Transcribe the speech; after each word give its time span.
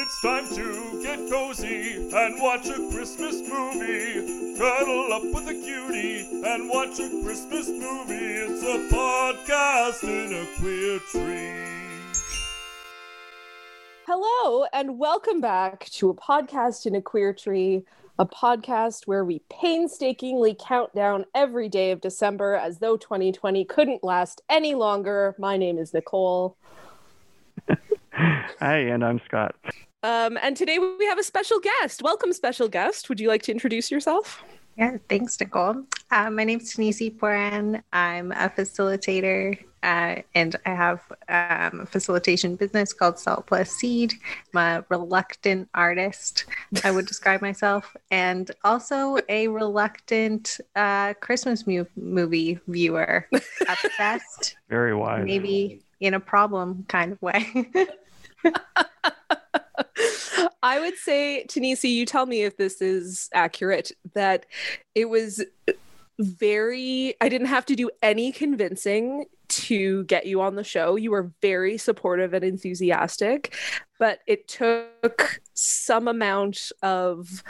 It's 0.00 0.20
time 0.20 0.46
to 0.50 1.02
get 1.02 1.28
cozy 1.28 2.08
and 2.14 2.40
watch 2.40 2.68
a 2.68 2.88
Christmas 2.92 3.42
movie. 3.48 4.56
Cuddle 4.56 5.12
up 5.12 5.24
with 5.24 5.48
a 5.48 5.54
cutie 5.54 6.20
and 6.46 6.68
watch 6.70 7.00
a 7.00 7.08
Christmas 7.24 7.68
movie. 7.68 8.14
It's 8.14 8.62
a 8.62 8.94
podcast 8.94 10.04
in 10.04 10.34
a 10.34 10.46
queer 10.60 11.00
tree. 11.10 12.12
Hello, 14.06 14.66
and 14.72 15.00
welcome 15.00 15.40
back 15.40 15.86
to 15.86 16.10
a 16.10 16.14
podcast 16.14 16.86
in 16.86 16.94
a 16.94 17.02
queer 17.02 17.32
tree, 17.32 17.82
a 18.20 18.24
podcast 18.24 19.08
where 19.08 19.24
we 19.24 19.40
painstakingly 19.50 20.56
count 20.60 20.94
down 20.94 21.24
every 21.34 21.68
day 21.68 21.90
of 21.90 22.00
December 22.00 22.54
as 22.54 22.78
though 22.78 22.96
2020 22.96 23.64
couldn't 23.64 24.04
last 24.04 24.42
any 24.48 24.76
longer. 24.76 25.34
My 25.38 25.56
name 25.56 25.76
is 25.76 25.92
Nicole. 25.92 26.56
Hi, 28.12 28.78
and 28.78 29.04
I'm 29.04 29.20
Scott. 29.26 29.56
Um, 30.02 30.38
and 30.40 30.56
today 30.56 30.78
we 30.78 31.06
have 31.06 31.18
a 31.18 31.24
special 31.24 31.58
guest. 31.58 32.02
Welcome, 32.02 32.32
special 32.32 32.68
guest. 32.68 33.08
Would 33.08 33.18
you 33.18 33.28
like 33.28 33.42
to 33.42 33.52
introduce 33.52 33.90
yourself? 33.90 34.42
Yeah, 34.76 34.96
thanks, 35.08 35.38
Nicole. 35.40 35.84
Uh, 36.12 36.30
my 36.30 36.44
name 36.44 36.60
is 36.60 36.72
Tanisi 36.72 37.16
Pooran. 37.16 37.82
I'm 37.92 38.30
a 38.30 38.48
facilitator 38.48 39.58
uh, 39.82 40.22
and 40.36 40.54
I 40.64 40.70
have 40.70 41.00
um, 41.28 41.80
a 41.80 41.86
facilitation 41.86 42.54
business 42.54 42.92
called 42.92 43.18
Salt 43.18 43.46
Plus 43.46 43.70
Seed. 43.70 44.14
I'm 44.54 44.58
a 44.58 44.84
reluctant 44.88 45.68
artist, 45.74 46.44
I 46.84 46.92
would 46.92 47.06
describe 47.06 47.42
myself, 47.42 47.96
and 48.12 48.50
also 48.62 49.18
a 49.28 49.48
reluctant 49.48 50.60
uh, 50.76 51.14
Christmas 51.14 51.66
mu- 51.66 51.84
movie 51.96 52.60
viewer 52.68 53.26
at 53.68 53.78
best. 53.98 54.56
Very 54.68 54.94
wise. 54.94 55.24
Maybe 55.24 55.82
in 55.98 56.14
a 56.14 56.20
problem 56.20 56.84
kind 56.88 57.12
of 57.12 57.20
way. 57.20 57.70
I 60.62 60.80
would 60.80 60.96
say, 60.96 61.46
Tanisi, 61.48 61.90
you 61.90 62.06
tell 62.06 62.26
me 62.26 62.42
if 62.42 62.56
this 62.56 62.80
is 62.80 63.28
accurate, 63.32 63.92
that 64.14 64.46
it 64.94 65.08
was 65.08 65.44
very, 66.18 67.14
I 67.20 67.28
didn't 67.28 67.46
have 67.48 67.66
to 67.66 67.76
do 67.76 67.90
any 68.02 68.32
convincing 68.32 69.26
to 69.48 70.04
get 70.04 70.26
you 70.26 70.40
on 70.40 70.56
the 70.56 70.64
show. 70.64 70.96
You 70.96 71.10
were 71.10 71.32
very 71.40 71.78
supportive 71.78 72.34
and 72.34 72.44
enthusiastic, 72.44 73.54
but 73.98 74.20
it 74.26 74.48
took 74.48 75.40
some 75.54 76.08
amount 76.08 76.72
of 76.82 77.42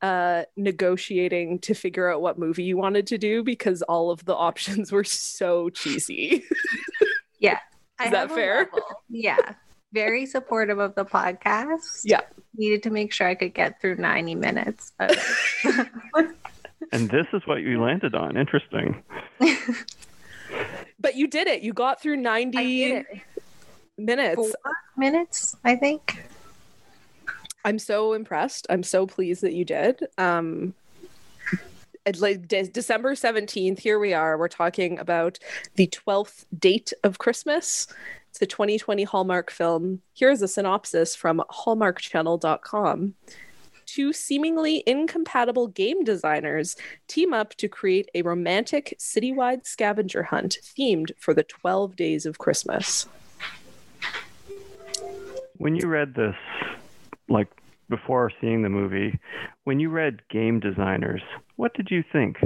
uh 0.00 0.44
negotiating 0.56 1.58
to 1.58 1.74
figure 1.74 2.08
out 2.08 2.22
what 2.22 2.38
movie 2.38 2.62
you 2.62 2.76
wanted 2.76 3.04
to 3.04 3.18
do 3.18 3.42
because 3.42 3.82
all 3.82 4.12
of 4.12 4.24
the 4.26 4.34
options 4.34 4.92
were 4.92 5.02
so 5.02 5.70
cheesy. 5.70 6.44
yeah. 7.40 7.58
Is 8.04 8.12
that 8.12 8.30
fair? 8.30 8.70
Yeah. 9.08 9.54
Very 9.92 10.26
supportive 10.26 10.78
of 10.78 10.94
the 10.94 11.04
podcast. 11.04 12.02
Yeah. 12.04 12.20
Needed 12.56 12.82
to 12.84 12.90
make 12.90 13.12
sure 13.12 13.26
I 13.26 13.34
could 13.34 13.54
get 13.54 13.80
through 13.80 13.96
90 13.96 14.34
minutes. 14.34 14.92
and 14.98 17.10
this 17.10 17.26
is 17.32 17.42
what 17.46 17.62
you 17.62 17.82
landed 17.82 18.14
on. 18.14 18.36
Interesting. 18.36 19.02
but 21.00 21.14
you 21.14 21.26
did 21.26 21.46
it. 21.46 21.62
You 21.62 21.72
got 21.72 22.02
through 22.02 22.16
90 22.16 23.04
minutes. 23.96 24.36
Four 24.36 24.52
minutes, 24.96 25.56
I 25.64 25.76
think. 25.76 26.24
I'm 27.64 27.78
so 27.78 28.12
impressed. 28.12 28.66
I'm 28.70 28.82
so 28.82 29.06
pleased 29.06 29.42
that 29.42 29.52
you 29.52 29.64
did. 29.64 30.06
Um, 30.16 30.74
like 32.18 32.48
de- 32.48 32.68
December 32.68 33.14
17th, 33.14 33.80
here 33.80 33.98
we 33.98 34.14
are. 34.14 34.38
We're 34.38 34.48
talking 34.48 34.98
about 34.98 35.38
the 35.74 35.88
12th 35.88 36.46
date 36.58 36.92
of 37.04 37.18
Christmas. 37.18 37.86
It's 38.30 38.38
the 38.38 38.46
2020 38.46 39.04
Hallmark 39.04 39.50
film. 39.50 40.02
Here's 40.14 40.42
a 40.42 40.48
synopsis 40.48 41.16
from 41.16 41.42
hallmarkchannel.com. 41.50 43.14
Two 43.86 44.12
seemingly 44.12 44.82
incompatible 44.86 45.68
game 45.68 46.04
designers 46.04 46.76
team 47.06 47.32
up 47.32 47.54
to 47.54 47.68
create 47.68 48.10
a 48.14 48.22
romantic 48.22 48.94
citywide 48.98 49.66
scavenger 49.66 50.24
hunt 50.24 50.58
themed 50.62 51.10
for 51.18 51.32
the 51.32 51.42
12 51.42 51.96
days 51.96 52.26
of 52.26 52.38
Christmas. 52.38 53.06
When 55.56 55.74
you 55.74 55.88
read 55.88 56.14
this, 56.14 56.36
like 57.28 57.48
before 57.88 58.30
seeing 58.40 58.62
the 58.62 58.68
movie, 58.68 59.18
when 59.64 59.80
you 59.80 59.88
read 59.88 60.20
game 60.28 60.60
designers, 60.60 61.22
what 61.56 61.72
did 61.74 61.90
you 61.90 62.04
think? 62.12 62.36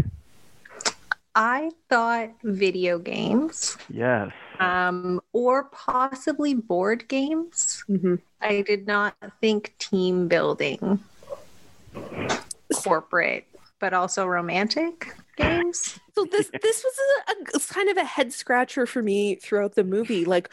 I 1.34 1.70
thought 1.88 2.30
video 2.44 2.98
games. 2.98 3.76
Yes. 3.88 4.30
Um, 4.60 5.20
or 5.32 5.64
possibly 5.64 6.54
board 6.54 7.08
games. 7.08 7.84
Mm-hmm. 7.88 8.16
I 8.40 8.62
did 8.62 8.86
not 8.86 9.16
think 9.40 9.74
team 9.78 10.28
building, 10.28 11.00
corporate, 12.74 13.46
but 13.78 13.92
also 13.92 14.26
romantic 14.26 15.14
games. 15.36 15.98
So 16.14 16.24
this 16.24 16.50
this 16.62 16.84
was 16.84 16.94
a, 17.28 17.56
a, 17.56 17.60
kind 17.72 17.88
of 17.88 17.96
a 17.96 18.04
head 18.04 18.32
scratcher 18.32 18.86
for 18.86 19.02
me 19.02 19.36
throughout 19.36 19.74
the 19.74 19.84
movie. 19.84 20.24
Like, 20.24 20.50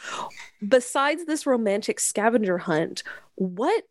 besides 0.68 1.26
this 1.26 1.46
romantic 1.46 2.00
scavenger 2.00 2.60
hunt, 2.60 3.04
what 3.36 3.84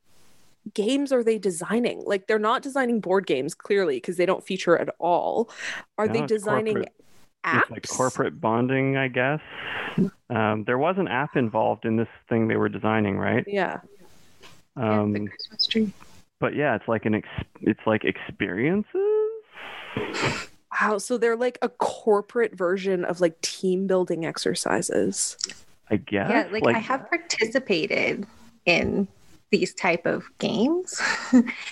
games 0.75 1.13
are 1.13 1.25
they 1.25 1.39
designing? 1.39 2.03
Like 2.05 2.27
they're 2.27 2.39
not 2.39 2.63
designing 2.63 3.01
board 3.01 3.27
games 3.27 3.55
clearly 3.55 3.97
because 3.97 4.17
they 4.17 4.27
don't 4.27 4.45
feature 4.45 4.77
at 4.77 4.95
all. 4.99 5.51
Are 5.97 6.07
no, 6.07 6.13
they 6.13 6.27
designing 6.27 6.75
corporate, 6.75 6.95
apps? 7.45 7.71
like 7.71 7.87
corporate 7.89 8.41
bonding, 8.41 8.97
I 8.97 9.09
guess. 9.09 9.41
Um, 10.31 10.65
there 10.65 10.79
was 10.79 10.97
an 10.99 11.09
app 11.09 11.37
involved 11.37 11.85
in 11.85 11.97
this 11.97 12.09
thing 12.29 12.49
they 12.49 12.57
were 12.57 12.69
designing, 12.69 13.19
right? 13.19 13.45
Yeah. 13.47 13.81
Um, 14.77 15.15
yeah, 15.15 15.23
the 15.23 15.29
Christmas 15.29 15.67
tree. 15.67 15.93
But 16.41 16.55
yeah, 16.55 16.77
it's 16.77 16.87
like 16.87 17.05
an 17.07 17.15
ex- 17.17 17.29
it's 17.63 17.81
like 17.87 18.05
experiences. 18.05 18.95
Wow, 20.81 20.99
so 20.99 21.19
they're 21.19 21.37
like 21.37 21.59
a 21.63 21.69
corporate 21.69 22.55
version 22.55 23.05
of 23.05 23.21
like 23.21 23.41
team 23.41 23.87
building 23.87 24.25
exercises. 24.25 25.37
I 25.91 25.97
guess. 25.97 26.31
Yeah, 26.31 26.49
like, 26.53 26.63
like 26.63 26.77
I 26.77 26.81
have 26.81 27.09
participated 27.09 28.27
in 28.67 29.09
these 29.51 29.75
type 29.75 30.07
of 30.07 30.27
games. 30.39 31.01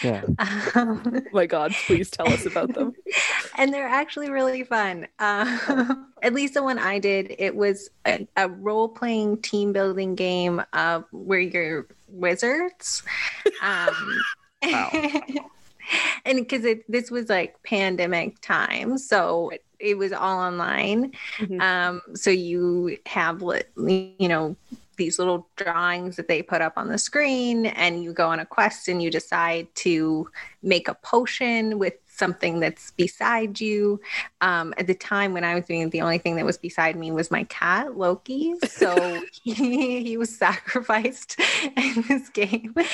Yeah. 0.03 0.22
um, 0.75 1.03
oh 1.04 1.22
my 1.32 1.47
God, 1.47 1.75
please 1.87 2.10
tell 2.10 2.28
us 2.28 2.47
about 2.47 2.75
them. 2.75 2.94
and 3.56 3.72
they're 3.72 3.88
actually 3.88 4.31
really 4.31 4.64
fun. 4.64 5.06
Uh, 5.19 5.94
at 6.22 6.32
least 6.32 6.54
the 6.54 6.62
one 6.62 6.78
I 6.78 6.98
did, 6.98 7.34
it 7.38 7.54
was 7.54 7.91
a, 8.06 8.26
a 8.36 8.48
role 8.48 8.88
playing 8.88 9.42
team 9.42 9.72
building 9.72 10.15
game 10.15 10.62
uh, 10.72 11.03
where 11.12 11.41
you're 11.41 11.86
wizards. 12.09 13.03
Um, 13.62 14.20
wow. 14.62 14.91
and 16.25 16.38
because 16.38 16.66
this 16.88 17.10
was 17.10 17.28
like 17.28 17.62
pandemic 17.62 18.41
time, 18.41 18.97
so 18.98 19.50
it 19.78 19.98
was 19.98 20.12
all 20.12 20.38
online. 20.38 21.12
Mm-hmm. 21.38 21.60
Um, 21.60 22.00
so 22.15 22.31
you 22.31 22.97
have, 23.06 23.42
you 23.76 24.15
know, 24.20 24.56
these 24.97 25.19
little 25.19 25.49
drawings 25.57 26.17
that 26.17 26.29
they 26.29 26.43
put 26.43 26.62
up 26.62 26.75
on 26.77 26.89
the 26.89 26.99
screen 26.99 27.67
and 27.67 28.03
you 28.03 28.12
go 28.12 28.29
on 28.29 28.41
a 28.41 28.47
quest 28.47 28.89
and 28.89 29.03
you 29.03 29.11
decide 29.11 29.69
to 29.77 30.29
make 30.62 30.89
a 30.89 30.95
potion 30.95 31.79
with 31.79 31.95
something 32.07 32.61
that's 32.61 32.91
beside 32.93 33.61
you. 33.61 34.01
Um, 34.41 34.73
at 34.79 34.87
the 34.87 34.95
time 34.95 35.34
when 35.34 35.45
i 35.45 35.55
was 35.55 35.65
doing 35.65 35.83
it 35.83 35.91
the 35.91 36.01
only 36.01 36.19
thing 36.19 36.37
that 36.37 36.45
was 36.45 36.57
beside 36.57 36.97
me 36.97 37.11
was 37.11 37.31
my 37.31 37.45
cat 37.45 37.97
loki. 37.97 38.55
So 38.67 39.23
he, 39.33 40.03
he 40.03 40.17
was 40.17 40.37
sacrificed 40.37 41.41
in 41.77 42.05
this 42.09 42.28
game. 42.28 42.75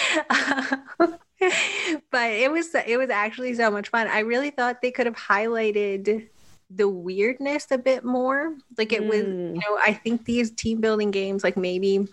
But 2.12 2.30
it 2.30 2.52
was 2.52 2.72
it 2.74 2.96
was 2.98 3.10
actually 3.10 3.54
so 3.54 3.68
much 3.68 3.88
fun. 3.88 4.06
I 4.06 4.20
really 4.20 4.50
thought 4.50 4.80
they 4.80 4.92
could 4.92 5.06
have 5.06 5.16
highlighted 5.16 6.28
the 6.74 6.88
weirdness 6.88 7.66
a 7.70 7.78
bit 7.78 8.04
more. 8.04 8.54
Like 8.78 8.92
it 8.92 9.02
mm. 9.02 9.08
was, 9.08 9.20
you 9.20 9.54
know, 9.54 9.78
I 9.82 9.92
think 9.92 10.24
these 10.24 10.50
team 10.50 10.80
building 10.80 11.10
games, 11.10 11.44
like 11.44 11.56
maybe 11.56 12.08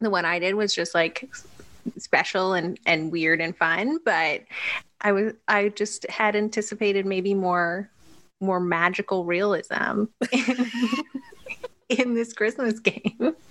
the 0.00 0.10
one 0.10 0.24
I 0.24 0.38
did 0.38 0.54
was 0.54 0.74
just 0.74 0.94
like 0.94 1.28
special 1.98 2.54
and 2.54 2.78
and 2.86 3.12
weird 3.12 3.40
and 3.40 3.56
fun, 3.56 3.98
but 4.04 4.42
I 5.00 5.12
was 5.12 5.34
I 5.48 5.68
just 5.70 6.08
had 6.10 6.36
anticipated 6.36 7.06
maybe 7.06 7.34
more 7.34 7.90
more 8.40 8.60
magical 8.60 9.24
realism 9.24 10.04
in, 10.30 10.70
in 11.88 12.14
this 12.14 12.32
Christmas 12.32 12.78
game. 12.80 13.34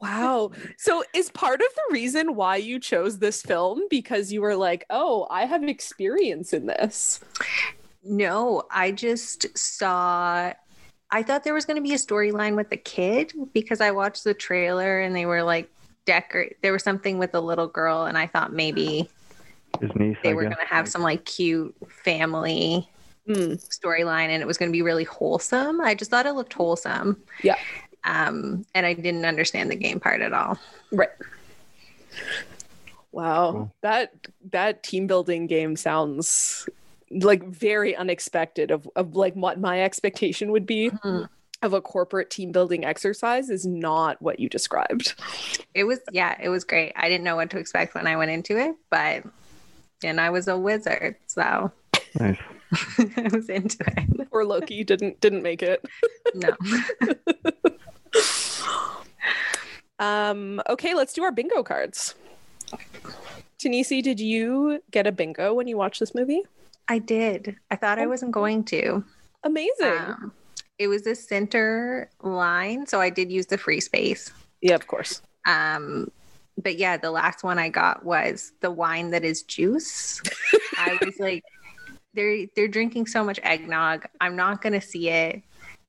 Wow. 0.00 0.52
So 0.78 1.04
is 1.14 1.30
part 1.30 1.60
of 1.60 1.66
the 1.74 1.92
reason 1.92 2.34
why 2.34 2.56
you 2.56 2.80
chose 2.80 3.18
this 3.18 3.42
film 3.42 3.82
because 3.90 4.32
you 4.32 4.40
were 4.40 4.56
like, 4.56 4.86
"Oh, 4.88 5.26
I 5.30 5.44
have 5.44 5.62
experience 5.62 6.54
in 6.54 6.66
this." 6.66 7.20
No, 8.02 8.62
I 8.70 8.92
just 8.92 9.56
saw 9.56 10.52
I 11.12 11.22
thought 11.22 11.44
there 11.44 11.54
was 11.54 11.64
going 11.64 11.76
to 11.76 11.82
be 11.82 11.92
a 11.92 11.98
storyline 11.98 12.56
with 12.56 12.70
the 12.70 12.76
kid 12.76 13.32
because 13.52 13.80
I 13.80 13.90
watched 13.90 14.24
the 14.24 14.34
trailer 14.34 15.00
and 15.00 15.14
they 15.14 15.26
were 15.26 15.42
like 15.42 15.70
decorate 16.06 16.56
there 16.62 16.72
was 16.72 16.82
something 16.82 17.18
with 17.18 17.34
a 17.34 17.40
little 17.40 17.66
girl 17.66 18.04
and 18.04 18.16
I 18.16 18.26
thought 18.26 18.52
maybe 18.52 19.08
his 19.80 19.90
niece 19.94 20.16
they 20.22 20.30
I 20.30 20.34
were 20.34 20.44
going 20.44 20.56
to 20.56 20.64
have 20.66 20.88
some 20.88 21.02
like 21.02 21.24
cute 21.24 21.74
family 22.04 22.88
mm. 23.28 23.62
storyline 23.68 24.28
and 24.28 24.42
it 24.42 24.46
was 24.46 24.56
going 24.56 24.70
to 24.70 24.72
be 24.72 24.82
really 24.82 25.04
wholesome. 25.04 25.80
I 25.80 25.94
just 25.94 26.10
thought 26.10 26.26
it 26.26 26.32
looked 26.32 26.54
wholesome. 26.54 27.20
Yeah. 27.42 27.56
Um 28.04 28.64
and 28.74 28.86
I 28.86 28.94
didn't 28.94 29.26
understand 29.26 29.70
the 29.70 29.76
game 29.76 30.00
part 30.00 30.20
at 30.20 30.32
all. 30.32 30.58
Right. 30.92 31.10
Wow. 33.12 33.52
Cool. 33.52 33.74
That 33.82 34.14
that 34.52 34.82
team 34.82 35.06
building 35.06 35.46
game 35.46 35.76
sounds 35.76 36.68
like 37.10 37.44
very 37.44 37.94
unexpected 37.96 38.70
of, 38.70 38.88
of 38.96 39.16
like 39.16 39.34
what 39.34 39.58
my 39.60 39.82
expectation 39.82 40.52
would 40.52 40.66
be 40.66 40.90
Mhm. 40.90 41.28
of 41.62 41.72
a 41.72 41.80
corporate 41.80 42.30
team 42.30 42.52
building 42.52 42.84
exercise 42.84 43.50
is 43.50 43.66
not 43.66 44.20
what 44.22 44.38
you 44.40 44.48
described. 44.48 45.14
It 45.74 45.84
was 45.84 45.98
yeah, 46.12 46.36
it 46.40 46.48
was 46.48 46.64
great. 46.64 46.92
I 46.96 47.08
didn't 47.08 47.24
know 47.24 47.36
what 47.36 47.50
to 47.50 47.58
expect 47.58 47.94
when 47.94 48.06
I 48.06 48.16
went 48.16 48.30
into 48.30 48.56
it, 48.58 48.76
but 48.90 49.24
and 50.04 50.20
I 50.20 50.30
was 50.30 50.48
a 50.48 50.56
wizard, 50.56 51.16
so 51.26 51.72
Nice. 52.18 52.38
I 53.16 53.28
was 53.32 53.48
into 53.48 53.78
it. 53.96 54.28
Or 54.30 54.44
Loki 54.44 54.84
didn't 54.84 55.20
didn't 55.20 55.42
make 55.42 55.62
it. 55.62 55.84
No. 56.34 56.56
Um 59.98 60.62
okay, 60.68 60.94
let's 60.94 61.12
do 61.12 61.22
our 61.22 61.32
bingo 61.32 61.62
cards. 61.62 62.14
Tanisi, 63.58 64.02
did 64.02 64.18
you 64.18 64.82
get 64.90 65.06
a 65.06 65.12
bingo 65.12 65.52
when 65.52 65.66
you 65.68 65.76
watched 65.76 66.00
this 66.00 66.14
movie? 66.14 66.42
I 66.90 66.98
did. 66.98 67.56
I 67.70 67.76
thought 67.76 67.98
I 67.98 68.06
wasn't 68.06 68.32
going 68.32 68.64
to. 68.64 69.02
Amazing. 69.44 69.96
Um, 69.98 70.32
it 70.78 70.88
was 70.88 71.02
the 71.04 71.14
center 71.14 72.10
line, 72.22 72.86
so 72.86 73.00
I 73.00 73.10
did 73.10 73.30
use 73.30 73.46
the 73.46 73.56
free 73.56 73.80
space. 73.80 74.32
yeah, 74.60 74.74
of 74.74 74.86
course. 74.86 75.22
Um, 75.46 76.10
but 76.62 76.76
yeah, 76.76 76.96
the 76.96 77.10
last 77.10 77.44
one 77.44 77.58
I 77.58 77.68
got 77.68 78.04
was 78.04 78.52
the 78.60 78.70
wine 78.70 79.10
that 79.12 79.24
is 79.24 79.42
juice. 79.44 80.20
I 80.78 80.98
was 81.04 81.18
like, 81.20 81.42
they're 82.12 82.46
they're 82.56 82.68
drinking 82.68 83.06
so 83.06 83.22
much 83.24 83.38
eggnog. 83.44 84.04
I'm 84.20 84.34
not 84.36 84.60
gonna 84.60 84.80
see 84.80 85.08
it. 85.08 85.42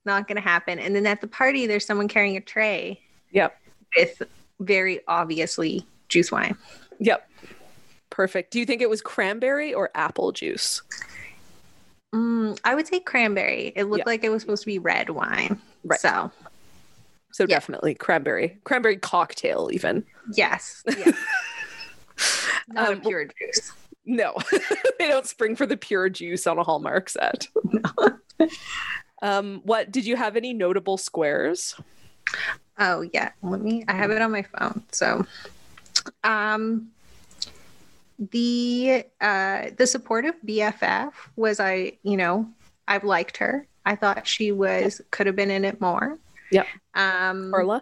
Not 0.06 0.28
gonna 0.28 0.40
happen. 0.40 0.78
And 0.80 0.96
then 0.96 1.06
at 1.08 1.20
the 1.20 1.28
party, 1.28 1.66
there's 1.68 1.86
someone 1.86 2.08
carrying 2.08 2.38
a 2.38 2.42
tray 2.42 3.02
Yep. 3.32 3.58
with 3.98 4.22
very 4.60 5.02
obviously 5.08 5.86
juice 6.10 6.32
wine. 6.32 6.56
Yep. 7.00 7.28
Perfect. 8.12 8.52
Do 8.52 8.60
you 8.60 8.66
think 8.66 8.82
it 8.84 8.90
was 8.90 9.02
cranberry 9.02 9.74
or 9.74 9.90
apple 9.96 10.32
juice? 10.32 10.84
Mm, 12.14 12.60
I 12.64 12.76
would 12.76 12.86
say 12.86 13.00
cranberry. 13.00 13.72
It 13.76 13.86
looked 13.86 14.00
Yeah. 14.00 14.04
like 14.12 14.24
it 14.24 14.30
was 14.30 14.42
supposed 14.44 14.62
to 14.64 14.68
be 14.68 14.78
red 14.80 15.10
wine. 15.10 15.60
Right. 15.84 16.00
So 16.00 16.32
So 17.32 17.44
Yeah. 17.46 17.56
definitely 17.56 17.96
cranberry. 17.96 18.60
Cranberry 18.66 18.98
cocktail 18.98 19.70
even. 19.72 20.06
yes, 20.34 20.84
yes. 20.98 21.16
not 22.68 22.90
Um, 22.92 22.98
a 22.98 23.02
pure 23.02 23.26
juice. 23.26 23.72
No. 24.06 24.36
they 25.00 25.08
don't 25.08 25.26
spring 25.26 25.56
for 25.56 25.66
the 25.66 25.78
pure 25.78 26.10
juice 26.10 26.46
on 26.46 26.58
a 26.58 26.64
Hallmark 26.64 27.08
set. 27.10 27.48
um 29.22 29.62
what 29.64 29.92
did 29.92 30.06
you 30.06 30.16
have 30.18 30.36
any 30.36 30.54
notable 30.54 30.98
squares? 30.98 31.76
Oh 32.78 33.02
yeah, 33.14 33.32
let 33.42 33.62
me. 33.62 33.86
I 33.88 33.94
have 33.94 34.12
it 34.12 34.22
on 34.22 34.32
my 34.32 34.42
phone. 34.44 34.84
So, 34.92 35.26
um, 36.24 36.90
the 38.30 39.04
uh 39.20 39.66
the 39.78 39.88
support 39.88 40.26
of 40.26 40.36
BFF 40.46 41.12
was 41.36 41.60
I. 41.60 41.94
You 42.04 42.18
know, 42.18 42.48
I've 42.88 43.04
liked 43.04 43.38
her. 43.38 43.66
I 43.86 43.96
thought 43.96 44.28
she 44.28 44.52
was 44.52 45.02
could 45.12 45.26
have 45.28 45.36
been 45.36 45.50
in 45.52 45.66
it 45.66 45.82
more. 45.82 46.18
Yep. 46.52 46.68
Um. 46.94 47.52
Carla? 47.52 47.82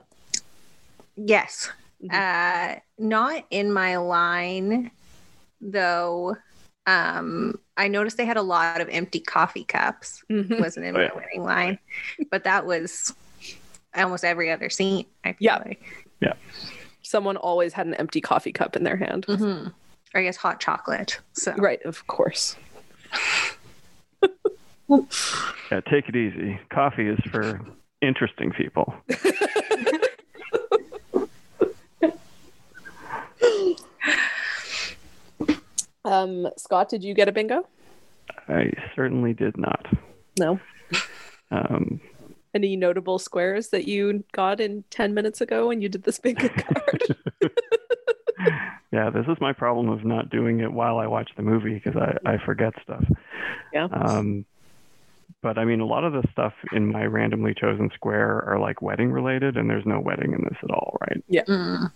Yes. 1.18 1.70
Mhm. 2.04 2.14
Uh, 2.14 2.80
not 2.98 3.44
in 3.50 3.74
my 3.74 3.98
line 3.98 4.92
though. 5.60 6.38
Um, 6.88 7.60
I 7.76 7.90
noticed 7.90 8.16
they 8.18 8.26
had 8.26 8.38
a 8.38 8.42
lot 8.42 8.80
of 8.82 8.88
empty 8.90 9.20
coffee 9.20 9.66
cups 9.66 10.24
Mhm. 10.30 10.60
wasn't 10.60 10.86
in 10.86 10.96
Oh, 10.96 11.00
my 11.00 11.06
yeah. 11.06 11.14
winning 11.14 11.44
line, 11.44 11.80
but 12.32 12.46
that 12.46 12.66
was 12.66 13.14
almost 13.96 14.24
every 14.24 14.50
other 14.50 14.70
scene. 14.70 15.06
I 15.26 15.34
feel 15.34 15.38
Yeah. 15.40 15.58
like. 15.58 15.82
Someone 17.04 17.38
always 17.38 17.74
had 17.74 17.88
an 17.88 17.96
empty 17.96 18.22
coffee 18.22 18.52
cup 18.52 18.76
in 18.76 18.84
their 18.84 18.96
hand. 18.96 19.26
Mhm. 19.28 19.74
Or 20.14 20.22
I 20.22 20.24
guess 20.24 20.38
hot 20.38 20.60
chocolate. 20.60 21.20
So 21.34 21.54
Right, 21.58 21.82
of 21.84 22.08
course. 22.08 22.56
Yeah, 25.72 25.82
take 25.90 26.10
it 26.10 26.16
easy. 26.16 26.60
Coffee 26.74 27.08
is 27.10 27.20
for 27.32 27.60
interesting 28.02 28.52
people. 28.52 28.94
Um 36.06 36.48
Scott, 36.58 36.90
did 36.90 37.04
you 37.04 37.14
get 37.14 37.28
a 37.28 37.32
bingo? 37.32 37.68
I 38.48 38.72
certainly 38.96 39.34
did 39.34 39.58
not. 39.58 39.86
No. 40.40 40.60
Um, 41.52 42.00
Any 42.54 42.76
notable 42.76 43.20
squares 43.20 43.70
that 43.70 43.88
you 43.88 44.24
got 44.32 44.60
in 44.60 44.84
10 44.90 45.14
minutes 45.14 45.42
ago 45.42 45.68
when 45.68 45.82
you 45.82 45.90
did 45.90 46.04
this 46.04 46.20
bingo 46.20 46.48
card? 46.50 47.04
yeah, 48.92 49.10
this 49.10 49.26
is 49.28 49.38
my 49.40 49.54
problem 49.54 49.90
of 49.90 50.04
not 50.04 50.30
doing 50.30 50.62
it 50.62 50.72
while 50.72 50.98
I 50.98 51.08
watch 51.08 51.30
the 51.36 51.44
movie 51.44 51.76
because 51.76 51.96
I, 51.96 52.18
I 52.34 52.38
forget 52.44 52.74
stuff. 52.84 53.06
Yeah. 53.72 53.88
Um, 53.92 54.46
but 55.42 55.58
I 55.58 55.66
mean, 55.66 55.80
a 55.80 55.86
lot 55.86 56.04
of 56.04 56.14
the 56.14 56.24
stuff 56.32 56.54
in 56.74 56.92
my 56.92 57.06
randomly 57.06 57.54
chosen 57.54 57.92
square 57.94 58.44
are 58.48 58.60
like 58.60 58.82
wedding 58.82 59.12
related, 59.12 59.58
and 59.58 59.70
there's 59.70 59.86
no 59.86 60.00
wedding 60.00 60.34
in 60.34 60.44
this 60.44 60.58
at 60.64 60.72
all, 60.72 60.98
right? 61.02 61.24
Mm. 61.44 61.92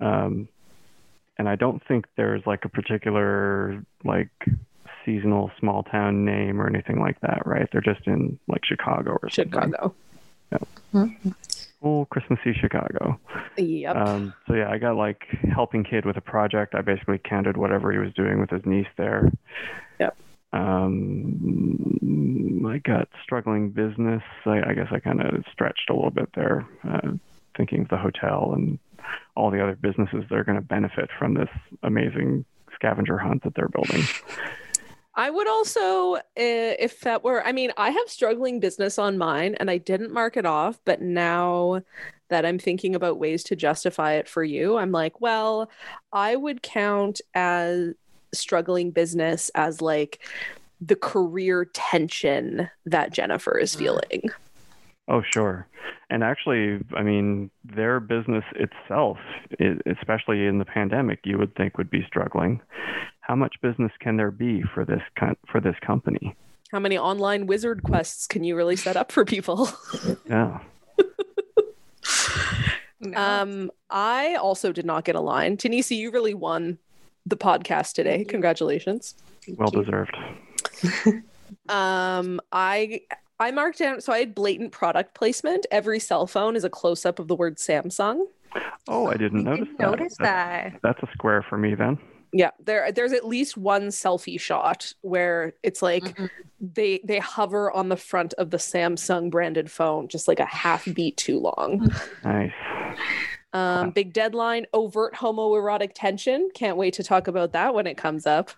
Um, 0.00 0.48
and 1.38 1.48
I 1.48 1.56
don't 1.56 1.82
think 1.86 2.06
there's 2.16 2.46
like 2.46 2.64
a 2.64 2.68
particular 2.68 3.84
like 4.04 4.30
seasonal 5.04 5.50
small 5.58 5.82
town 5.84 6.24
name 6.24 6.60
or 6.60 6.68
anything 6.68 7.00
like 7.00 7.20
that, 7.20 7.46
right? 7.46 7.68
They're 7.72 7.80
just 7.80 8.06
in 8.06 8.38
like 8.46 8.64
Chicago 8.64 9.18
or 9.22 9.28
something. 9.30 9.52
Chicago. 11.78 11.80
Cool 11.80 12.06
Christmassy 12.06 12.52
Chicago. 12.60 13.20
Yep. 13.56 13.96
Um, 13.96 14.34
so 14.46 14.54
yeah, 14.54 14.70
I 14.70 14.78
got 14.78 14.96
like 14.96 15.22
helping 15.54 15.84
kid 15.84 16.04
with 16.04 16.16
a 16.16 16.20
project. 16.20 16.74
I 16.74 16.82
basically 16.82 17.18
counted 17.18 17.56
whatever 17.56 17.92
he 17.92 17.98
was 17.98 18.12
doing 18.14 18.40
with 18.40 18.50
his 18.50 18.62
niece 18.64 18.88
there. 18.96 19.30
Yep. 20.00 20.16
Um, 20.52 22.64
I 22.66 22.78
got 22.78 23.08
struggling 23.22 23.70
business. 23.70 24.22
I, 24.46 24.70
I 24.70 24.74
guess 24.74 24.88
I 24.90 24.98
kind 24.98 25.20
of 25.20 25.44
stretched 25.52 25.90
a 25.90 25.94
little 25.94 26.10
bit 26.10 26.30
there, 26.34 26.66
uh, 26.88 27.12
thinking 27.56 27.82
of 27.82 27.88
the 27.88 27.96
hotel 27.96 28.52
and 28.54 28.78
all 29.36 29.50
the 29.50 29.62
other 29.62 29.76
businesses 29.76 30.24
that 30.28 30.36
are 30.36 30.44
going 30.44 30.58
to 30.58 30.64
benefit 30.64 31.10
from 31.18 31.34
this 31.34 31.48
amazing 31.82 32.44
scavenger 32.74 33.18
hunt 33.18 33.42
that 33.44 33.54
they're 33.54 33.68
building. 33.68 34.02
I 35.18 35.30
would 35.30 35.48
also, 35.48 36.14
uh, 36.14 36.20
if 36.36 37.00
that 37.00 37.24
were, 37.24 37.44
I 37.44 37.50
mean, 37.50 37.72
I 37.76 37.90
have 37.90 38.08
struggling 38.08 38.60
business 38.60 39.00
on 39.00 39.18
mine 39.18 39.56
and 39.58 39.68
I 39.68 39.76
didn't 39.76 40.12
mark 40.12 40.36
it 40.36 40.46
off, 40.46 40.78
but 40.84 41.02
now 41.02 41.82
that 42.28 42.46
I'm 42.46 42.60
thinking 42.60 42.94
about 42.94 43.18
ways 43.18 43.42
to 43.44 43.56
justify 43.56 44.12
it 44.12 44.28
for 44.28 44.44
you, 44.44 44.76
I'm 44.76 44.92
like, 44.92 45.20
well, 45.20 45.70
I 46.12 46.36
would 46.36 46.62
count 46.62 47.20
as 47.34 47.94
struggling 48.32 48.92
business 48.92 49.50
as 49.56 49.82
like 49.82 50.20
the 50.80 50.94
career 50.94 51.64
tension 51.64 52.70
that 52.86 53.12
Jennifer 53.12 53.58
is 53.58 53.74
Mhm. 53.74 53.78
feeling. 53.78 54.22
Oh, 55.08 55.22
sure. 55.22 55.66
And 56.10 56.22
actually, 56.22 56.80
I 56.94 57.02
mean, 57.02 57.50
their 57.64 57.98
business 57.98 58.44
itself, 58.54 59.18
especially 59.86 60.46
in 60.46 60.58
the 60.58 60.64
pandemic, 60.64 61.20
you 61.24 61.38
would 61.38 61.56
think 61.56 61.76
would 61.76 61.90
be 61.90 62.04
struggling. 62.06 62.60
How 63.28 63.36
much 63.36 63.56
business 63.60 63.92
can 64.00 64.16
there 64.16 64.30
be 64.30 64.62
for 64.74 64.84
this 64.86 65.02
con- 65.18 65.36
for 65.52 65.60
this 65.60 65.76
company? 65.86 66.34
How 66.72 66.78
many 66.80 66.96
online 66.98 67.46
wizard 67.46 67.82
quests 67.82 68.26
can 68.26 68.42
you 68.42 68.56
really 68.56 68.76
set 68.76 68.96
up 68.96 69.12
for 69.12 69.24
people? 69.24 69.68
Yeah. 70.28 70.60
No. 73.00 73.16
Um, 73.16 73.70
I 73.90 74.34
also 74.34 74.72
did 74.72 74.84
not 74.84 75.04
get 75.04 75.14
a 75.14 75.20
line. 75.20 75.56
Tanisi, 75.56 75.96
you 75.96 76.10
really 76.10 76.34
won 76.34 76.78
the 77.26 77.36
podcast 77.36 77.92
today. 77.92 78.24
Congratulations. 78.24 79.14
Thank 79.46 79.58
Well 79.60 79.70
you. 79.72 79.84
deserved. 79.84 80.16
Um, 81.70 82.40
I 82.52 83.02
I 83.40 83.52
marked 83.52 83.78
down 83.78 84.00
so 84.02 84.12
I 84.12 84.18
had 84.18 84.34
blatant 84.34 84.72
product 84.72 85.14
placement. 85.14 85.64
Every 85.70 85.98
cell 86.00 86.26
phone 86.26 86.56
is 86.56 86.64
a 86.64 86.68
close 86.70 87.06
up 87.06 87.18
of 87.18 87.26
the 87.28 87.34
word 87.34 87.56
Samsung. 87.56 88.26
Oh, 88.86 89.06
I 89.06 89.14
didn't 89.16 89.46
I 89.46 89.52
notice 89.52 89.66
didn't 89.68 89.78
that. 89.78 89.90
notice 89.90 90.16
That's- 90.18 90.72
that. 90.72 90.80
That's 90.82 91.02
a 91.08 91.12
square 91.14 91.44
for 91.48 91.56
me 91.56 91.74
then. 91.74 91.98
Yeah, 92.32 92.50
there 92.62 92.92
there's 92.92 93.12
at 93.12 93.26
least 93.26 93.56
one 93.56 93.88
selfie 93.88 94.38
shot 94.40 94.92
where 95.00 95.54
it's 95.62 95.80
like 95.82 96.04
Mhm. 96.16 96.30
they 96.60 97.00
they 97.04 97.18
hover 97.18 97.70
on 97.72 97.88
the 97.88 97.96
front 97.96 98.34
of 98.34 98.50
the 98.50 98.58
Samsung 98.58 99.30
branded 99.30 99.70
phone 99.70 100.08
just 100.08 100.28
like 100.28 100.38
a 100.40 100.44
half 100.44 100.84
beat 100.94 101.16
too 101.16 101.38
long. 101.40 101.90
Nice. 102.24 102.52
Um, 103.54 103.90
big 103.92 104.12
deadline, 104.12 104.66
overt 104.74 105.14
homoerotic 105.14 105.92
tension. 105.94 106.50
Can't 106.54 106.76
wait 106.76 106.92
to 106.94 107.02
talk 107.02 107.28
about 107.28 107.52
that 107.52 107.72
when 107.74 107.86
it 107.86 107.96
comes 107.96 108.26
up. 108.26 108.50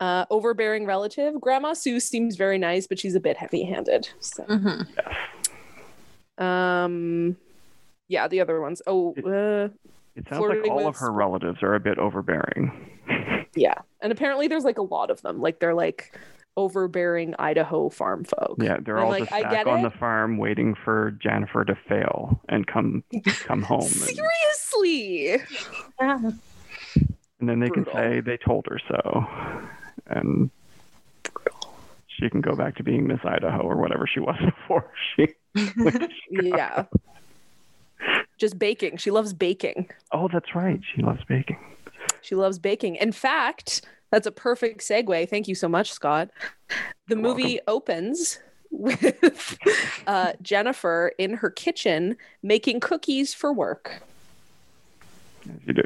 Uh, 0.00 0.24
overbearing 0.28 0.86
relative. 0.86 1.40
Grandma 1.40 1.72
Sue 1.72 2.00
seems 2.00 2.34
very 2.34 2.58
nice, 2.58 2.88
but 2.88 2.98
she's 2.98 3.14
a 3.14 3.20
bit 3.20 3.36
heavy-handed. 3.36 4.08
So, 4.18 4.42
Mhm. 4.44 4.86
um, 6.38 7.36
yeah, 8.08 8.26
the 8.26 8.40
other 8.40 8.60
ones. 8.60 8.82
Oh, 8.88 9.14
uh, 9.24 9.68
It 10.16 10.26
sounds 10.28 10.44
like 10.46 10.68
all 10.70 10.86
of 10.86 10.96
her 10.96 11.10
relatives 11.12 11.62
are 11.62 11.74
a 11.74 11.80
bit 11.80 11.98
overbearing. 11.98 12.90
yeah, 13.56 13.74
and 14.00 14.12
apparently 14.12 14.46
there's 14.48 14.64
like 14.64 14.78
a 14.78 14.82
lot 14.82 15.10
of 15.10 15.20
them. 15.22 15.40
Like 15.40 15.58
they're 15.60 15.74
like 15.74 16.18
overbearing 16.56 17.34
Idaho 17.38 17.88
farm 17.88 18.24
folk. 18.24 18.56
Yeah, 18.60 18.76
they're 18.80 18.98
I'm 18.98 19.04
all 19.06 19.10
like, 19.10 19.24
just 19.24 19.32
I 19.32 19.42
back 19.42 19.66
on 19.66 19.80
it. 19.80 19.82
the 19.82 19.98
farm 19.98 20.38
waiting 20.38 20.76
for 20.84 21.10
Jennifer 21.20 21.64
to 21.64 21.74
fail 21.88 22.40
and 22.48 22.64
come 22.66 23.02
come 23.40 23.62
home. 23.62 23.80
And, 23.82 23.90
Seriously. 23.90 25.42
Yeah. 26.00 26.30
and 27.40 27.48
then 27.48 27.58
they 27.60 27.68
Brutal. 27.68 27.92
can 27.92 27.92
say 27.92 28.20
they 28.20 28.36
told 28.36 28.66
her 28.68 28.78
so. 28.88 29.26
And 30.06 30.50
she 32.06 32.30
can 32.30 32.40
go 32.40 32.54
back 32.54 32.76
to 32.76 32.84
being 32.84 33.06
Miss 33.08 33.18
Idaho 33.24 33.62
or 33.62 33.76
whatever 33.76 34.06
she 34.06 34.20
was 34.20 34.36
before 34.44 34.88
she 35.16 35.26
Yeah. 36.30 36.84
Just 38.44 38.58
baking. 38.58 38.98
She 38.98 39.10
loves 39.10 39.32
baking. 39.32 39.88
Oh, 40.12 40.28
that's 40.30 40.54
right. 40.54 40.78
She 40.94 41.00
loves 41.00 41.24
baking. 41.26 41.56
She 42.20 42.34
loves 42.34 42.58
baking. 42.58 42.96
In 42.96 43.10
fact, 43.10 43.80
that's 44.12 44.26
a 44.26 44.30
perfect 44.30 44.82
segue. 44.82 45.30
Thank 45.30 45.48
you 45.48 45.54
so 45.54 45.66
much, 45.66 45.90
Scott. 45.90 46.28
The 47.08 47.14
You're 47.14 47.20
movie 47.20 47.60
opens 47.66 48.38
with 48.70 49.56
uh, 50.06 50.32
Jennifer 50.42 51.12
in 51.16 51.32
her 51.32 51.48
kitchen 51.48 52.18
making 52.42 52.80
cookies 52.80 53.32
for 53.32 53.50
work. 53.50 54.02
As 55.48 55.66
you 55.66 55.72
do. 55.72 55.84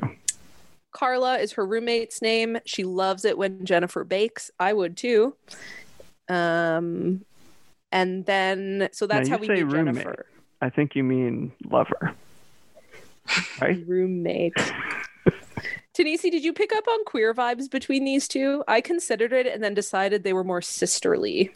Carla 0.91 1.39
is 1.39 1.53
her 1.53 1.65
roommate's 1.65 2.21
name. 2.21 2.59
She 2.65 2.83
loves 2.83 3.25
it 3.25 3.39
when 3.39 3.65
Jennifer 3.65 4.03
bakes. 4.03 4.51
I 4.59 4.73
would 4.73 4.97
too. 4.97 5.37
Um, 6.29 7.25
and 7.93 8.27
then 8.27 8.89
so 8.91 9.07
that's 9.07 9.29
Now, 9.29 9.37
how 9.37 9.43
you 9.45 9.49
we 9.49 9.57
say 9.59 9.63
meet 9.63 9.73
roommate. 9.73 9.95
Jennifer. 9.95 10.27
I 10.61 10.71
think 10.71 10.97
you 10.97 11.05
mean 11.05 11.53
lover. 11.71 12.17
Right? 13.61 13.83
Roommate. 13.87 14.55
Tanisi, 15.95 16.31
did 16.31 16.45
you 16.45 16.53
pick 16.53 16.73
up 16.73 16.87
on 16.87 17.05
queer 17.05 17.35
vibes 17.35 17.69
between 17.71 18.05
these 18.05 18.29
two? 18.29 18.63
I 18.69 18.81
considered 18.81 19.33
it 19.33 19.47
and 19.47 19.63
then 19.65 19.75
decided 19.75 20.23
they 20.23 20.33
were 20.33 20.45
more 20.45 20.63
sisterly. 20.63 21.51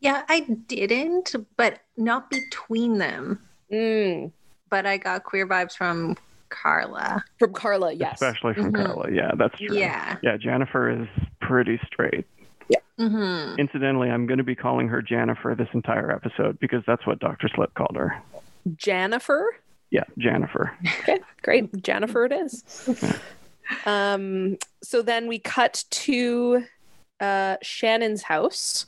Yeah, 0.00 0.22
I 0.28 0.40
didn't, 0.68 1.34
but 1.56 1.80
not 1.96 2.30
between 2.30 2.98
them. 2.98 3.40
Mm, 3.72 4.30
But 4.70 4.86
I 4.86 4.96
got 4.98 5.24
queer 5.24 5.46
vibes 5.46 5.76
from 5.76 6.16
Carla. 6.50 7.24
from 7.38 7.52
Carla, 7.52 7.92
yes. 7.92 8.22
Especially 8.22 8.54
from 8.54 8.72
Mhm. 8.72 8.84
Carla. 8.86 9.10
Yeah, 9.10 9.32
that's 9.36 9.58
true. 9.58 9.76
Yeah. 9.76 10.16
Yeah, 10.22 10.36
Jennifer 10.36 10.88
is 10.90 11.08
pretty 11.40 11.80
straight. 11.86 12.26
Mm-hmm. 12.98 13.58
Incidentally, 13.58 14.08
I'm 14.10 14.26
going 14.26 14.38
to 14.38 14.44
be 14.44 14.54
calling 14.54 14.88
her 14.88 15.02
Jennifer 15.02 15.54
this 15.54 15.68
entire 15.74 16.10
episode 16.10 16.58
because 16.60 16.82
that's 16.86 17.06
what 17.06 17.18
Dr. 17.18 17.46
Slip 17.54 17.74
called 17.74 17.94
her. 17.94 18.16
Jennifer. 18.74 19.54
Yeah, 19.96 20.04
Jennifer. 20.18 20.76
Okay, 21.00 21.20
great. 21.40 21.82
Jennifer 21.82 22.26
it 22.26 22.32
is. 22.32 22.62
Um, 23.86 24.58
so 24.82 25.00
then 25.00 25.26
we 25.26 25.38
cut 25.38 25.84
to 25.88 26.64
uh, 27.18 27.56
Shannon's 27.62 28.20
house, 28.20 28.84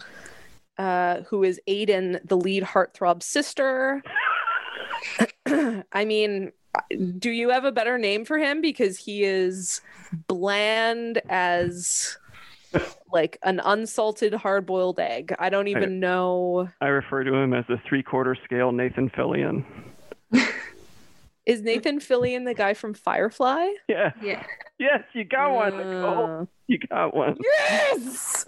uh, 0.77 1.23
who 1.23 1.45
is 1.45 1.59
Aiden, 1.67 2.21
the 2.27 2.37
lead 2.37 2.63
heartthrob 2.63 3.23
sister. 3.23 4.03
I 5.47 6.05
mean, 6.05 6.53
do 7.19 7.31
you 7.31 7.49
have 7.49 7.65
a 7.65 7.73
better 7.73 7.97
name 7.97 8.27
for 8.27 8.37
him? 8.37 8.61
Because 8.61 8.99
he 8.99 9.25
is 9.25 9.81
bland 10.27 11.23
as 11.31 12.19
like 13.11 13.39
an 13.45 13.63
unsalted 13.65 14.35
hard 14.35 14.67
boiled 14.67 15.01
egg. 15.01 15.35
I 15.39 15.49
don't 15.49 15.69
even 15.69 16.01
know. 16.01 16.69
I 16.83 16.89
refer 16.89 17.25
to 17.25 17.35
him 17.35 17.55
as 17.55 17.65
the 17.67 17.81
three 17.89 18.03
quarter 18.03 18.37
scale 18.45 18.73
Nathan 18.73 19.09
Fillion. 19.09 19.65
Is 21.49 21.63
Nathan 21.63 21.99
Fillion 21.99 22.45
the 22.45 22.53
guy 22.53 22.75
from 22.75 22.93
Firefly? 22.93 23.69
Yeah. 23.89 24.13
Yeah. 24.23 24.45
Yes, 24.79 25.03
you 25.15 25.25
got 25.25 25.53
one. 25.55 25.77
Nicole. 25.79 26.41
Uh, 26.43 26.45
You 26.67 26.79
got 26.79 27.17
one. 27.17 27.39
Yes! 27.43 28.45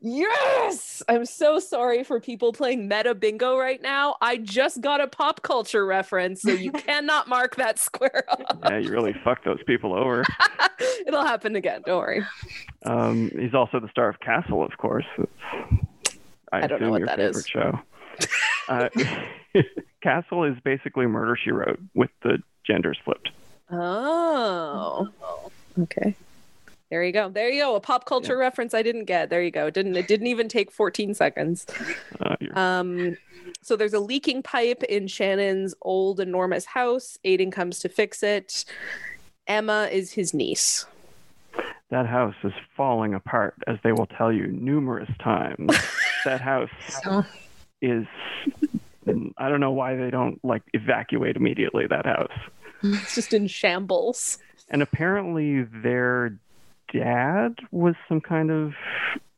Yes! 0.00 1.02
I'm 1.08 1.26
so 1.26 1.58
sorry 1.58 2.04
for 2.04 2.20
people 2.20 2.52
playing 2.52 2.86
meta 2.86 3.16
bingo 3.16 3.58
right 3.58 3.82
now. 3.82 4.14
I 4.22 4.36
just 4.36 4.80
got 4.80 5.00
a 5.00 5.08
pop 5.08 5.42
culture 5.42 5.84
reference, 5.84 6.42
so 6.42 6.52
you 6.52 6.70
cannot 6.86 7.26
mark 7.28 7.56
that 7.56 7.80
square 7.80 8.22
off. 8.28 8.56
Yeah, 8.70 8.78
you 8.78 8.90
really 8.92 9.14
fucked 9.24 9.44
those 9.44 9.62
people 9.66 9.92
over. 9.92 10.24
It'll 11.06 11.24
happen 11.26 11.56
again. 11.56 11.82
Don't 11.84 11.98
worry. 11.98 12.24
Um, 12.86 13.32
he's 13.36 13.52
also 13.54 13.80
the 13.80 13.88
star 13.88 14.08
of 14.08 14.20
Castle, 14.20 14.62
of 14.64 14.76
course. 14.78 15.06
I, 16.52 16.62
I 16.62 16.66
don't 16.68 16.80
know 16.80 16.90
what 16.90 16.98
your 17.00 17.06
that 17.08 17.16
favorite 17.18 17.36
is. 17.38 17.46
show. 17.48 17.80
Uh, 18.68 18.88
Castle 20.02 20.44
is 20.44 20.56
basically 20.64 21.06
Murder 21.06 21.36
She 21.42 21.50
Wrote 21.50 21.80
with 21.94 22.10
the 22.22 22.38
genders 22.66 22.98
flipped. 23.04 23.30
Oh. 23.70 25.08
Okay. 25.78 26.14
There 26.90 27.02
you 27.02 27.12
go. 27.12 27.30
There 27.30 27.48
you 27.48 27.62
go. 27.62 27.74
A 27.76 27.80
pop 27.80 28.04
culture 28.04 28.36
reference 28.36 28.74
I 28.74 28.82
didn't 28.82 29.06
get. 29.06 29.30
There 29.30 29.42
you 29.42 29.50
go. 29.50 29.66
It 29.68 29.74
didn't 29.74 29.96
it 29.96 30.06
didn't 30.08 30.26
even 30.26 30.48
take 30.48 30.70
14 30.70 31.14
seconds. 31.14 31.66
Uh, 32.20 32.36
Um, 32.54 33.16
so 33.62 33.76
there's 33.76 33.94
a 33.94 34.00
leaking 34.00 34.42
pipe 34.42 34.82
in 34.82 35.06
Shannon's 35.06 35.74
old 35.82 36.20
enormous 36.20 36.66
house. 36.66 37.18
Aiden 37.24 37.50
comes 37.50 37.78
to 37.78 37.88
fix 37.88 38.22
it. 38.22 38.66
Emma 39.46 39.88
is 39.90 40.12
his 40.12 40.34
niece. 40.34 40.84
that 41.90 42.06
house 42.06 42.34
is 42.44 42.52
falling 42.76 43.14
apart, 43.14 43.54
as 43.66 43.78
they 43.82 43.92
will 43.92 44.06
tell 44.06 44.30
you 44.32 44.48
numerous 44.48 45.10
times. 45.18 45.74
that 46.26 46.40
house 46.42 46.70
So 47.02 47.24
is. 47.82 48.06
I 49.36 49.48
don't 49.48 49.60
know 49.60 49.72
why 49.72 49.96
they 49.96 50.10
don't 50.10 50.42
like 50.44 50.62
evacuate 50.72 51.36
immediately 51.36 51.86
that 51.88 52.06
house. 52.06 52.30
It's 52.82 53.14
just 53.14 53.32
in 53.34 53.46
shambles. 53.48 54.38
And 54.70 54.80
apparently, 54.80 55.64
their 55.64 56.38
dad 56.92 57.56
was 57.72 57.94
some 58.08 58.20
kind 58.20 58.50
of 58.50 58.72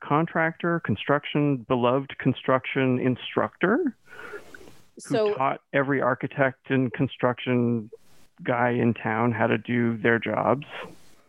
contractor, 0.00 0.80
construction, 0.80 1.56
beloved 1.68 2.18
construction 2.18 2.98
instructor 2.98 3.96
who 4.96 5.00
So 5.00 5.34
taught 5.34 5.60
every 5.72 6.00
architect 6.02 6.70
and 6.70 6.92
construction 6.92 7.90
guy 8.42 8.70
in 8.70 8.92
town 8.94 9.32
how 9.32 9.46
to 9.46 9.56
do 9.58 9.96
their 9.96 10.18
jobs. 10.18 10.66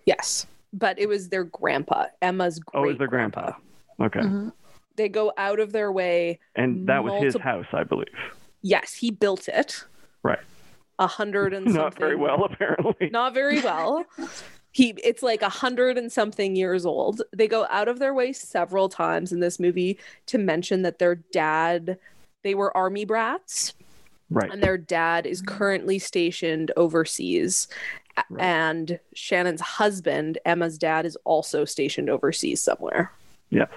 yes, 0.06 0.46
but 0.74 1.00
it 1.00 1.08
was 1.08 1.30
their 1.30 1.46
grandpa, 1.46 2.06
Emma's 2.22 2.60
great 2.60 2.80
Oh, 2.80 2.84
it 2.84 2.88
was 2.90 2.98
their 2.98 3.08
grandpa. 3.08 3.54
Okay. 4.02 4.20
mhm. 4.20 4.52
They 4.96 5.10
go 5.10 5.34
out 5.38 5.60
of 5.60 5.72
their 5.72 5.92
way. 5.92 6.40
And 6.56 6.88
that 6.88 7.04
was 7.04 7.22
his 7.22 7.36
house, 7.38 7.66
I 7.74 7.84
believe. 7.84 8.08
Yes, 8.62 8.94
he 8.94 9.12
built 9.12 9.48
it. 9.48 9.84
Right. 10.24 10.40
A 11.00 11.08
hundred 11.08 11.54
and 11.54 11.66
something. 11.68 11.82
Not 11.82 11.98
very 11.98 12.16
well, 12.16 12.44
apparently. 12.46 13.10
not 13.12 13.34
very 13.34 13.62
well. 13.62 14.06
He 14.72 14.94
it's 15.06 15.24
like 15.24 15.42
a 15.42 15.48
hundred 15.48 15.98
and 15.98 16.12
something 16.12 16.58
years 16.58 16.86
old. 16.86 17.22
They 17.32 17.48
go 17.48 17.66
out 17.70 17.88
of 17.88 18.00
their 18.00 18.14
way 18.14 18.34
several 18.34 18.90
times 18.90 19.32
in 19.32 19.40
this 19.40 19.58
movie 19.58 19.98
to 20.26 20.38
mention 20.38 20.82
that 20.82 21.00
their 21.00 21.16
dad 21.16 21.98
they 22.44 22.56
were 22.56 22.76
army 22.76 23.06
brats 23.06 23.74
Right. 24.30 24.52
and 24.52 24.62
their 24.62 24.78
dad 24.78 25.26
is 25.28 25.42
currently 25.42 25.98
stationed 25.98 26.74
overseas. 26.76 27.70
Right. 28.30 28.44
And 28.44 29.00
Shannon's 29.14 29.62
husband, 29.62 30.40
Emma's 30.44 30.78
dad, 30.78 31.06
is 31.06 31.16
also 31.24 31.64
stationed 31.64 32.10
overseas 32.10 32.62
somewhere. 32.62 33.14
Yes. 33.52 33.70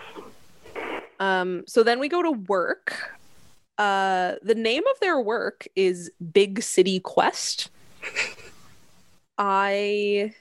Um, 1.18 1.64
so 1.66 1.82
then 1.82 1.98
we 1.98 2.08
go 2.08 2.22
to 2.22 2.32
work. 2.32 3.16
Uh, 3.76 4.34
the 4.42 4.54
name 4.54 4.82
of 4.92 5.00
their 5.00 5.20
work 5.20 5.66
is 5.76 6.10
Big 6.32 6.62
City 6.62 7.00
Quest. 7.00 7.70
I 9.38 10.34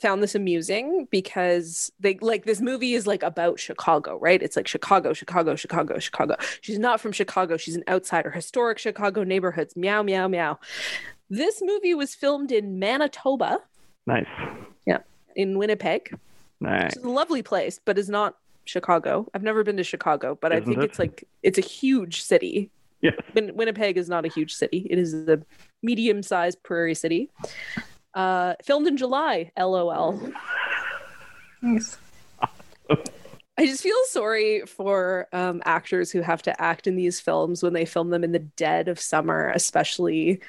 found 0.00 0.22
this 0.22 0.34
amusing 0.34 1.08
because 1.10 1.90
they 1.98 2.18
like 2.20 2.44
this 2.44 2.60
movie 2.60 2.92
is 2.92 3.06
like 3.06 3.22
about 3.22 3.58
Chicago, 3.58 4.18
right? 4.20 4.42
It's 4.42 4.56
like 4.56 4.68
Chicago, 4.68 5.14
Chicago, 5.14 5.56
Chicago, 5.56 5.98
Chicago. 5.98 6.36
She's 6.60 6.78
not 6.78 7.00
from 7.00 7.12
Chicago. 7.12 7.56
She's 7.56 7.76
an 7.76 7.84
outsider. 7.88 8.30
Historic 8.30 8.78
Chicago 8.78 9.24
neighborhoods. 9.24 9.74
Meow, 9.74 10.02
meow, 10.02 10.28
meow. 10.28 10.58
This 11.30 11.62
movie 11.62 11.94
was 11.94 12.14
filmed 12.14 12.52
in 12.52 12.78
Manitoba, 12.78 13.60
Nice. 14.06 14.26
Yeah, 14.86 14.98
in 15.34 15.58
Winnipeg, 15.58 16.16
Nice. 16.60 16.94
It's 16.94 17.04
a 17.04 17.08
lovely 17.08 17.42
place, 17.42 17.80
but 17.84 17.98
is 17.98 18.08
not 18.08 18.36
Chicago. 18.66 19.26
I've 19.34 19.42
never 19.42 19.64
been 19.64 19.76
to 19.78 19.84
Chicago, 19.84 20.36
but 20.40 20.52
I 20.52 20.56
Isn't 20.56 20.66
think 20.66 20.78
it? 20.78 20.84
it's 20.84 20.98
like 20.98 21.24
it's 21.42 21.58
a 21.58 21.62
huge 21.62 22.22
city. 22.22 22.70
Yeah. 23.00 23.12
Win- 23.34 23.54
Winnipeg 23.56 23.96
is 23.96 24.08
not 24.08 24.24
a 24.24 24.28
huge 24.28 24.54
city. 24.54 24.86
It 24.90 24.98
is 24.98 25.14
a 25.14 25.40
medium-sized 25.82 26.62
prairie 26.62 26.94
city. 26.94 27.30
Uh, 28.14 28.54
filmed 28.64 28.86
in 28.86 28.96
July. 28.96 29.52
LOL. 29.58 30.20
Nice. 31.62 31.98
I 33.58 33.64
just 33.66 33.82
feel 33.82 33.96
sorry 34.08 34.62
for 34.66 35.28
um, 35.32 35.62
actors 35.64 36.10
who 36.10 36.20
have 36.20 36.42
to 36.42 36.60
act 36.60 36.86
in 36.86 36.96
these 36.96 37.20
films 37.20 37.62
when 37.62 37.72
they 37.72 37.84
film 37.86 38.10
them 38.10 38.22
in 38.24 38.32
the 38.32 38.38
dead 38.38 38.88
of 38.88 39.00
summer, 39.00 39.50
especially 39.54 40.40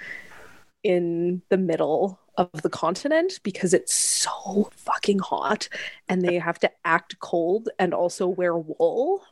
in 0.84 1.42
the 1.50 1.58
middle 1.58 2.20
of 2.38 2.50
the 2.62 2.70
continent, 2.70 3.40
because 3.44 3.74
it's 3.74 3.94
so 3.94 4.70
fucking 4.76 5.20
hot 5.20 5.68
and 6.08 6.22
they 6.22 6.36
have 6.40 6.60
to 6.60 6.72
act 6.86 7.20
cold 7.20 7.70
and 7.80 7.94
also 7.94 8.28
wear 8.28 8.56
wool. 8.56 9.24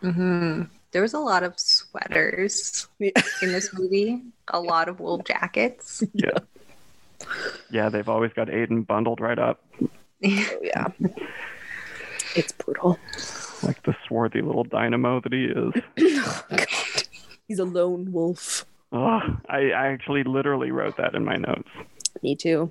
hmm 0.00 0.62
There 0.92 1.02
was 1.02 1.14
a 1.14 1.18
lot 1.20 1.42
of 1.42 1.54
sweaters 1.58 2.88
Yeah. 2.98 3.10
in 3.42 3.52
this 3.52 3.72
movie, 3.72 4.22
a 4.48 4.60
lot 4.60 4.88
of 4.88 4.98
wool 5.00 5.18
jackets. 5.18 6.02
Yeah. 6.12 6.38
Yeah, 7.70 7.88
they've 7.90 8.08
always 8.08 8.32
got 8.32 8.48
Aiden 8.48 8.86
bundled 8.86 9.20
right 9.20 9.38
up. 9.38 9.62
Oh, 10.22 10.58
yeah. 10.62 10.88
it's 12.36 12.52
brutal. 12.52 12.98
like 13.62 13.82
the 13.84 13.96
swarthy 14.06 14.42
little 14.42 14.64
dynamo 14.64 15.18
that 15.22 15.32
he 15.32 15.44
is. 15.46 15.72
oh, 15.98 16.42
God. 16.50 16.66
He's 17.48 17.58
a 17.58 17.64
lone 17.64 18.12
wolf. 18.12 18.66
Oh, 18.92 19.20
I, 19.48 19.70
I 19.70 19.86
actually 19.88 20.24
literally 20.24 20.72
wrote 20.72 20.98
that 20.98 21.14
in 21.14 21.24
my 21.24 21.36
notes. 21.36 21.70
Me 22.22 22.34
too. 22.34 22.70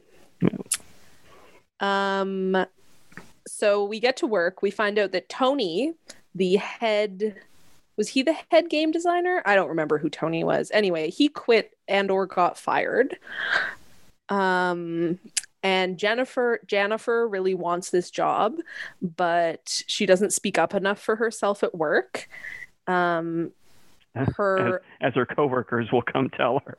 Um, 1.79 2.65
so 3.47 3.83
we 3.83 3.99
get 3.99 4.17
to 4.17 4.27
work. 4.27 4.61
We 4.61 4.71
find 4.71 4.99
out 4.99 5.11
that 5.11 5.29
Tony, 5.29 5.93
the 6.35 6.57
head, 6.57 7.35
was 7.97 8.09
he 8.09 8.23
the 8.23 8.35
head 8.51 8.69
game 8.69 8.91
designer? 8.91 9.41
I 9.45 9.55
don't 9.55 9.69
remember 9.69 9.97
who 9.97 10.09
Tony 10.09 10.43
was. 10.43 10.71
Anyway, 10.73 11.09
he 11.09 11.29
quit 11.29 11.77
and 11.87 12.11
or 12.11 12.25
got 12.25 12.57
fired. 12.57 13.17
Um, 14.29 15.19
and 15.61 15.97
Jennifer 15.97 16.61
Jennifer 16.67 17.27
really 17.27 17.53
wants 17.53 17.89
this 17.89 18.11
job, 18.11 18.55
but 19.01 19.83
she 19.87 20.05
doesn't 20.05 20.31
speak 20.31 20.57
up 20.57 20.73
enough 20.73 21.01
for 21.01 21.17
herself 21.17 21.63
at 21.63 21.75
work. 21.75 22.29
Um, 22.87 23.51
her 24.15 24.81
as, 25.01 25.09
as 25.09 25.13
her 25.15 25.25
coworkers 25.25 25.91
will 25.91 26.01
come 26.01 26.29
tell 26.29 26.61
her. 26.65 26.77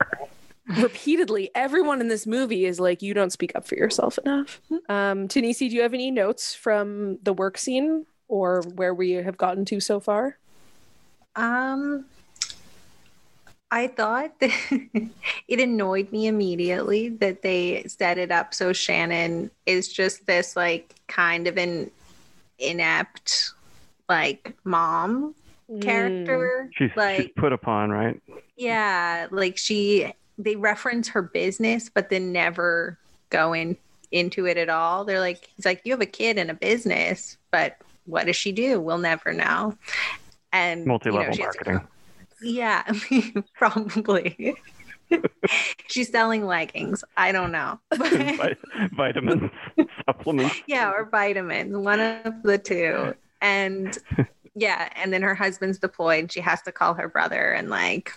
Repeatedly 0.66 1.50
everyone 1.54 2.00
in 2.00 2.08
this 2.08 2.26
movie 2.26 2.64
is 2.64 2.78
like 2.78 3.02
you 3.02 3.12
don't 3.14 3.30
speak 3.32 3.52
up 3.56 3.66
for 3.66 3.74
yourself 3.74 4.18
enough 4.18 4.60
um 4.88 5.26
tanisi 5.26 5.68
do 5.68 5.74
you 5.76 5.82
have 5.82 5.94
any 5.94 6.10
notes 6.10 6.54
from 6.54 7.18
the 7.22 7.32
work 7.32 7.58
scene 7.58 8.06
or 8.28 8.62
where 8.74 8.94
we 8.94 9.12
have 9.12 9.36
gotten 9.36 9.64
to 9.64 9.80
so 9.80 9.98
far 10.00 10.36
Um, 11.36 12.04
I 13.70 13.86
thought 13.86 14.38
that 14.40 14.50
it 15.48 15.60
annoyed 15.60 16.10
me 16.12 16.26
immediately 16.26 17.08
that 17.08 17.42
they 17.42 17.84
set 17.86 18.18
it 18.18 18.30
up 18.30 18.52
so 18.52 18.72
Shannon 18.72 19.50
is 19.66 19.92
just 19.92 20.26
this 20.26 20.56
like 20.56 20.94
kind 21.06 21.46
of 21.46 21.56
an 21.56 21.90
inept 22.58 23.52
like 24.08 24.54
mom 24.64 25.34
character. 25.80 26.68
She's, 26.74 26.90
like 26.96 27.16
she's 27.22 27.30
put 27.36 27.52
upon, 27.52 27.90
right? 27.90 28.20
yeah, 28.56 29.28
like 29.30 29.56
she 29.56 30.12
they 30.42 30.56
reference 30.56 31.08
her 31.08 31.22
business 31.22 31.90
but 31.92 32.08
then 32.10 32.32
never 32.32 32.98
go 33.30 33.52
in 33.52 33.76
into 34.12 34.46
it 34.46 34.56
at 34.56 34.68
all. 34.68 35.04
They're 35.04 35.20
like 35.20 35.48
he's 35.56 35.64
like 35.64 35.82
you 35.84 35.92
have 35.92 36.00
a 36.00 36.06
kid 36.06 36.38
and 36.38 36.50
a 36.50 36.54
business, 36.54 37.36
but 37.50 37.76
what 38.06 38.26
does 38.26 38.36
she 38.36 38.50
do? 38.52 38.80
We'll 38.80 38.98
never 38.98 39.32
know. 39.32 39.76
And 40.52 40.84
Multi-level 40.84 41.26
has 41.26 41.36
to 41.36 41.42
marketing. 41.42 41.88
yeah, 42.42 42.82
probably. 43.54 44.56
She's 45.88 46.08
selling 46.10 46.44
leggings. 46.46 47.04
I 47.16 47.30
don't 47.32 47.52
know. 47.52 47.78
Vi- 47.94 48.56
vitamins, 48.96 49.50
supplements. 50.06 50.56
yeah, 50.66 50.90
or 50.90 51.08
vitamins, 51.08 51.76
one 51.76 52.00
of 52.00 52.42
the 52.42 52.58
two. 52.58 53.14
And 53.40 53.96
yeah, 54.54 54.88
and 54.96 55.12
then 55.12 55.22
her 55.22 55.34
husband's 55.34 55.78
deployed. 55.78 56.32
She 56.32 56.40
has 56.40 56.62
to 56.62 56.72
call 56.72 56.94
her 56.94 57.08
brother 57.08 57.52
and 57.52 57.70
like 57.70 58.12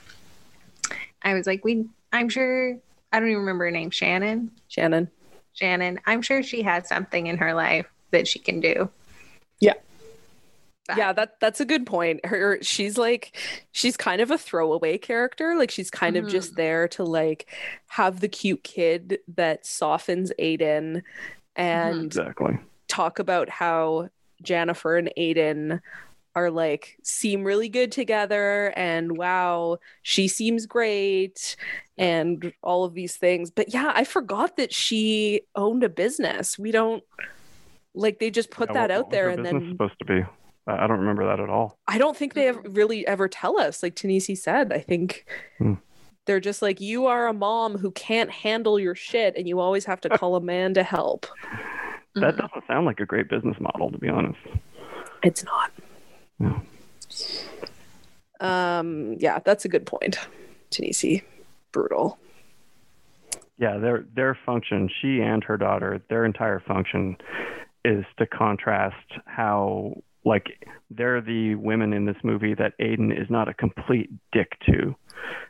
I 1.22 1.34
was 1.34 1.48
like, 1.48 1.64
we 1.64 1.86
I'm 2.14 2.30
sure 2.30 2.78
I 3.12 3.20
don't 3.20 3.30
even 3.30 3.42
remember 3.42 3.66
her 3.66 3.72
name, 3.72 3.90
Shannon. 3.90 4.52
shannon 4.70 5.10
Shannon. 5.54 6.00
I'm 6.06 6.22
sure 6.22 6.42
she 6.42 6.62
has 6.64 6.88
something 6.88 7.28
in 7.28 7.38
her 7.38 7.54
life 7.54 7.88
that 8.12 8.28
she 8.28 8.40
can 8.40 8.60
do. 8.62 8.90
Yeah. 9.60 9.74
But- 10.88 10.98
yeah 10.98 11.14
that 11.14 11.40
that's 11.40 11.62
a 11.62 11.66
good 11.66 11.86
point 11.86 12.26
her 12.26 12.58
she's 12.62 12.98
like 12.98 13.38
she's 13.72 13.96
kind 13.96 14.20
of 14.20 14.32
a 14.32 14.38
throwaway 14.38 14.98
character 14.98 15.56
like 15.56 15.72
she's 15.72 15.90
kind 15.90 16.18
of 16.18 16.28
just 16.28 16.50
mm-hmm. 16.50 16.58
there 16.58 16.88
to 16.90 17.06
like 17.06 17.48
have 17.88 18.20
the 18.20 18.28
cute 18.28 18.66
kid 18.66 19.20
that 19.30 19.66
softens 19.66 20.34
aiden 20.38 20.98
mm-hmm. 20.98 21.00
and 21.56 22.04
Exactly. 22.04 22.60
talk 22.90 23.20
about 23.20 23.48
how 23.48 24.10
Jennifer 24.44 24.98
and 24.98 25.10
Aiden 25.18 25.82
are 26.36 26.50
like 26.50 26.98
seem 27.04 27.44
really 27.44 27.70
good 27.70 27.92
together 27.92 28.74
and 28.76 29.18
wow 29.18 29.78
she 30.02 30.28
seems 30.28 30.66
great 30.66 31.56
and 31.98 32.52
all 32.64 32.84
of 32.84 32.94
these 32.96 33.16
things 33.18 33.52
but 33.52 33.74
yeah 33.74 33.92
i 33.96 34.04
forgot 34.04 34.58
that 34.58 34.74
she 34.74 35.42
owned 35.56 35.84
a 35.84 35.90
business 35.90 36.58
we 36.58 36.72
don't 36.72 37.04
like 37.94 38.20
they 38.20 38.32
just 38.32 38.50
put 38.50 38.70
Yeah, 38.70 38.88
that 38.88 38.92
out 38.92 39.12
there 39.12 39.26
her 39.26 39.30
and 39.32 39.46
then 39.46 39.70
supposed 39.72 40.00
to 40.00 40.06
be. 40.06 40.26
I 40.66 40.88
don't 40.88 41.00
remember 41.02 41.26
that 41.28 41.40
at 41.40 41.50
all. 41.50 41.78
i 41.88 41.98
don't 41.98 42.18
think 42.18 42.34
they 42.34 42.52
really 42.52 43.06
ever 43.06 43.28
tell 43.28 43.60
us 43.60 43.84
like 43.84 43.96
tanisi 43.96 44.36
said 44.38 44.74
i 44.74 44.80
think 44.80 45.26
Hmm. 45.60 45.74
they're 46.26 46.40
just 46.40 46.62
like 46.64 46.82
you 46.82 47.06
are 47.06 47.28
a 47.28 47.34
mom 47.34 47.78
who 47.78 47.92
can't 47.92 48.32
handle 48.32 48.80
your 48.80 48.96
shit 48.96 49.36
and 49.38 49.48
you 49.48 49.60
always 49.60 49.86
have 49.86 50.02
to 50.02 50.10
call 50.18 50.36
a 50.36 50.42
man 50.42 50.74
to 50.74 50.84
help 50.84 51.28
That 52.16 52.36
Mhm. 52.36 52.38
doesn't 52.42 52.68
sound 52.68 52.86
like 52.86 53.00
a 53.00 53.06
great 53.06 53.28
business 53.30 53.58
model, 53.60 53.92
to 53.92 53.98
be 53.98 54.08
honest. 54.08 54.38
It's 55.24 55.44
not. 55.44 55.72
No. 56.44 56.62
Um, 58.40 59.14
yeah, 59.20 59.40
that's 59.40 59.66
a 59.66 59.70
good 59.70 59.86
point. 59.86 60.18
Tanisi, 60.72 61.22
brutal. 61.72 62.18
Yeah, 63.58 63.78
their 63.78 64.06
their 64.16 64.38
function, 64.46 64.90
she 65.02 65.22
and 65.22 65.44
her 65.44 65.58
daughter, 65.58 66.02
their 66.10 66.26
entire 66.26 66.60
function 66.60 67.16
is 67.86 68.04
to 68.18 68.26
contrast 68.26 68.96
how 69.26 70.02
like 70.26 70.68
they're 70.90 71.22
the 71.22 71.56
women 71.56 71.94
in 71.94 72.06
this 72.06 72.16
movie 72.24 72.54
that 72.56 72.78
Aiden 72.80 73.12
is 73.12 73.30
not 73.30 73.48
a 73.48 73.54
complete 73.54 74.10
dick 74.32 74.58
to 74.66 74.96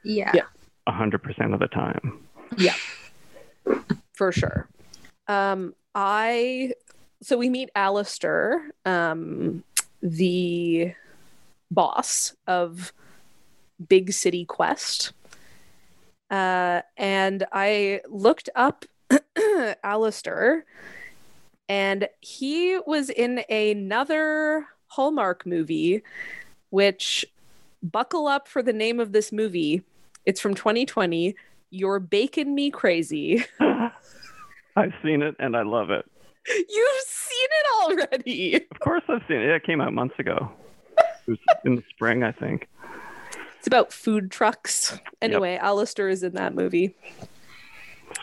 Yeah. 0.04 0.32
Yeah. 0.34 0.42
a 0.88 0.92
hundred 0.92 1.24
percent 1.24 1.54
of 1.54 1.60
the 1.60 1.68
time. 1.68 2.20
Yeah. 2.58 2.76
For 4.14 4.32
sure. 4.32 4.68
Um, 5.28 5.74
I 5.96 6.74
so 7.22 7.38
we 7.38 7.50
meet 7.50 7.70
Alistair, 7.76 8.70
um, 8.86 9.64
the 10.04 10.94
boss 11.72 12.36
of 12.46 12.94
Big 13.88 14.12
City 14.12 14.46
Quest. 14.46 15.14
Uh, 16.30 16.82
and 16.98 17.46
I 17.52 18.02
looked 18.10 18.50
up 18.56 18.86
Alistair, 19.84 20.66
and 21.70 22.08
he 22.20 22.80
was 22.86 23.10
in 23.10 23.44
another 23.50 24.68
Hallmark 24.88 25.46
movie, 25.46 26.04
which 26.70 27.26
buckle 27.82 28.28
up 28.28 28.48
for 28.48 28.62
the 28.62 28.74
name 28.74 29.00
of 29.00 29.12
this 29.12 29.32
movie. 29.32 29.84
It's 30.26 30.40
from 30.42 30.54
2020. 30.54 31.36
You're 31.70 32.00
baking 32.00 32.54
me 32.54 32.72
crazy. 32.72 33.44
I've 34.76 34.94
seen 35.04 35.22
it 35.22 35.36
and 35.40 35.56
I 35.56 35.64
love 35.64 35.90
it. 35.90 36.06
You've 36.70 37.04
seen 37.44 38.00
it 38.00 38.12
already. 38.12 38.68
Of 38.72 38.80
course, 38.80 39.04
I've 39.08 39.22
seen 39.28 39.38
it. 39.38 39.50
It 39.50 39.64
came 39.64 39.82
out 39.82 39.94
months 39.94 40.16
ago. 40.20 40.52
It 41.28 41.32
was 41.32 41.40
in 41.66 41.76
the 41.76 41.84
spring, 41.90 42.24
I 42.24 42.32
think. 42.32 42.68
It's 43.58 43.68
about 43.68 43.94
food 43.94 44.30
trucks. 44.30 45.00
Anyway, 45.22 45.56
Alistair 45.56 46.10
is 46.10 46.24
in 46.24 46.34
that 46.34 46.54
movie. 46.54 46.96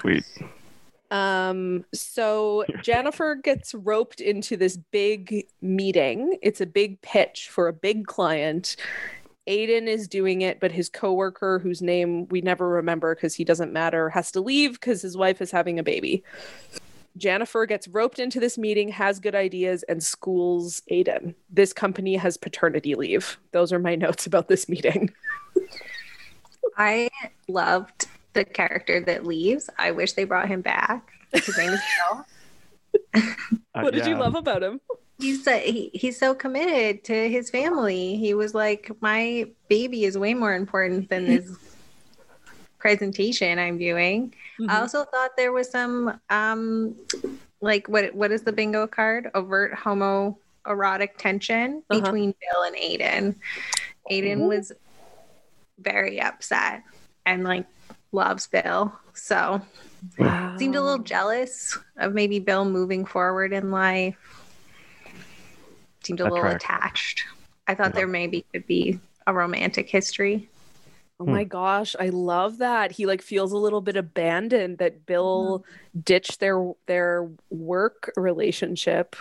Sweet. 0.00 0.24
Um, 1.10 1.84
so 1.94 2.64
Jennifer 2.82 3.34
gets 3.34 3.74
roped 3.74 4.20
into 4.20 4.56
this 4.56 4.76
big 4.76 5.46
meeting. 5.62 6.38
It's 6.42 6.60
a 6.60 6.66
big 6.66 7.00
pitch 7.00 7.48
for 7.48 7.68
a 7.68 7.72
big 7.72 8.06
client. 8.06 8.76
Aiden 9.48 9.86
is 9.86 10.06
doing 10.06 10.42
it, 10.42 10.60
but 10.60 10.70
his 10.70 10.88
coworker, 10.88 11.58
whose 11.58 11.80
name 11.82 12.28
we 12.28 12.40
never 12.42 12.68
remember 12.68 13.14
because 13.14 13.34
he 13.34 13.44
doesn't 13.44 13.72
matter, 13.72 14.10
has 14.10 14.30
to 14.32 14.40
leave 14.40 14.74
because 14.74 15.02
his 15.02 15.16
wife 15.16 15.40
is 15.40 15.50
having 15.50 15.78
a 15.78 15.82
baby. 15.82 16.22
Jennifer 17.16 17.66
gets 17.66 17.88
roped 17.88 18.18
into 18.18 18.40
this 18.40 18.56
meeting, 18.56 18.88
has 18.88 19.18
good 19.18 19.34
ideas, 19.34 19.82
and 19.84 20.02
schools 20.02 20.82
Aiden. 20.90 21.34
This 21.50 21.72
company 21.72 22.16
has 22.16 22.36
paternity 22.36 22.94
leave. 22.94 23.38
Those 23.52 23.72
are 23.72 23.78
my 23.78 23.94
notes 23.96 24.26
about 24.26 24.48
this 24.48 24.68
meeting. 24.68 25.12
I 26.76 27.10
loved 27.48 28.06
the 28.32 28.44
character 28.44 29.00
that 29.00 29.26
leaves. 29.26 29.68
I 29.78 29.90
wish 29.90 30.12
they 30.12 30.24
brought 30.24 30.48
him 30.48 30.60
back. 30.60 31.12
His 31.32 31.56
name 31.56 31.70
is 31.70 31.80
Bill. 32.10 32.26
Uh, 33.72 33.82
what 33.82 33.94
did 33.94 34.04
you 34.04 34.16
love 34.16 34.34
about 34.34 34.64
him? 34.64 34.80
He's 35.20 35.46
uh, 35.46 35.58
he, 35.58 35.92
he's 35.94 36.18
so 36.18 36.34
committed 36.34 37.04
to 37.04 37.28
his 37.28 37.48
family. 37.48 38.16
He 38.16 38.34
was 38.34 38.52
like, 38.52 38.90
my 39.00 39.48
baby 39.68 40.04
is 40.04 40.18
way 40.18 40.34
more 40.34 40.56
important 40.56 41.08
than 41.08 41.24
this 41.26 41.69
presentation 42.80 43.58
I'm 43.58 43.78
doing. 43.78 44.34
Mm-hmm. 44.58 44.70
I 44.70 44.80
also 44.80 45.04
thought 45.04 45.36
there 45.36 45.52
was 45.52 45.70
some 45.70 46.18
um 46.30 46.96
like 47.60 47.86
what 47.88 48.12
what 48.14 48.32
is 48.32 48.42
the 48.42 48.52
bingo 48.52 48.86
card? 48.86 49.30
Overt 49.34 49.72
homoerotic 49.74 51.10
tension 51.18 51.82
Uh-huh. 51.90 52.00
between 52.00 52.34
Bill 52.40 52.62
and 52.64 52.74
Aiden. 52.76 53.34
Aiden 54.10 54.40
Ooh. 54.40 54.48
was 54.48 54.72
very 55.78 56.20
upset 56.20 56.82
and 57.26 57.44
like 57.44 57.66
loves 58.12 58.46
Bill. 58.48 58.92
So 59.14 59.60
seemed 60.58 60.74
a 60.74 60.80
little 60.82 60.98
jealous 60.98 61.78
of 61.98 62.12
maybe 62.14 62.38
Bill 62.40 62.64
moving 62.64 63.04
forward 63.04 63.52
in 63.52 63.70
life. 63.70 64.16
Seemed 66.02 66.20
a 66.20 66.24
little 66.24 66.44
attached. 66.46 67.22
I 67.68 67.74
thought 67.74 67.90
Yeah. 67.90 67.96
there 68.00 68.06
maybe 68.08 68.44
could 68.52 68.66
be 68.66 68.98
a 69.26 69.32
romantic 69.34 69.88
history. 69.88 70.48
Oh 71.20 71.24
hmm. 71.24 71.32
my 71.32 71.44
gosh, 71.44 71.94
I 72.00 72.08
love 72.08 72.58
that. 72.58 72.92
He 72.92 73.06
like 73.06 73.22
feels 73.22 73.52
a 73.52 73.58
little 73.58 73.80
bit 73.80 73.96
abandoned 73.96 74.78
that 74.78 74.94
mm-hmm. 74.94 75.04
Bill 75.06 75.64
ditched 76.02 76.40
their 76.40 76.72
their 76.86 77.28
work 77.50 78.10
relationship 78.16 79.14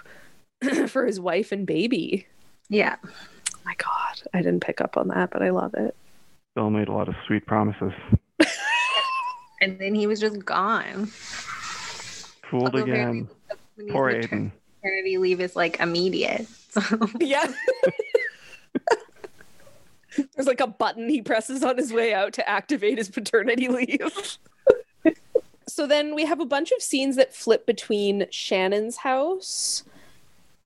for 0.88 1.06
his 1.06 1.20
wife 1.20 1.52
and 1.52 1.68
baby. 1.68 2.26
Yeah. 2.70 2.96
Oh 3.04 3.60
my 3.66 3.76
God, 3.76 4.22
I 4.34 4.42
didn't 4.42 4.64
pick 4.64 4.82
up 4.82 4.98
on 4.98 5.10
that, 5.10 5.30
but 5.30 5.44
I 5.44 5.50
love 5.50 5.74
it. 5.76 5.96
Bill 6.56 6.70
made 6.70 6.88
a 6.88 6.94
lot 6.94 7.08
of 7.08 7.16
sweet 7.28 7.46
promises. 7.46 7.94
And 9.62 9.78
then 9.80 9.94
he 9.94 10.08
was 10.08 10.20
just 10.20 10.46
gone. 10.46 11.08
Fooled 12.50 12.64
Although 12.66 12.84
again. 12.84 12.94
apparently 12.94 13.28
when 13.76 13.86
he's 13.86 13.92
Poor 13.92 14.06
returned, 14.08 14.52
Aiden. 14.52 14.52
Maternity 14.84 15.18
leave 15.18 15.42
is 15.42 15.56
like 15.56 15.80
immediate. 15.80 16.48
So 16.70 16.82
Yeah. 17.20 17.52
There's 20.36 20.48
like 20.48 20.62
a 20.62 20.68
button 20.68 21.10
he 21.10 21.22
presses 21.22 21.64
on 21.64 21.78
his 21.78 21.94
way 21.94 22.14
out 22.14 22.34
to 22.34 22.50
activate 22.50 22.98
his 22.98 23.10
paternity 23.10 23.68
leave. 23.68 24.38
so 25.68 25.88
then 25.88 26.16
we 26.16 26.26
have 26.26 26.40
a 26.40 26.46
bunch 26.46 26.72
of 26.72 26.82
scenes 26.82 27.16
that 27.16 27.36
flip 27.36 27.66
between 27.66 28.26
Shannon's 28.32 28.98
house 28.98 29.84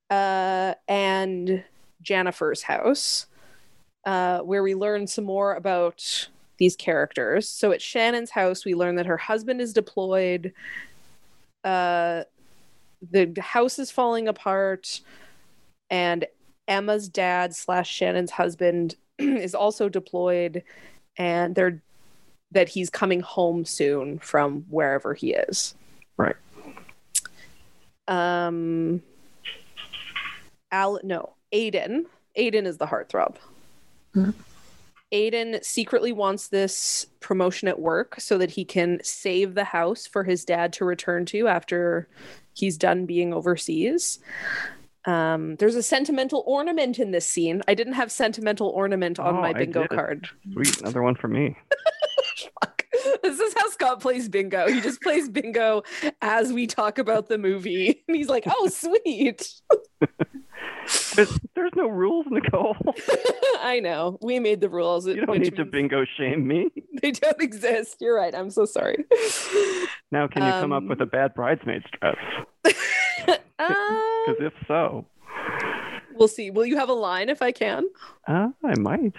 uh, 0.10 0.76
and 0.88 1.64
Jennifer's 2.02 2.64
house, 2.64 3.28
uh, 4.06 4.40
where 4.40 4.64
we 4.64 4.76
learn 4.76 5.08
some 5.08 5.26
more 5.26 5.54
about 5.54 6.30
these 6.58 6.76
characters. 6.76 7.50
So 7.50 7.72
at 7.72 7.82
Shannon's 7.82 8.32
house, 8.32 8.66
we 8.66 8.76
learn 8.76 8.96
that 8.96 9.06
her 9.06 9.18
husband 9.18 9.62
is 9.62 9.74
deployed. 9.74 10.54
Uh, 11.64 12.24
the 13.12 13.34
house 13.40 13.80
is 13.80 13.92
falling 13.92 14.28
apart, 14.28 15.02
and 15.90 16.26
Emma's 16.68 17.10
dad 17.10 17.56
slash 17.56 17.90
Shannon's 17.90 18.32
husband 18.32 18.96
is 19.20 19.56
also 19.56 19.90
deployed, 19.90 20.64
and 21.18 21.56
they're 21.56 21.82
that 22.52 22.70
he's 22.70 22.90
coming 22.90 23.20
home 23.20 23.66
soon 23.66 24.20
from 24.20 24.66
wherever 24.70 25.14
he 25.14 25.34
is. 25.34 25.76
Right. 26.18 26.36
Um. 28.08 29.02
Al 30.72 31.00
no 31.04 31.34
Aiden. 31.54 32.06
Aiden 32.38 32.66
is 32.66 32.78
the 32.78 32.88
heartthrob. 32.88 33.36
Mhm. 34.16 34.34
Aiden 35.14 35.64
secretly 35.64 36.12
wants 36.12 36.48
this 36.48 37.06
promotion 37.20 37.68
at 37.68 37.80
work 37.80 38.16
so 38.20 38.40
that 38.40 38.50
he 38.50 38.66
can 38.66 39.00
save 39.04 39.54
the 39.54 39.64
house 39.64 40.08
for 40.08 40.24
his 40.24 40.44
dad 40.44 40.74
to 40.74 40.86
return 40.86 41.26
to 41.28 41.48
after 41.48 42.08
he's 42.56 42.80
done 42.80 43.06
being 43.06 43.32
overseas. 43.32 44.18
Um, 45.06 45.56
there's 45.58 45.76
a 45.76 45.84
sentimental 45.84 46.44
ornament 46.48 46.98
in 47.00 47.12
this 47.12 47.28
scene. 47.28 47.62
I 47.68 47.74
didn't 47.74 47.94
have 47.94 48.12
sentimental 48.12 48.70
ornament 48.70 49.20
on 49.20 49.36
Oh, 49.36 49.42
my 49.42 49.54
bingo 49.54 49.88
card. 49.88 50.30
Sweet, 50.54 50.82
another 50.82 51.02
one 51.02 51.16
for 51.16 51.28
me. 51.28 51.56
This 53.22 53.40
is 53.40 53.54
how 53.58 53.68
Scott 53.70 54.02
plays 54.02 54.30
bingo. 54.30 54.68
He 54.68 54.80
just 54.80 55.02
plays 55.02 55.28
bingo 55.28 55.84
as 56.22 56.54
we 56.54 56.68
talk 56.68 57.00
about 57.00 57.28
the 57.28 57.38
movie. 57.38 58.04
And 58.08 58.16
he's 58.16 58.30
like, 58.30 58.44
oh, 58.48 58.68
sweet. 58.70 59.50
There's, 61.16 61.40
there's 61.56 61.72
no 61.76 61.88
rules, 61.88 62.26
Nicole. 62.30 62.76
I 63.62 63.80
know. 63.82 64.20
We 64.22 64.40
made 64.40 64.62
the 64.62 64.70
rules. 64.70 65.08
You 65.08 65.26
don't 65.26 65.40
need 65.40 65.56
to 65.56 65.66
bingo 65.66 66.06
shame 66.18 66.48
me. 66.48 66.70
They 67.02 67.12
don't 67.12 67.42
exist. 67.42 67.98
You're 68.00 68.16
right. 68.16 68.34
I'm 68.36 68.50
so 68.50 68.66
sorry. 68.66 69.06
Now, 70.12 70.28
can 70.28 70.44
you 70.44 70.52
come 70.52 70.72
up 70.72 70.84
Um, 70.84 70.88
with 70.90 71.02
a 71.02 71.06
bad 71.06 71.34
bridesmaid's 71.34 71.86
dress? 72.00 72.76
Um, 73.60 74.24
Because 74.26 74.42
if 74.42 74.54
so, 74.68 75.06
we'll 76.16 76.28
see. 76.28 76.50
Will 76.52 76.66
you 76.66 76.76
have 76.78 76.90
a 76.90 76.94
line 76.94 77.30
if 77.30 77.42
I 77.42 77.52
can? 77.52 77.88
uh, 78.28 78.50
I 78.64 78.78
might. 78.80 79.14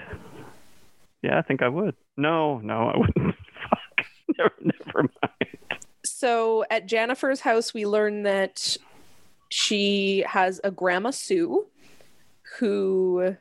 Yeah, 1.22 1.38
I 1.38 1.42
think 1.42 1.62
I 1.62 1.68
would. 1.68 1.94
No, 2.16 2.58
no, 2.58 2.88
I 2.94 2.98
wouldn't. 2.98 3.34
Fuck. 3.70 4.06
Never, 4.38 4.52
never 4.60 5.08
mind. 5.22 5.56
So 6.04 6.64
at 6.70 6.86
Jennifer's 6.86 7.40
house, 7.40 7.72
we 7.72 7.86
learn 7.86 8.24
that 8.24 8.76
she 9.50 10.24
has 10.28 10.60
a 10.64 10.70
grandma 10.70 11.10
Sue 11.10 11.66
who 12.58 13.36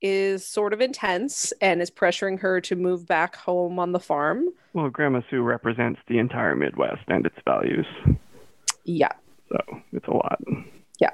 is 0.00 0.46
sort 0.46 0.72
of 0.72 0.80
intense 0.80 1.52
and 1.60 1.80
is 1.82 1.90
pressuring 1.90 2.40
her 2.40 2.60
to 2.62 2.74
move 2.74 3.06
back 3.06 3.36
home 3.36 3.78
on 3.78 3.92
the 3.92 4.00
farm. 4.00 4.46
Well, 4.72 4.88
Grandma 4.88 5.20
Sue 5.30 5.42
represents 5.42 6.00
the 6.08 6.18
entire 6.18 6.56
Midwest 6.56 7.02
and 7.08 7.26
its 7.26 7.36
values, 7.44 7.86
Yeah. 8.84 9.12
So 9.48 9.82
it's 9.92 10.06
a 10.06 10.12
lot. 10.12 10.40
Yeah. 10.98 11.10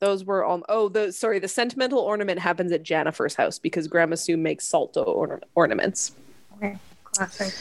Those 0.00 0.24
were 0.24 0.44
all. 0.44 0.62
Oh, 0.68 0.88
the 0.88 1.12
sorry. 1.12 1.38
The 1.38 1.48
sentimental 1.48 1.98
ornament 1.98 2.38
happens 2.38 2.72
at 2.72 2.82
Jennifer's 2.82 3.34
house 3.34 3.58
because 3.58 3.88
Grandma 3.88 4.16
Sue 4.16 4.36
makes 4.36 4.66
salt 4.66 4.92
dough 4.94 5.02
orna- 5.02 5.40
ornaments. 5.54 6.12
Okay, 6.56 6.76
classic. 7.04 7.54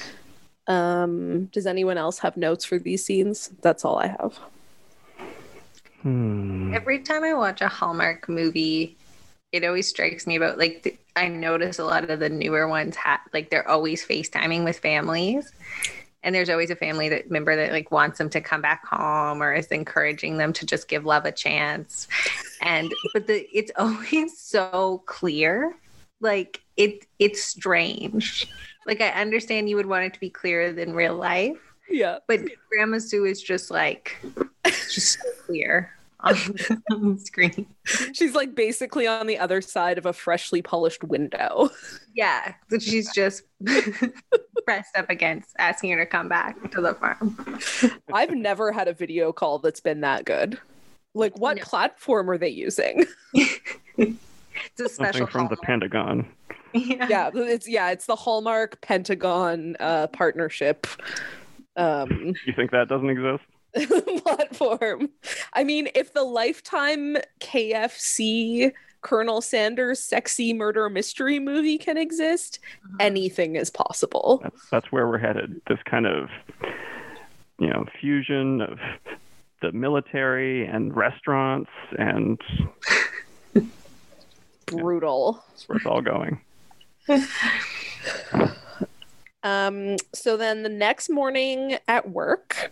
Um, 0.67 1.45
does 1.45 1.65
anyone 1.65 1.97
else 1.97 2.19
have 2.19 2.37
notes 2.37 2.63
for 2.65 2.77
these 2.77 3.03
scenes? 3.03 3.49
That's 3.61 3.83
all 3.83 3.97
I 3.97 4.07
have. 4.07 4.37
Hmm. 6.01 6.73
Every 6.73 6.99
time 6.99 7.23
I 7.23 7.33
watch 7.33 7.61
a 7.61 7.67
Hallmark 7.67 8.27
movie, 8.29 8.97
it 9.51 9.63
always 9.63 9.87
strikes 9.87 10.25
me 10.25 10.35
about 10.35 10.57
like 10.57 10.83
th- 10.83 10.97
I 11.15 11.27
notice 11.27 11.77
a 11.79 11.83
lot 11.85 12.09
of 12.09 12.19
the 12.19 12.29
newer 12.29 12.67
ones 12.67 12.95
have 12.95 13.19
like 13.33 13.49
they're 13.49 13.67
always 13.67 14.05
FaceTiming 14.05 14.63
with 14.63 14.79
families. 14.79 15.51
And 16.23 16.35
there's 16.35 16.49
always 16.49 16.69
a 16.69 16.75
family 16.75 17.09
that 17.09 17.31
member 17.31 17.55
that 17.55 17.71
like 17.71 17.91
wants 17.91 18.17
them 18.19 18.29
to 18.29 18.41
come 18.41 18.61
back 18.61 18.85
home 18.85 19.41
or 19.41 19.53
is 19.53 19.67
encouraging 19.67 20.37
them 20.37 20.53
to 20.53 20.65
just 20.65 20.87
give 20.87 21.05
love 21.05 21.25
a 21.25 21.31
chance. 21.31 22.07
And 22.61 22.91
but 23.13 23.25
the 23.27 23.47
it's 23.55 23.71
always 23.77 24.37
so 24.39 25.01
clear. 25.07 25.75
Like 26.19 26.61
it 26.77 27.05
it's 27.19 27.43
strange. 27.43 28.47
Like 28.85 29.01
I 29.01 29.09
understand 29.09 29.69
you 29.69 29.75
would 29.77 29.85
want 29.87 30.05
it 30.05 30.13
to 30.13 30.19
be 30.19 30.29
clearer 30.29 30.71
than 30.71 30.93
real 30.93 31.15
life, 31.15 31.57
Yeah. 31.89 32.19
but 32.27 32.39
Grandma 32.69 32.99
Sue 32.99 33.25
is 33.25 33.41
just 33.41 33.71
like 33.71 34.17
just 34.91 35.19
so 35.19 35.29
clear 35.45 35.91
on 36.23 36.33
the 37.13 37.19
screen. 37.23 37.65
She's 38.13 38.33
like 38.35 38.55
basically 38.55 39.07
on 39.07 39.27
the 39.27 39.37
other 39.37 39.61
side 39.61 39.97
of 39.97 40.05
a 40.05 40.13
freshly 40.13 40.61
polished 40.61 41.03
window. 41.03 41.69
Yeah, 42.13 42.53
that 42.69 42.81
she's 42.81 43.11
just 43.13 43.43
pressed 44.65 44.97
up 44.97 45.09
against 45.09 45.55
asking 45.59 45.91
her 45.91 45.97
to 45.97 46.05
come 46.05 46.27
back 46.29 46.71
to 46.71 46.81
the 46.81 46.93
farm. 46.95 47.59
I've 48.13 48.31
never 48.31 48.71
had 48.71 48.87
a 48.87 48.93
video 48.93 49.31
call 49.31 49.59
that's 49.59 49.79
been 49.79 50.01
that 50.01 50.25
good. 50.25 50.59
Like, 51.13 51.37
what 51.37 51.57
No. 51.57 51.63
platform 51.63 52.29
are 52.29 52.37
they 52.37 52.49
using? 52.49 53.05
It's 53.97 54.81
a 54.81 54.89
special 54.89 55.19
Something 55.21 55.27
from 55.27 55.47
the 55.47 55.55
Pentagon. 55.57 56.27
Yeah. 56.73 57.07
yeah, 57.09 57.31
it's 57.33 57.67
yeah, 57.67 57.91
it's 57.91 58.05
the 58.05 58.15
Hallmark 58.15 58.79
Pentagon 58.81 59.75
uh, 59.79 60.07
partnership 60.07 60.87
um, 61.77 62.33
You 62.45 62.53
think 62.53 62.71
that 62.71 62.87
doesn't 62.89 63.09
exist? 63.09 63.43
platform. 64.23 65.09
I 65.53 65.63
mean, 65.63 65.89
if 65.95 66.13
the 66.13 66.23
Lifetime 66.23 67.17
KFC 67.39 68.71
Colonel 69.01 69.41
Sanders 69.41 69.99
sexy 69.99 70.53
murder 70.53 70.89
mystery 70.89 71.39
movie 71.39 71.77
can 71.77 71.97
exist, 71.97 72.59
anything 72.99 73.55
is 73.55 73.69
possible. 73.69 74.41
That's 74.43 74.69
that's 74.69 74.91
where 74.91 75.07
we're 75.07 75.17
headed. 75.17 75.61
This 75.67 75.79
kind 75.85 76.05
of 76.05 76.29
you 77.59 77.67
know 77.67 77.85
fusion 77.99 78.61
of 78.61 78.79
the 79.61 79.71
military 79.71 80.65
and 80.65 80.95
restaurants, 80.95 81.69
and 81.97 82.39
Brutal. 84.65 85.43
that's 85.49 85.67
where 85.67 85.77
it's 85.77 85.85
all 85.85 86.01
going. 86.01 86.41
Um, 89.43 89.95
so 90.13 90.37
then 90.37 90.63
the 90.63 90.69
next 90.69 91.09
morning 91.09 91.77
at 91.87 92.09
work, 92.09 92.71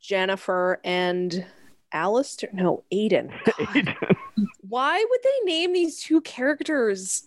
Jennifer 0.00 0.80
and 0.84 1.44
Alistair, 1.92 2.50
no, 2.52 2.84
Aiden. 2.92 3.32
God, 3.44 3.96
why 4.68 5.04
would 5.08 5.20
they 5.22 5.52
name 5.52 5.72
these 5.72 6.00
two 6.00 6.20
characters 6.20 7.24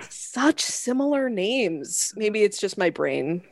such 0.00 0.62
similar 0.62 1.28
names? 1.28 2.12
Maybe 2.16 2.42
it's 2.42 2.58
just 2.58 2.78
my 2.78 2.90
brain. 2.90 3.42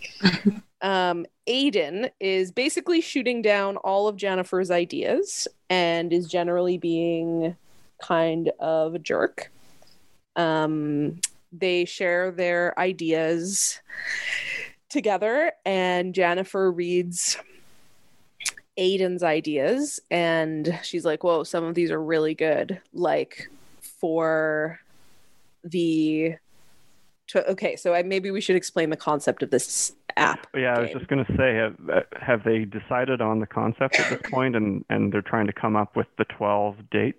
um, 0.80 1.26
Aiden 1.48 2.10
is 2.20 2.52
basically 2.52 3.00
shooting 3.00 3.42
down 3.42 3.76
all 3.78 4.08
of 4.08 4.16
Jennifer's 4.16 4.70
ideas 4.70 5.48
and 5.68 6.12
is 6.12 6.28
generally 6.28 6.78
being 6.78 7.56
kind 8.02 8.50
of 8.60 8.94
a 8.94 8.98
jerk. 8.98 9.50
Um, 10.36 11.20
they 11.52 11.84
share 11.84 12.30
their 12.30 12.78
ideas 12.78 13.80
together, 14.88 15.52
and 15.64 16.14
Jennifer 16.14 16.70
reads 16.70 17.36
Aiden's 18.78 19.22
ideas, 19.22 20.00
and 20.10 20.78
she's 20.82 21.04
like, 21.04 21.24
Whoa, 21.24 21.44
some 21.44 21.64
of 21.64 21.74
these 21.74 21.90
are 21.90 22.02
really 22.02 22.34
good. 22.34 22.80
Like 22.92 23.48
for 23.80 24.80
the. 25.62 26.36
To, 27.28 27.50
okay, 27.52 27.76
so 27.76 27.94
I, 27.94 28.02
maybe 28.02 28.30
we 28.30 28.42
should 28.42 28.56
explain 28.56 28.90
the 28.90 28.98
concept 28.98 29.42
of 29.42 29.50
this 29.50 29.92
app. 30.16 30.46
Yeah, 30.54 30.76
I 30.76 30.80
was 30.80 30.90
just 30.90 31.08
going 31.08 31.24
to 31.24 31.36
say, 31.36 31.54
have, 31.54 32.04
have 32.20 32.44
they 32.44 32.66
decided 32.66 33.22
on 33.22 33.40
the 33.40 33.46
concept 33.46 33.98
at 33.98 34.10
this 34.10 34.30
point, 34.30 34.56
and 34.56 34.84
and 34.90 35.12
they're 35.12 35.22
trying 35.22 35.46
to 35.46 35.52
come 35.52 35.74
up 35.74 35.96
with 35.96 36.06
the 36.18 36.24
twelve 36.26 36.76
dates? 36.90 37.18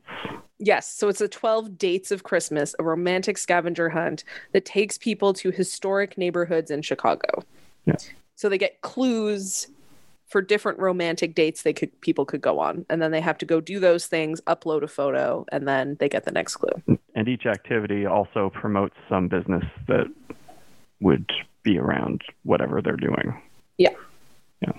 Yes, 0.58 0.90
so 0.94 1.10
it's 1.10 1.20
a 1.20 1.28
12 1.28 1.78
Dates 1.78 2.12
of 2.12 2.24
Christmas, 2.24 2.76
a 2.80 2.84
romantic 2.84 3.38
scavenger 3.38 3.90
hunt 3.90 4.24
that 4.54 4.64
takes 4.64 4.98
people 4.98 5.34
to 5.34 5.52
historic 5.52 6.18
neighborhoods 6.18 6.72
in 6.72 6.82
Chicago. 6.82 7.44
Yeah. 7.86 7.96
So 8.36 8.48
they 8.48 8.58
get 8.58 8.82
clues 8.82 9.68
for 10.36 10.42
different 10.42 10.78
romantic 10.80 11.34
dates 11.34 11.62
they 11.62 11.72
could 11.72 11.90
people 12.02 12.26
could 12.26 12.42
go 12.42 12.60
on 12.60 12.86
and 12.90 13.02
then 13.02 13.12
they 13.12 13.22
have 13.22 13.38
to 13.38 13.46
go 13.46 13.62
do 13.62 13.80
those 13.80 14.06
things 14.06 14.42
upload 14.48 14.84
a 14.84 14.88
photo 14.88 15.46
and 15.54 15.66
then 15.66 15.96
they 16.02 16.10
get 16.10 16.26
the 16.26 16.32
next 16.32 16.58
clue 16.58 17.00
And 17.16 17.30
each 17.30 17.46
activity 17.46 18.06
also 18.06 18.50
promotes 18.50 18.96
some 19.08 19.30
business 19.30 19.64
that 19.88 20.08
would 21.00 21.32
be 21.64 21.80
around 21.80 22.22
whatever 22.44 22.82
they're 22.82 22.98
doing. 22.98 23.42
Yeah. 23.78 23.94
Yeah. 24.60 24.74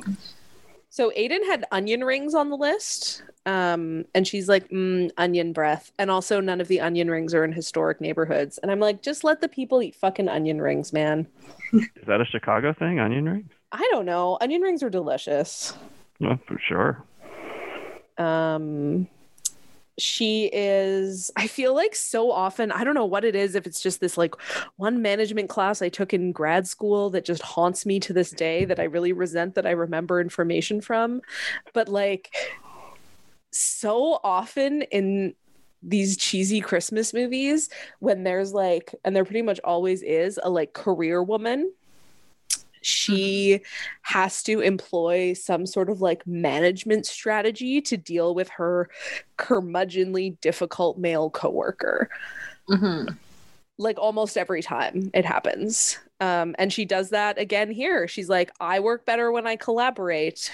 So 0.91 1.11
aiden 1.17 1.47
had 1.47 1.65
onion 1.73 2.05
rings 2.05 2.35
on 2.35 2.51
the 2.51 2.59
list 2.59 3.23
um, 3.47 4.05
and 4.15 4.29
she's 4.29 4.51
like 4.51 4.69
mm, 4.69 5.11
onion 5.17 5.55
breath 5.55 5.91
and 5.99 6.11
also 6.11 6.39
none 6.39 6.61
of 6.61 6.69
the 6.69 6.83
onion 6.83 7.11
rings 7.11 7.33
are 7.33 7.45
in 7.45 7.53
historic 7.53 7.99
neighborhoods 8.03 8.59
and 8.59 8.71
i'm 8.71 8.81
like 8.81 9.01
just 9.01 9.25
let 9.25 9.41
the 9.41 9.49
people 9.49 9.83
eat 9.83 9.95
fucking 9.95 10.29
onion 10.29 10.61
rings 10.61 10.93
man 10.93 11.27
Is 11.73 12.07
that 12.07 12.21
a 12.21 12.25
Chicago 12.25 12.73
thing, 12.73 13.01
onion 13.01 13.29
rings? 13.29 13.51
I 13.73 13.89
don't 13.91 14.07
know. 14.07 14.39
Onion 14.41 14.63
rings 14.63 14.83
are 14.83 14.91
delicious. 14.91 15.75
For 16.19 16.59
sure. 16.59 17.05
um 18.19 19.07
she 19.99 20.51
is 20.53 21.31
i 21.37 21.47
feel 21.47 21.75
like 21.75 21.95
so 21.95 22.31
often 22.31 22.71
i 22.71 22.85
don't 22.85 22.95
know 22.95 23.07
what 23.07 23.25
it 23.25 23.35
is 23.35 23.55
if 23.55 23.67
it's 23.67 23.81
just 23.81 23.99
this 23.99 24.19
like 24.19 24.35
one 24.77 25.01
management 25.01 25.49
class 25.49 25.81
i 25.81 25.89
took 25.89 26.13
in 26.13 26.33
grad 26.33 26.67
school 26.67 27.09
that 27.09 27.25
just 27.25 27.41
haunts 27.41 27.87
me 27.87 27.99
to 27.99 28.13
this 28.13 28.31
day 28.31 28.67
that 28.67 28.79
i 28.79 28.85
really 28.85 29.13
resent 29.13 29.55
that 29.55 29.65
i 29.67 29.71
remember 29.71 30.21
information 30.21 30.81
from. 30.83 31.23
But 31.73 31.89
like 31.89 32.35
so 33.53 34.21
often 34.23 34.83
in 34.83 35.35
these 35.83 36.17
cheesy 36.19 36.61
christmas 36.61 37.15
movies 37.15 37.71
when 38.01 38.23
there's 38.23 38.53
like 38.53 38.95
and 39.05 39.17
there 39.17 39.25
pretty 39.25 39.43
much 39.43 39.61
always 39.65 40.03
is 40.03 40.39
a 40.43 40.51
like 40.51 40.75
career 40.75 41.23
woman 41.23 41.73
she 42.87 43.61
has 44.03 44.43
to 44.45 44.61
employ 44.61 45.33
some 45.33 45.67
sort 45.67 45.91
of 45.91 46.01
like 46.01 46.25
management 46.27 47.05
strategy 47.05 47.81
to 47.81 47.97
deal 47.97 48.35
with 48.35 48.49
her 48.49 48.89
curmudgeonly 49.39 50.41
difficult 50.41 50.97
male 50.99 51.29
coworker 51.31 52.09
Mhm. 52.69 53.17
like 53.79 53.99
almost 53.99 54.37
every 54.39 54.63
time 54.63 55.11
it 55.15 55.25
happens 55.25 55.99
um, 56.21 56.55
and 56.59 56.73
she 56.73 56.85
does 56.85 57.11
that 57.11 57.39
again 57.39 57.71
here 57.71 58.07
she's 58.09 58.29
like 58.29 58.51
i 58.61 58.79
work 58.81 59.05
better 59.05 59.31
when 59.33 59.47
i 59.47 59.57
collaborate 59.57 60.51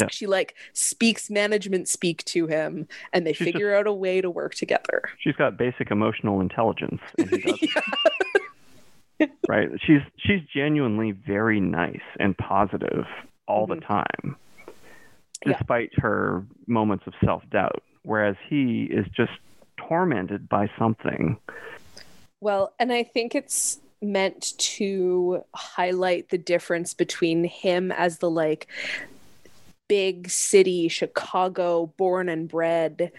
Yeah. 0.00 0.08
she 0.10 0.26
like 0.26 0.54
speaks 0.72 1.30
management 1.30 1.88
speak 1.88 2.24
to 2.26 2.46
him 2.48 2.88
and 3.12 3.24
they 3.26 3.32
She's 3.32 3.46
just- 3.46 3.52
figure 3.54 3.74
out 3.76 3.86
a 3.86 3.92
way 3.92 4.20
to 4.20 4.28
work 4.30 4.54
together 4.56 5.02
She's 5.20 5.36
got 5.36 5.56
basic 5.56 5.90
emotional 5.92 6.40
intelligence. 6.40 7.00
And 7.18 7.30
he 7.30 7.38
doesn't. 7.46 7.70
Right? 9.48 9.68
She's 9.80 10.00
she's 10.18 10.40
genuinely 10.54 11.12
very 11.12 11.60
nice 11.60 12.02
and 12.18 12.36
positive 12.36 13.06
all 13.46 13.66
the 13.66 13.76
Mhm. 13.76 13.86
time, 13.86 14.36
Yeah. 15.46 15.52
despite 15.58 15.90
her 15.98 16.44
moments 16.66 17.06
of 17.06 17.14
self 17.24 17.48
doubt. 17.50 17.82
Whereas 18.02 18.36
he 18.48 18.84
is 18.84 19.06
just 19.16 19.32
tormented 19.76 20.48
by 20.48 20.70
something. 20.78 21.38
Well, 22.40 22.74
and 22.78 22.92
I 22.92 23.02
think 23.02 23.34
it's 23.34 23.80
meant 24.02 24.52
to 24.58 25.42
highlight 25.54 26.28
the 26.28 26.36
difference 26.38 26.92
between 26.92 27.44
him 27.44 27.90
as 27.92 28.18
the 28.18 28.28
like 28.30 28.66
big 29.88 30.28
city 30.30 30.88
Chicago 30.88 31.86
born 31.96 32.28
and 32.28 32.48
bred 32.48 33.12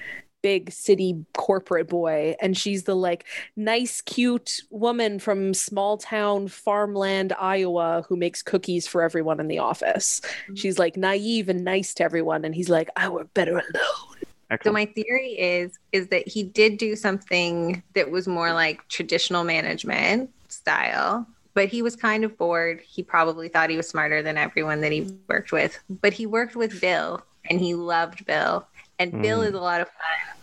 big 0.46 0.72
city 0.72 1.26
corporate 1.36 1.88
boy 1.90 2.36
and 2.40 2.56
she's 2.56 2.84
the 2.84 2.96
like 2.96 3.26
nice 3.56 4.00
cute 4.00 4.62
woman 4.70 5.18
from 5.18 5.56
small 5.56 5.98
town 5.98 6.48
farmland 6.48 7.34
Iowa 7.40 8.06
who 8.08 8.16
makes 8.16 8.44
cookies 8.44 8.86
for 8.86 9.02
everyone 9.02 9.40
in 9.40 9.48
the 9.48 9.58
office. 9.58 10.22
She's 10.54 10.78
like 10.78 10.98
naive 10.98 11.50
and 11.50 11.64
nice 11.64 11.96
to 11.96 12.04
everyone 12.04 12.46
and 12.46 12.54
he's 12.54 12.70
like 12.70 12.90
I 12.96 13.10
work 13.10 13.34
better 13.34 13.54
alone. 13.54 14.60
So 14.64 14.72
my 14.72 14.86
theory 14.86 15.32
is 15.32 15.80
is 15.92 16.10
that 16.10 16.28
he 16.28 16.44
did 16.44 16.78
do 16.78 16.96
something 16.96 17.82
that 17.96 18.12
was 18.12 18.28
more 18.28 18.54
like 18.54 18.88
traditional 18.88 19.44
management 19.44 20.30
style, 20.50 21.26
but 21.56 21.70
he 21.70 21.82
was 21.82 21.96
kind 21.96 22.24
of 22.24 22.38
bored. 22.38 22.82
He 22.86 23.02
probably 23.02 23.48
thought 23.50 23.72
he 23.72 23.78
was 23.78 23.90
smarter 23.90 24.22
than 24.22 24.38
everyone 24.38 24.82
that 24.82 24.92
he 24.92 25.10
worked 25.28 25.52
with. 25.52 25.80
But 25.90 26.14
he 26.14 26.28
worked 26.28 26.56
with 26.56 26.80
Bill 26.80 27.24
and 27.50 27.60
he 27.60 27.74
loved 27.74 28.28
Bill. 28.28 28.68
And 28.98 29.12
Bill 29.12 29.42
Mm. 29.42 29.48
is 29.50 29.54
a 29.56 29.60
lot 29.60 29.82
of 29.82 29.88
fun. 29.88 30.35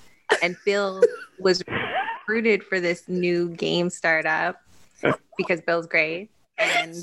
And 0.42 0.56
Bill 0.64 1.02
was 1.38 1.62
recruited 1.66 2.64
for 2.64 2.80
this 2.80 3.08
new 3.08 3.48
game 3.50 3.90
startup 3.90 4.60
because 5.36 5.60
Bill's 5.60 5.86
great. 5.86 6.30
And 6.58 6.94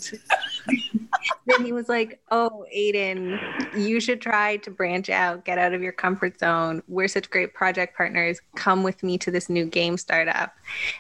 then 1.48 1.66
he 1.66 1.74
was 1.74 1.90
like, 1.90 2.22
Oh, 2.32 2.66
Aiden, 2.76 3.40
you 3.78 4.00
should 4.00 4.22
try 4.22 4.58
to 4.58 4.72
branch 4.72 5.10
out, 5.10 5.44
get 5.44 5.58
out 5.58 5.74
of 5.74 5.82
your 5.82 5.92
comfort 5.92 6.40
zone. 6.40 6.82
We're 6.88 7.08
such 7.08 7.30
great 7.30 7.54
project 7.54 7.98
partners. 7.98 8.40
Come 8.56 8.84
with 8.84 9.04
me 9.04 9.18
to 9.18 9.32
this 9.32 9.50
new 9.50 9.66
game 9.66 9.98
startup. 9.98 10.54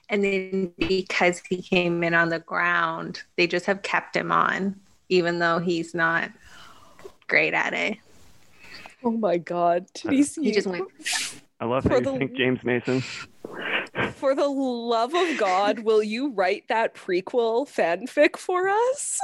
And 0.09 0.23
then 0.23 0.73
because 0.77 1.41
he 1.47 1.61
came 1.61 2.03
in 2.03 2.13
on 2.13 2.29
the 2.29 2.39
ground, 2.39 3.23
they 3.37 3.47
just 3.47 3.65
have 3.65 3.81
kept 3.83 4.15
him 4.15 4.31
on, 4.31 4.75
even 5.09 5.39
though 5.39 5.59
he's 5.59 5.93
not 5.93 6.31
great 7.27 7.53
at 7.53 7.73
it. 7.73 7.97
Oh 9.03 9.11
my 9.11 9.37
god. 9.37 9.87
Did 9.93 10.11
he 10.11 10.23
He 10.23 10.51
just 10.51 10.67
went, 10.67 10.87
I 11.59 11.65
love 11.65 11.83
for 11.83 11.89
how 11.89 11.95
you 11.97 12.01
the- 12.03 12.17
think 12.17 12.37
James 12.37 12.63
Mason. 12.63 13.03
For 14.15 14.35
the 14.35 14.47
love 14.47 15.13
of 15.15 15.37
God, 15.37 15.79
will 15.79 16.03
you 16.03 16.31
write 16.31 16.67
that 16.67 16.93
prequel 16.93 17.67
fanfic 17.67 18.37
for 18.37 18.69
us? 18.69 19.19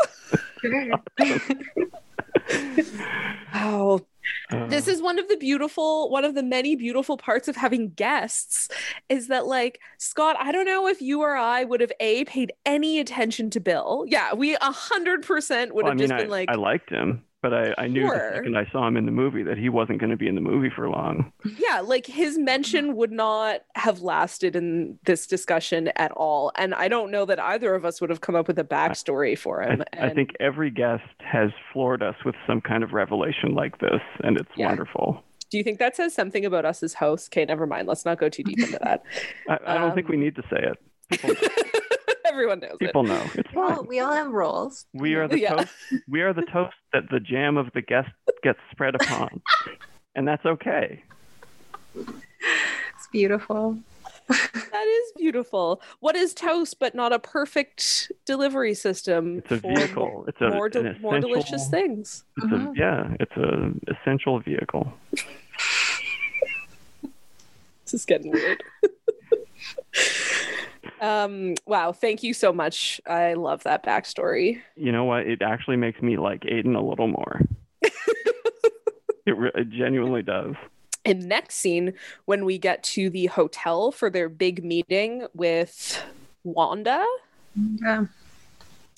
Wow. 3.54 4.02
Uh, 4.52 4.68
This 4.68 4.88
is 4.88 5.02
one 5.02 5.20
of 5.20 5.28
the 5.28 5.38
beautiful, 5.38 6.10
one 6.10 6.26
of 6.26 6.34
the 6.36 6.44
many 6.44 6.76
beautiful 6.76 7.18
parts 7.18 7.48
of 7.48 7.56
having 7.56 7.92
guests 7.92 8.70
is 9.08 9.28
that, 9.28 9.46
like, 9.46 9.80
Scott, 9.98 10.36
I 10.40 10.52
don't 10.52 10.66
know 10.66 10.88
if 10.88 11.02
you 11.02 11.22
or 11.22 11.36
I 11.36 11.64
would 11.64 11.82
have 11.82 11.92
A, 12.00 12.26
paid 12.26 12.52
any 12.66 13.00
attention 13.00 13.50
to 13.52 13.60
Bill. 13.60 14.04
Yeah, 14.08 14.34
we 14.34 14.56
a 14.56 14.60
hundred 14.72 15.24
percent 15.26 15.76
would 15.76 15.84
well, 15.86 15.92
I 15.92 15.92
have 15.92 16.00
mean, 16.00 16.08
just 16.10 16.14
I, 16.20 16.24
been 16.24 16.32
like, 16.32 16.50
I 16.50 16.56
liked 16.56 16.90
him, 16.90 17.24
but 17.46 17.54
I, 17.54 17.76
I 17.84 17.88
knew 17.88 18.02
Sure. 18.08 18.32
the 18.32 18.36
second 18.38 18.58
I 18.58 18.66
saw 18.72 18.88
him 18.88 18.98
in 18.98 19.06
the 19.06 19.12
movie 19.12 19.44
that 19.44 19.56
he 19.58 19.70
wasn't 19.70 20.00
going 20.00 20.10
to 20.10 20.18
be 20.18 20.28
in 20.28 20.34
the 20.34 20.42
movie 20.42 20.72
for 20.76 20.90
long. 20.90 21.32
yeah, 21.60 21.80
like 21.82 22.08
his 22.08 22.40
mention 22.40 22.96
would 22.96 23.12
not 23.12 23.62
have 23.76 24.02
lasted 24.02 24.56
in 24.56 24.98
this 25.06 25.28
discussion 25.28 25.90
at 25.96 26.12
all. 26.14 26.52
And 26.58 26.74
I 26.74 26.88
don't 26.88 27.12
know 27.12 27.24
that 27.26 27.40
either 27.40 27.76
of 27.76 27.86
us 27.86 28.02
would 28.02 28.10
have 28.10 28.22
come 28.22 28.34
up 28.34 28.48
with 28.48 28.58
a 28.58 28.64
backstory 28.64 29.38
for 29.38 29.62
him. 29.62 29.84
I 29.94 29.98
And- 30.08 30.16
think 30.16 30.32
every 30.40 30.72
guest 30.72 31.04
has 31.20 31.52
floored 31.72 32.02
us 32.02 32.16
with 32.26 32.34
some 32.48 32.62
kind 32.62 32.84
of 32.84 32.94
revelation 32.94 33.54
like 33.54 33.78
this, 33.78 34.02
and 34.24 34.38
it's 34.38 34.50
Yeah. 34.56 34.66
wonderful. 34.70 35.24
Do 35.52 35.60
you 35.60 35.64
think 35.64 35.78
that 35.78 35.96
says 35.96 36.16
something 36.16 36.46
about 36.46 36.66
us 36.66 36.82
as 36.82 36.96
hosts? 36.96 37.30
Okay, 37.32 37.46
never 37.46 37.68
mind. 37.68 37.88
Let's 37.88 38.06
not 38.06 38.18
go 38.18 38.28
too 38.28 38.42
deep 38.42 38.60
into 38.60 38.80
that. 38.82 39.04
I, 39.48 39.60
I 39.68 39.78
don't 39.78 39.94
think 39.94 40.08
Um, 40.08 40.12
we 40.14 40.18
need 40.18 40.36
to 40.38 40.42
say 40.50 40.58
it. 40.72 40.78
People, 41.12 41.36
Everyone 42.36 42.60
knows 42.60 42.76
people 42.80 43.04
know. 43.04 43.24
It's 43.36 43.50
we, 43.54 43.62
all, 43.62 43.76
fine. 43.78 43.88
we 43.88 44.00
all 44.02 44.12
have 44.12 44.30
roles. 44.30 44.86
We 44.94 45.14
are 45.16 45.26
the 45.26 45.40
Yeah. 45.40 45.56
toast. 45.56 45.74
We 46.06 46.20
are 46.22 46.34
the 46.34 46.42
toast 46.42 46.76
that 46.92 47.04
the 47.10 47.22
jam 47.22 47.56
of 47.56 47.72
the 47.74 47.82
guest 47.82 48.10
gets 48.44 48.60
spread 48.72 48.94
upon, 48.94 49.42
and 50.16 50.28
that's 50.28 50.46
okay. 50.46 51.02
It's 51.96 53.08
beautiful. 53.14 53.78
That 54.28 54.86
is 54.86 55.14
beautiful. 55.16 55.82
What 56.02 56.18
is 56.18 56.34
toast 56.34 56.78
but 56.78 56.94
not 56.94 57.14
a 57.14 57.20
perfect 57.20 58.12
delivery 58.26 58.74
system 58.74 59.38
It's 59.38 59.52
a 59.52 59.60
for 59.62 59.74
vehicle. 59.74 60.26
It's 60.28 60.42
a 60.42 60.50
more, 60.50 60.68
de- 60.68 60.82
an 60.82 60.98
more 61.02 61.22
delicious 61.22 61.70
things? 61.70 62.26
It's 62.36 62.52
a, 62.52 62.56
uh-huh. 62.56 62.74
yeah, 62.76 63.16
it's 63.22 63.38
a 63.38 63.72
essential 63.88 64.42
vehicle. 64.42 64.92
This 67.86 67.94
is 67.94 68.06
getting 68.06 68.32
weird. 68.32 68.64
um, 71.02 71.56
wow, 71.66 71.92
thank 71.92 72.24
you 72.24 72.34
so 72.34 72.52
much. 72.54 73.00
I 73.08 73.34
love 73.34 73.64
that 73.64 73.84
backstory. 73.84 74.62
You 74.76 74.92
know 74.92 75.04
what? 75.06 75.28
It 75.28 75.42
actually 75.42 75.78
makes 75.78 76.02
me 76.02 76.18
like 76.18 76.42
Aiden 76.42 76.76
a 76.76 76.82
little 76.82 77.08
more. 77.08 77.42
it, 77.82 79.38
re- 79.38 79.52
it 79.56 79.70
genuinely 79.70 80.22
does. 80.22 80.56
In 81.04 81.20
the 81.20 81.28
next 81.28 81.56
scene, 81.56 81.94
when 82.26 82.46
we 82.46 82.58
get 82.58 82.84
to 82.84 83.10
the 83.10 83.28
hotel 83.28 83.92
for 83.92 84.10
their 84.10 84.30
big 84.30 84.64
meeting 84.64 85.28
with 85.34 86.02
Wanda, 86.44 87.06
Yeah. 87.82 88.06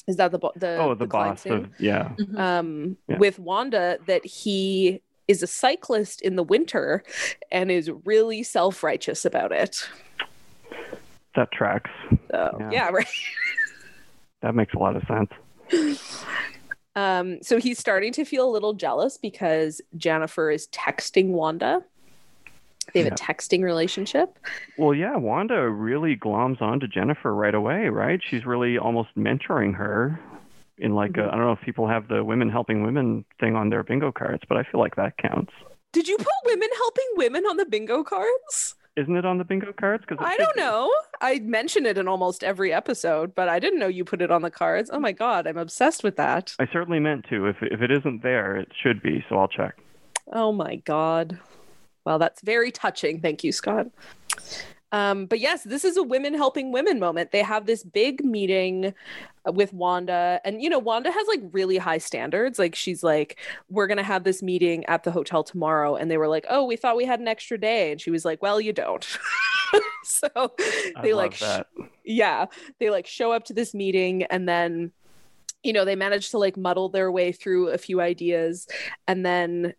is 0.07 0.15
that 0.15 0.31
the 0.31 0.39
bo- 0.39 0.53
the 0.55 0.77
Oh, 0.77 0.93
the, 0.95 1.05
client's 1.07 1.43
boss 1.43 1.51
of 1.53 1.69
yeah. 1.79 2.11
Mhm. 2.17 2.39
um, 2.39 2.97
Yeah. 3.09 3.17
with 3.17 3.39
Wanda 3.39 3.97
that 4.05 4.25
he 4.25 5.01
is 5.27 5.43
a 5.43 5.47
cyclist 5.47 6.21
in 6.21 6.37
the 6.37 6.43
winter 6.43 7.03
and 7.51 7.69
is 7.69 7.91
really 8.05 8.41
self 8.43 8.83
righteous 8.83 9.25
about 9.25 9.51
it. 9.51 9.87
That 11.35 11.51
tracks. 11.51 11.91
So, 12.31 12.57
Yeah. 12.59 12.69
yeah, 12.71 12.89
right. 12.93 13.07
That 14.41 14.55
makes 14.55 14.73
a 14.73 14.79
lot 14.79 14.95
of 14.95 15.03
sense. 15.07 16.23
Um, 16.95 17.41
so 17.43 17.59
he's 17.59 17.77
starting 17.77 18.11
to 18.13 18.25
feel 18.25 18.49
a 18.49 18.51
little 18.51 18.73
jealous 18.73 19.17
because 19.17 19.81
Jennifer 19.97 20.49
is 20.49 20.67
texting 20.69 21.27
Wanda. 21.29 21.83
They 22.93 23.01
have 23.01 23.07
Yeah. 23.09 23.13
a 23.13 23.17
texting 23.17 23.63
relationship. 23.63 24.39
Well, 24.77 24.93
yeah, 24.93 25.15
Wanda 25.15 25.69
really 25.69 26.15
gloms 26.15 26.61
onto 26.61 26.87
Jennifer 26.87 27.35
right 27.35 27.53
away, 27.53 27.89
right? 27.89 28.19
She's 28.27 28.45
really 28.45 28.77
almost 28.77 29.09
mentoring 29.15 29.75
her 29.75 30.19
in 30.79 30.95
like 30.95 31.11
Mhm. 31.11 31.23
I 31.25 31.27
I 31.27 31.31
don't 31.31 31.41
know 31.41 31.51
if 31.51 31.61
people 31.61 31.87
have 31.87 32.07
the 32.07 32.23
women 32.23 32.49
helping 32.49 32.83
women 32.83 33.25
thing 33.39 33.55
on 33.55 33.69
their 33.69 33.83
bingo 33.83 34.11
cards, 34.11 34.43
but 34.47 34.57
I 34.57 34.63
feel 34.63 34.79
like 34.79 34.95
that 34.95 35.17
counts. 35.17 35.51
Did 35.91 36.07
you 36.07 36.17
put 36.17 36.27
women 36.45 36.69
helping 36.77 37.05
women 37.15 37.45
on 37.45 37.57
the 37.57 37.65
bingo 37.65 38.03
cards? 38.03 38.75
Isn't 38.97 39.15
it 39.15 39.25
on 39.25 39.37
the 39.37 39.43
bingo 39.43 39.71
cards? 39.73 40.03
Because 40.07 40.25
I 40.27 40.35
don't 40.37 40.57
know. 40.57 40.91
I 41.21 41.37
mention 41.39 41.85
it 41.85 41.99
in 41.99 42.07
almost 42.07 42.43
every 42.43 42.73
episode, 42.73 43.35
but 43.35 43.47
I 43.47 43.59
didn't 43.59 43.77
know 43.77 43.87
you 43.87 44.03
put 44.03 44.23
it 44.23 44.31
on 44.31 44.41
the 44.41 44.49
cards. 44.49 44.89
Oh 44.91 44.99
my 44.99 45.11
god, 45.11 45.45
I'm 45.45 45.57
obsessed 45.57 46.03
with 46.03 46.15
that. 46.17 46.55
I 46.57 46.67
certainly 46.73 46.99
meant 46.99 47.25
to. 47.29 47.45
If 47.45 47.57
if 47.61 47.81
it 47.81 47.91
isn't 47.91 48.23
there, 48.23 48.57
it 48.57 48.69
should 48.81 49.03
be. 49.03 49.23
So 49.29 49.37
I'll 49.37 49.47
check. 49.47 49.77
Oh 50.33 50.51
my 50.51 50.77
god. 50.77 51.39
Well, 52.05 52.17
that's 52.17 52.41
very 52.41 52.71
touching. 52.71 53.21
Thank 53.21 53.43
you, 53.43 53.51
Scott. 53.51 53.87
Um, 54.91 55.25
but 55.25 55.39
yes, 55.39 55.63
this 55.63 55.83
is 55.85 55.97
a 55.97 56.03
women 56.03 56.33
helping 56.33 56.71
women 56.71 56.99
moment. 56.99 57.31
They 57.31 57.43
have 57.43 57.65
this 57.65 57.83
big 57.83 58.23
meeting 58.23 58.93
with 59.53 59.73
Wanda, 59.73 60.41
and 60.43 60.61
you 60.61 60.69
know, 60.69 60.79
Wanda 60.79 61.11
has 61.11 61.27
like 61.27 61.41
really 61.51 61.77
high 61.77 61.97
standards. 61.97 62.59
Like, 62.59 62.75
she's 62.75 63.03
like, 63.03 63.37
We're 63.69 63.87
gonna 63.87 64.03
have 64.03 64.23
this 64.23 64.41
meeting 64.41 64.85
at 64.85 65.03
the 65.03 65.11
hotel 65.11 65.43
tomorrow. 65.43 65.95
And 65.95 66.09
they 66.09 66.17
were 66.17 66.27
like, 66.27 66.45
Oh, 66.49 66.65
we 66.65 66.75
thought 66.75 66.97
we 66.97 67.05
had 67.05 67.19
an 67.19 67.27
extra 67.27 67.57
day. 67.57 67.91
And 67.91 68.01
she 68.01 68.11
was 68.11 68.25
like, 68.25 68.41
Well, 68.41 68.61
you 68.61 68.73
don't. 68.73 69.05
so 70.03 70.53
they 71.01 71.13
like, 71.13 71.33
sh- 71.33 71.61
yeah, 72.05 72.45
they 72.79 72.89
like 72.89 73.07
show 73.07 73.31
up 73.31 73.45
to 73.45 73.53
this 73.53 73.73
meeting 73.73 74.23
and 74.23 74.47
then 74.47 74.91
you 75.63 75.73
know, 75.73 75.83
they 75.83 75.95
manage 75.95 76.29
to 76.29 76.37
like 76.37 76.55
muddle 76.55 76.87
their 76.87 77.11
way 77.11 77.31
through 77.31 77.69
a 77.69 77.77
few 77.77 77.99
ideas 77.99 78.67
and 79.07 79.25
then 79.25 79.73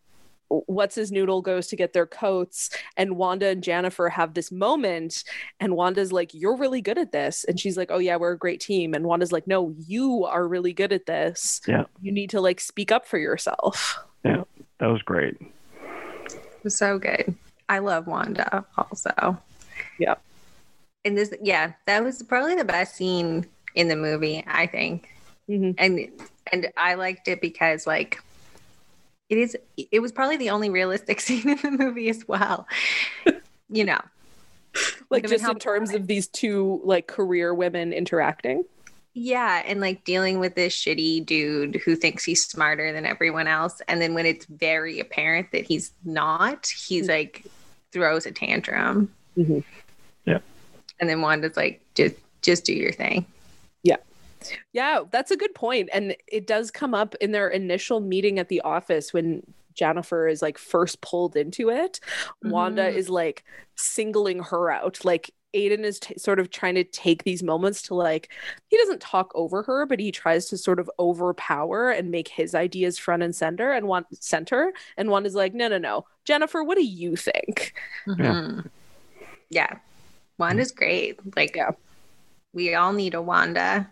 what's 0.49 0.95
his 0.95 1.13
noodle 1.13 1.43
goes 1.43 1.67
to 1.69 1.77
get 1.77 1.93
their 1.93 2.07
coats 2.07 2.71
and 2.97 3.17
Wanda 3.17 3.49
and 3.49 3.63
Jennifer 3.63 4.09
have 4.09 4.35
this 4.35 4.51
moment 4.51 5.25
and 5.61 5.75
Wanda's 5.77 6.13
like 6.13 6.33
you're 6.33 6.57
really 6.57 6.81
good 6.81 6.99
at 6.99 7.13
this 7.13 7.45
and 7.45 7.61
she's 7.61 7.77
like 7.77 7.91
oh 7.91 7.99
yeah 7.99 8.17
we're 8.17 8.33
a 8.33 8.39
great 8.39 8.61
team 8.61 8.95
and 8.95 9.05
Wanda's 9.05 9.33
like 9.33 9.47
no 9.47 9.75
you 9.87 10.25
are 10.25 10.47
really 10.49 10.73
good 10.73 10.93
at 10.93 11.07
this 11.07 11.61
Yeah. 11.67 11.85
you 12.01 12.13
need 12.13 12.31
to 12.31 12.41
like 12.41 12.61
speak 12.61 12.91
up 12.91 13.07
for 13.07 13.19
yourself 13.19 13.99
Yeah. 14.25 14.45
That 14.81 14.87
was 14.87 15.03
great. 15.03 15.37
It 15.41 16.65
was 16.65 16.77
so 16.77 16.99
good. 16.99 17.35
I 17.69 17.81
love 17.81 18.07
Wanda 18.07 18.65
also. 18.77 19.37
Yeah. 19.99 20.15
And 21.05 21.17
this, 21.19 21.33
yeah, 21.43 21.73
that 21.87 22.03
was 22.05 22.23
probably 22.23 22.55
the 22.55 22.65
best 22.65 22.95
scene 22.97 23.47
in 23.75 23.89
the 23.89 23.97
movie, 23.97 24.45
I 24.47 24.67
think. 24.67 25.09
Mhm. 25.49 25.75
And 25.79 26.09
and 26.53 26.69
I 26.77 26.95
liked 26.95 27.29
it 27.29 27.41
because 27.41 27.87
like 27.87 28.23
it 29.29 29.39
is 29.39 29.57
it 29.77 30.01
was 30.01 30.13
probably 30.13 30.37
the 30.37 30.51
only 30.51 30.71
realistic 30.71 31.21
scene 31.27 31.49
in 31.49 31.59
the 31.59 31.71
movie 31.71 32.09
as 32.09 32.27
well. 32.27 32.67
you 33.71 33.85
know. 33.85 34.01
like 35.11 35.27
just 35.27 35.49
in 35.49 35.59
terms 35.59 35.95
of 35.95 36.07
these 36.07 36.27
two 36.29 36.81
like 36.85 37.07
career 37.07 37.55
women 37.55 37.93
interacting 37.93 38.65
Yeah, 39.15 39.63
and 39.67 39.81
like 39.81 40.05
dealing 40.05 40.39
with 40.41 40.55
this 40.55 40.77
shitty 40.77 41.25
dude 41.25 41.77
who 41.85 41.97
thinks 41.97 42.23
he's 42.23 42.45
smarter 42.47 42.93
than 42.93 43.07
everyone 43.07 43.49
else. 43.49 43.81
And 43.89 44.01
then 44.01 44.15
when 44.15 44.27
it's 44.27 44.45
very 44.45 45.01
apparent 45.01 45.51
that 45.53 45.65
he's 45.65 45.93
not, 46.05 46.67
he's 46.87 47.09
like 47.09 47.45
throws 47.93 48.27
a 48.27 48.31
tantrum. 48.31 49.11
Mhm. 49.37 49.65
Yeah. 50.27 50.39
And 51.01 51.09
then 51.09 51.23
Wanda's 51.23 51.57
like, 51.57 51.81
just 51.95 52.15
just 52.43 52.65
do 52.65 52.75
your 52.75 52.93
thing. 52.93 53.25
Yeah, 54.73 55.03
that's 55.11 55.31
a 55.31 55.37
good 55.37 55.55
point. 55.55 55.89
And 55.93 56.17
it 56.27 56.47
does 56.47 56.71
come 56.71 56.95
up 56.95 57.15
in 57.17 57.33
their 57.33 57.49
initial 57.49 58.01
meeting 58.01 58.39
at 58.39 58.49
the 58.49 58.61
office 58.63 59.13
when 59.13 59.43
Jennifer 59.75 60.27
is 60.27 60.43
like 60.43 60.59
first 60.59 61.01
pulled 61.01 61.37
into 61.37 61.71
it. 61.71 62.01
Wanda 62.43 62.83
Mhm. 62.91 62.95
is 62.97 63.09
like 63.09 63.45
singling 63.77 64.41
her 64.41 64.71
out. 64.71 65.05
Like 65.05 65.31
Aiden 65.55 65.81
is 65.85 65.99
t- 66.01 66.19
sort 66.19 66.39
of 66.41 66.51
trying 66.51 66.75
to 66.75 66.85
take 66.85 67.25
these 67.25 67.43
moments 67.43 67.81
to 67.83 67.95
like, 67.95 68.29
he 68.69 68.77
doesn't 68.77 69.01
talk 69.01 69.33
over 69.35 69.63
her, 69.63 69.87
but 69.87 69.99
he 70.01 70.11
tries 70.13 70.47
to 70.47 70.59
sort 70.59 70.79
of 70.79 70.91
overpower 70.99 71.91
and 71.91 72.11
make 72.11 72.29
his 72.29 72.55
ideas 72.55 72.99
front 72.99 73.23
and 73.23 73.35
center 73.35 73.71
and 73.73 73.87
want 73.89 74.07
center. 74.23 74.73
And 74.97 75.11
Wanda's 75.11 75.35
like, 75.35 75.55
no, 75.55 75.69
no, 75.69 75.79
no. 75.79 76.05
Jennifer, 76.25 76.63
what 76.63 76.77
do 76.77 76.85
you 76.85 77.17
think? 77.17 77.73
Mhm. 78.07 78.69
Yeah. 79.49 79.79
Wanda's 80.39 80.73
great. 80.73 81.19
Like 81.37 81.57
Yeah. 81.57 81.71
we 82.53 82.75
all 82.75 82.93
need 82.93 83.15
a 83.15 83.23
Wanda 83.23 83.89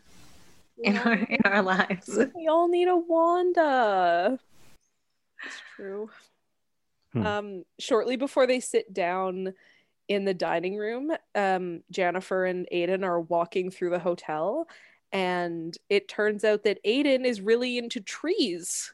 in 0.82 0.96
our 0.96 1.14
in 1.14 1.40
our 1.44 1.62
lives. 1.62 2.18
We 2.34 2.48
all 2.48 2.68
need 2.68 2.88
a 2.88 2.96
Wanda. 2.96 4.38
That's 5.42 5.56
true. 5.76 6.10
Hmm. 7.12 7.26
Um, 7.26 7.64
shortly 7.78 8.16
before 8.16 8.46
they 8.46 8.60
sit 8.60 8.92
down 8.92 9.54
in 10.08 10.24
the 10.24 10.34
dining 10.34 10.76
room, 10.76 11.12
um, 11.34 11.82
Jennifer 11.90 12.44
and 12.44 12.66
Aiden 12.72 13.04
are 13.04 13.20
walking 13.20 13.70
through 13.70 13.90
the 13.90 13.98
hotel, 13.98 14.68
and 15.12 15.76
it 15.88 16.08
turns 16.08 16.44
out 16.44 16.62
that 16.64 16.82
Aiden 16.84 17.24
is 17.24 17.40
really 17.40 17.78
into 17.78 18.00
trees. 18.00 18.92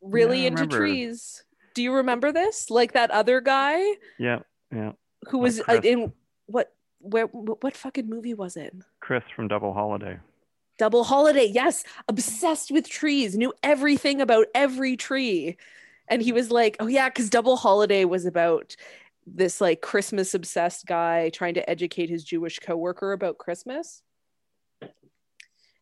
Really 0.00 0.40
Yeah, 0.42 0.48
into 0.48 0.62
remember. 0.62 0.78
trees. 0.78 1.44
Do 1.74 1.82
you 1.82 1.92
remember 1.94 2.32
this? 2.32 2.70
Like 2.70 2.92
that 2.92 3.10
other 3.10 3.40
guy 3.40 3.80
Yeah, 4.18 4.40
yeah. 4.72 4.92
who 5.28 5.38
Like 5.38 5.42
was 5.42 5.60
uh, 5.68 5.80
in 5.84 6.12
what? 6.46 6.72
Where? 7.00 7.26
What 7.26 7.76
fucking 7.76 8.08
movie 8.08 8.34
was 8.34 8.56
it? 8.56 8.74
Chris 9.00 9.22
from 9.34 9.48
Double 9.48 9.72
Holiday. 9.72 10.18
Double 10.78 11.02
holiday, 11.02 11.46
yes, 11.52 11.82
obsessed 12.06 12.70
with 12.70 12.88
trees, 12.88 13.36
knew 13.36 13.52
everything 13.64 14.20
about 14.20 14.46
every 14.54 14.96
tree. 14.96 15.56
And 16.06 16.22
he 16.22 16.30
was 16.32 16.52
like, 16.52 16.76
Oh, 16.78 16.86
yeah, 16.86 17.08
because 17.08 17.28
double 17.30 17.56
holiday 17.56 18.04
was 18.04 18.26
about 18.26 18.76
this 19.26 19.60
like 19.60 19.80
Christmas 19.82 20.34
obsessed 20.34 20.86
guy 20.86 21.30
trying 21.30 21.54
to 21.54 21.68
educate 21.68 22.08
his 22.08 22.22
Jewish 22.22 22.60
coworker 22.60 23.12
about 23.12 23.38
Christmas. 23.38 24.02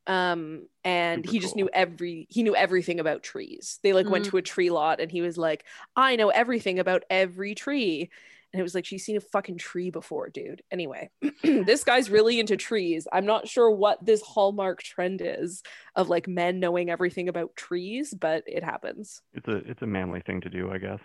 Um, 0.06 0.68
and 0.84 1.24
Super 1.24 1.32
he 1.32 1.38
just 1.40 1.54
cool. 1.54 1.64
knew 1.64 1.70
every 1.74 2.26
he 2.30 2.42
knew 2.42 2.54
everything 2.56 3.00
about 3.00 3.22
trees. 3.22 3.78
They 3.82 3.92
like 3.92 4.08
went 4.08 4.24
Mm. 4.26 4.30
to 4.30 4.36
a 4.38 4.42
tree 4.42 4.70
lot 4.70 5.00
and 5.00 5.10
he 5.10 5.20
was 5.20 5.36
like, 5.36 5.64
I 5.96 6.16
know 6.16 6.28
everything 6.30 6.78
about 6.78 7.02
every 7.10 7.54
tree. 7.54 8.10
And 8.56 8.60
it 8.60 8.62
was 8.62 8.74
like, 8.74 8.86
she's 8.86 9.04
seen 9.04 9.18
a 9.18 9.20
fucking 9.20 9.58
tree 9.58 9.90
before, 9.90 10.30
dude. 10.30 10.62
Anyway, 10.70 11.10
this 11.42 11.84
guy's 11.84 12.08
really 12.08 12.40
into 12.40 12.56
trees. 12.56 13.06
I'm 13.12 13.26
not 13.26 13.46
sure 13.46 13.70
what 13.70 14.02
this 14.02 14.22
hallmark 14.22 14.82
trend 14.82 15.20
is 15.22 15.62
of 15.94 16.08
like 16.08 16.26
men 16.26 16.58
knowing 16.58 16.88
everything 16.88 17.28
about 17.28 17.54
trees, 17.54 18.14
but 18.18 18.44
it 18.46 18.64
happens. 18.64 19.20
It's 19.34 19.46
a 19.46 19.56
it's 19.70 19.82
a 19.82 19.86
manly 19.86 20.22
thing 20.22 20.40
to 20.40 20.48
do, 20.48 20.70
I 20.72 20.78
guess. 20.78 21.00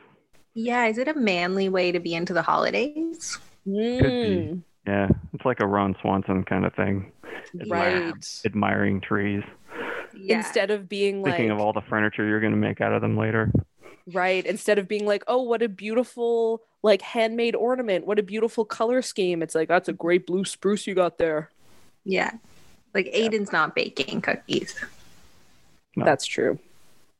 Yeah, 0.54 0.86
is 0.86 0.98
it 0.98 1.10
a 1.10 1.14
manly 1.14 1.68
way 1.68 1.92
to 1.92 2.00
be 2.00 2.14
into 2.14 2.34
the 2.34 2.42
holidays? 2.42 3.38
be. 3.66 3.72
Mm, 3.74 4.62
Yeah, 4.88 5.10
it's 5.34 5.44
like 5.44 5.60
a 5.60 5.68
Ron 5.68 5.94
Swanson 6.02 6.46
kind 6.46 6.66
of 6.66 6.74
thing. 6.76 7.12
right. 7.70 8.14
Admiring 8.46 9.02
trees, 9.02 9.44
Yeah. 10.16 10.38
Instead 10.38 10.72
of 10.72 10.88
being 10.88 11.22
like, 11.22 11.34
thinking 11.34 11.52
of 11.52 11.60
all 11.60 11.74
the 11.74 11.82
furniture 11.90 12.26
you're 12.26 12.40
going 12.40 12.54
to 12.54 12.58
make 12.58 12.80
out 12.80 12.94
of 12.94 13.02
them 13.02 13.18
later. 13.18 13.52
Right. 14.08 14.46
Instead 14.46 14.80
of 14.80 14.88
being 14.88 15.06
like, 15.06 15.24
oh, 15.28 15.42
what 15.44 15.62
a 15.62 15.70
beautiful 15.70 16.62
like 16.84 17.02
handmade 17.02 17.56
ornament. 17.56 18.06
What 18.08 18.20
a 18.20 18.24
beautiful 18.24 18.66
color 18.66 19.02
scheme. 19.02 19.42
It's 19.44 19.54
like, 19.56 19.68
that's 19.68 19.88
a 19.90 19.94
great 19.94 20.26
blue 20.26 20.46
spruce 20.46 20.88
you 20.88 20.96
got 20.96 21.18
there. 21.18 21.50
yeah. 22.06 22.32
Like 22.94 23.06
Aiden's 23.14 23.54
not 23.54 23.74
baking 23.74 24.20
cookies. 24.22 24.76
No. 25.96 26.04
That's 26.04 26.26
true. 26.26 26.60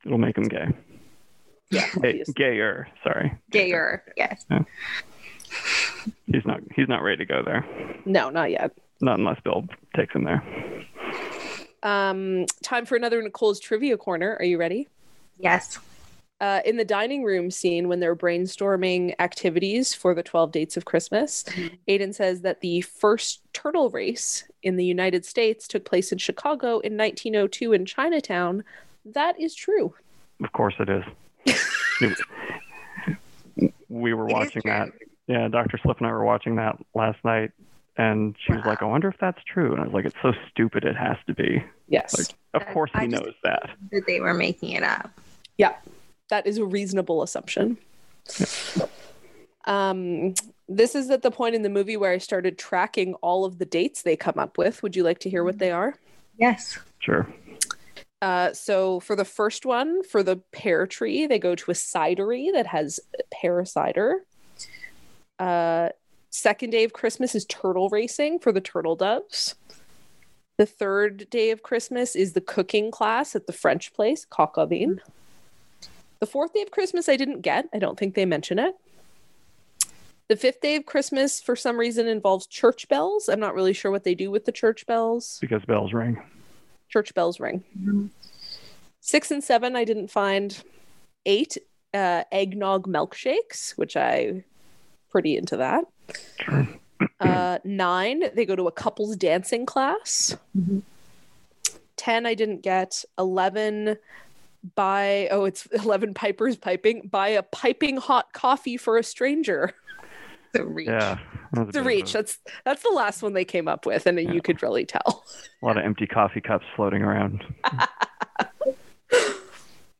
It'll 0.04 0.18
make 0.18 0.36
him 0.36 0.44
gay. 0.44 0.68
Yeah. 1.70 1.88
Gay, 2.02 2.22
gayer. 2.36 2.88
Sorry, 3.02 3.32
Gayer, 3.50 4.02
yes. 4.14 4.44
he's 6.26 6.44
not 6.44 6.60
he's 6.76 6.88
not 6.88 7.02
ready 7.02 7.18
to 7.18 7.24
go 7.24 7.42
there. 7.42 7.64
No, 8.04 8.28
not 8.28 8.50
yet. 8.50 8.72
Not 9.00 9.18
unless 9.18 9.40
Bill 9.40 9.66
takes 9.96 10.14
him 10.14 10.24
there. 10.24 10.42
Um, 11.82 12.44
time 12.62 12.84
for 12.84 12.96
another 12.96 13.22
Nicole's 13.22 13.58
trivia 13.58 13.96
corner. 13.96 14.36
Are 14.38 14.44
you 14.44 14.58
ready? 14.58 14.88
Yes. 15.38 15.78
Uh, 16.42 16.60
in 16.64 16.76
the 16.76 16.84
dining 16.84 17.22
room 17.22 17.52
scene 17.52 17.86
when 17.88 18.00
they're 18.00 18.16
brainstorming 18.16 19.14
activities 19.20 19.94
for 19.94 20.12
the 20.12 20.24
12 20.24 20.50
dates 20.50 20.76
of 20.76 20.84
Christmas, 20.84 21.44
Aiden 21.88 22.12
says 22.12 22.40
that 22.40 22.60
the 22.60 22.80
first 22.80 23.40
turtle 23.52 23.90
race 23.90 24.42
in 24.64 24.74
the 24.76 24.84
United 24.84 25.24
States 25.24 25.68
took 25.68 25.84
place 25.84 26.10
in 26.10 26.18
Chicago 26.18 26.80
in 26.80 26.96
1902 26.96 27.72
in 27.72 27.86
Chinatown. 27.86 28.64
That 29.04 29.38
is 29.40 29.54
true. 29.54 29.94
Of 30.42 30.50
course 30.52 30.74
it 30.80 30.88
is. 30.88 31.04
we 33.88 34.12
were 34.12 34.26
It 34.26 34.30
is 34.30 34.34
watching 34.34 34.62
that. 34.64 34.88
Yeah, 35.28 35.46
Dr. 35.46 35.78
Slip 35.78 35.98
and 35.98 36.08
I 36.08 36.10
were 36.10 36.24
watching 36.24 36.56
that 36.56 36.76
last 36.96 37.24
night, 37.24 37.52
and 37.96 38.34
she 38.44 38.52
was 38.52 38.64
like, 38.66 38.82
"I 38.82 38.86
wonder 38.86 39.06
if 39.08 39.16
that's 39.20 39.42
true." 39.44 39.70
And 39.72 39.80
I 39.80 39.84
was 39.84 39.92
like, 39.94 40.04
"It's 40.06 40.16
so 40.20 40.32
stupid. 40.50 40.84
It 40.84 40.96
has 40.96 41.16
to 41.28 41.34
be." 41.34 41.62
Yes, 41.86 42.18
Like, 42.18 42.60
of 42.60 42.66
course 42.74 42.90
he 42.94 42.98
I 43.02 43.06
just- 43.06 43.22
knows 43.24 43.34
that. 43.44 43.70
That 43.92 44.02
they 44.08 44.18
were 44.18 44.34
making 44.34 44.72
it 44.72 44.82
up. 44.82 45.10
That 46.32 46.46
is 46.46 46.56
a 46.56 46.64
reasonable 46.64 47.22
assumption. 47.22 47.76
Um, 49.66 50.32
this 50.66 50.94
is 50.94 51.10
at 51.10 51.20
the 51.20 51.30
point 51.30 51.54
in 51.54 51.60
the 51.60 51.68
movie 51.68 51.98
where 51.98 52.10
I 52.10 52.16
started 52.16 52.56
tracking 52.56 53.12
all 53.16 53.44
of 53.44 53.58
the 53.58 53.66
dates 53.66 54.00
they 54.00 54.16
come 54.16 54.38
up 54.38 54.56
with. 54.56 54.82
Would 54.82 54.96
you 54.96 55.02
like 55.02 55.18
to 55.20 55.30
hear 55.30 55.44
what 55.44 55.58
they 55.58 55.70
are? 55.70 55.94
Yes. 56.38 56.78
Sure. 57.00 57.28
Uh, 58.22 58.54
so 58.54 58.98
for 59.00 59.14
the 59.14 59.26
first 59.26 59.66
one, 59.66 60.02
for 60.04 60.22
the 60.22 60.36
pear 60.52 60.86
tree, 60.86 61.26
they 61.26 61.38
go 61.38 61.54
to 61.54 61.70
a 61.70 61.74
cidery 61.74 62.50
that 62.54 62.66
has 62.66 62.98
pear 63.30 63.62
cider. 63.66 64.24
Uh, 65.38 65.90
second 66.30 66.70
day 66.70 66.84
of 66.84 66.94
Christmas 66.94 67.34
is 67.34 67.44
turtle 67.44 67.90
racing 67.90 68.38
for 68.38 68.52
the 68.52 68.60
turtle 68.62 68.96
doves. 68.96 69.54
The 70.56 70.64
third 70.64 71.28
day 71.28 71.50
of 71.50 71.62
Christmas 71.62 72.16
is 72.16 72.32
the 72.32 72.40
cooking 72.40 72.90
class 72.90 73.36
at 73.36 73.46
the 73.46 73.52
French 73.52 73.92
place, 73.92 74.24
Coq 74.24 74.56
au 74.56 74.64
Vin. 74.64 75.02
The 76.22 76.26
fourth 76.26 76.52
day 76.52 76.62
of 76.62 76.70
Christmas, 76.70 77.08
I 77.08 77.16
didn't 77.16 77.40
get. 77.40 77.68
I 77.74 77.80
don't 77.80 77.98
think 77.98 78.14
they 78.14 78.24
mention 78.24 78.60
it. 78.60 78.76
The 80.28 80.36
fifth 80.36 80.60
day 80.60 80.76
of 80.76 80.86
Christmas, 80.86 81.40
for 81.40 81.56
some 81.56 81.76
reason, 81.76 82.06
involves 82.06 82.46
church 82.46 82.88
bells. 82.88 83.28
I'm 83.28 83.40
not 83.40 83.56
really 83.56 83.72
sure 83.72 83.90
what 83.90 84.04
they 84.04 84.14
do 84.14 84.30
with 84.30 84.44
the 84.44 84.52
church 84.52 84.86
bells. 84.86 85.38
Because 85.40 85.64
bells 85.64 85.92
ring. 85.92 86.22
Church 86.88 87.12
bells 87.12 87.40
ring. 87.40 87.64
Six 89.00 89.32
and 89.32 89.42
seven, 89.42 89.74
I 89.74 89.82
didn't 89.82 90.12
find. 90.12 90.62
Eight, 91.26 91.58
uh, 91.92 92.22
eggnog 92.30 92.86
milkshakes, 92.86 93.72
which 93.72 93.96
I 93.96 94.44
pretty 95.10 95.36
into 95.36 95.56
that. 95.56 95.86
Sure. 96.40 96.68
Uh, 97.18 97.58
nine, 97.64 98.22
they 98.32 98.46
go 98.46 98.54
to 98.54 98.68
a 98.68 98.72
couples 98.72 99.16
dancing 99.16 99.66
class. 99.66 100.36
Mhm. 100.56 100.82
10, 101.96 102.26
I 102.26 102.34
didn't 102.34 102.60
get. 102.62 103.04
11, 103.18 103.96
buy, 104.74 105.28
oh, 105.30 105.44
it's 105.44 105.66
11 105.72 106.14
pipers 106.14 106.56
piping, 106.56 107.08
buy 107.10 107.28
a 107.28 107.42
piping 107.42 107.96
hot 107.96 108.32
coffee 108.32 108.76
for 108.76 108.96
a 108.98 109.02
stranger. 109.02 109.72
The 110.52 110.64
reach. 110.66 110.88
Yeah. 110.88 111.18
that 111.54 111.68
a 111.68 111.72
The 111.72 111.82
reach. 111.82 112.10
a- 112.10 112.18
That's 112.18 112.38
that's 112.64 112.82
the 112.82 112.90
last 112.90 113.22
one 113.22 113.32
they 113.32 113.44
came 113.46 113.68
up 113.68 113.86
with, 113.86 114.06
and 114.06 114.18
Yeah. 114.20 114.32
you 114.32 114.42
could 114.42 114.62
really 114.62 114.84
tell. 114.84 115.24
a 115.62 115.66
lot 115.66 115.78
of 115.78 115.84
empty 115.84 116.06
coffee 116.06 116.40
cups 116.42 116.66
floating 116.76 117.02
around. 117.02 117.42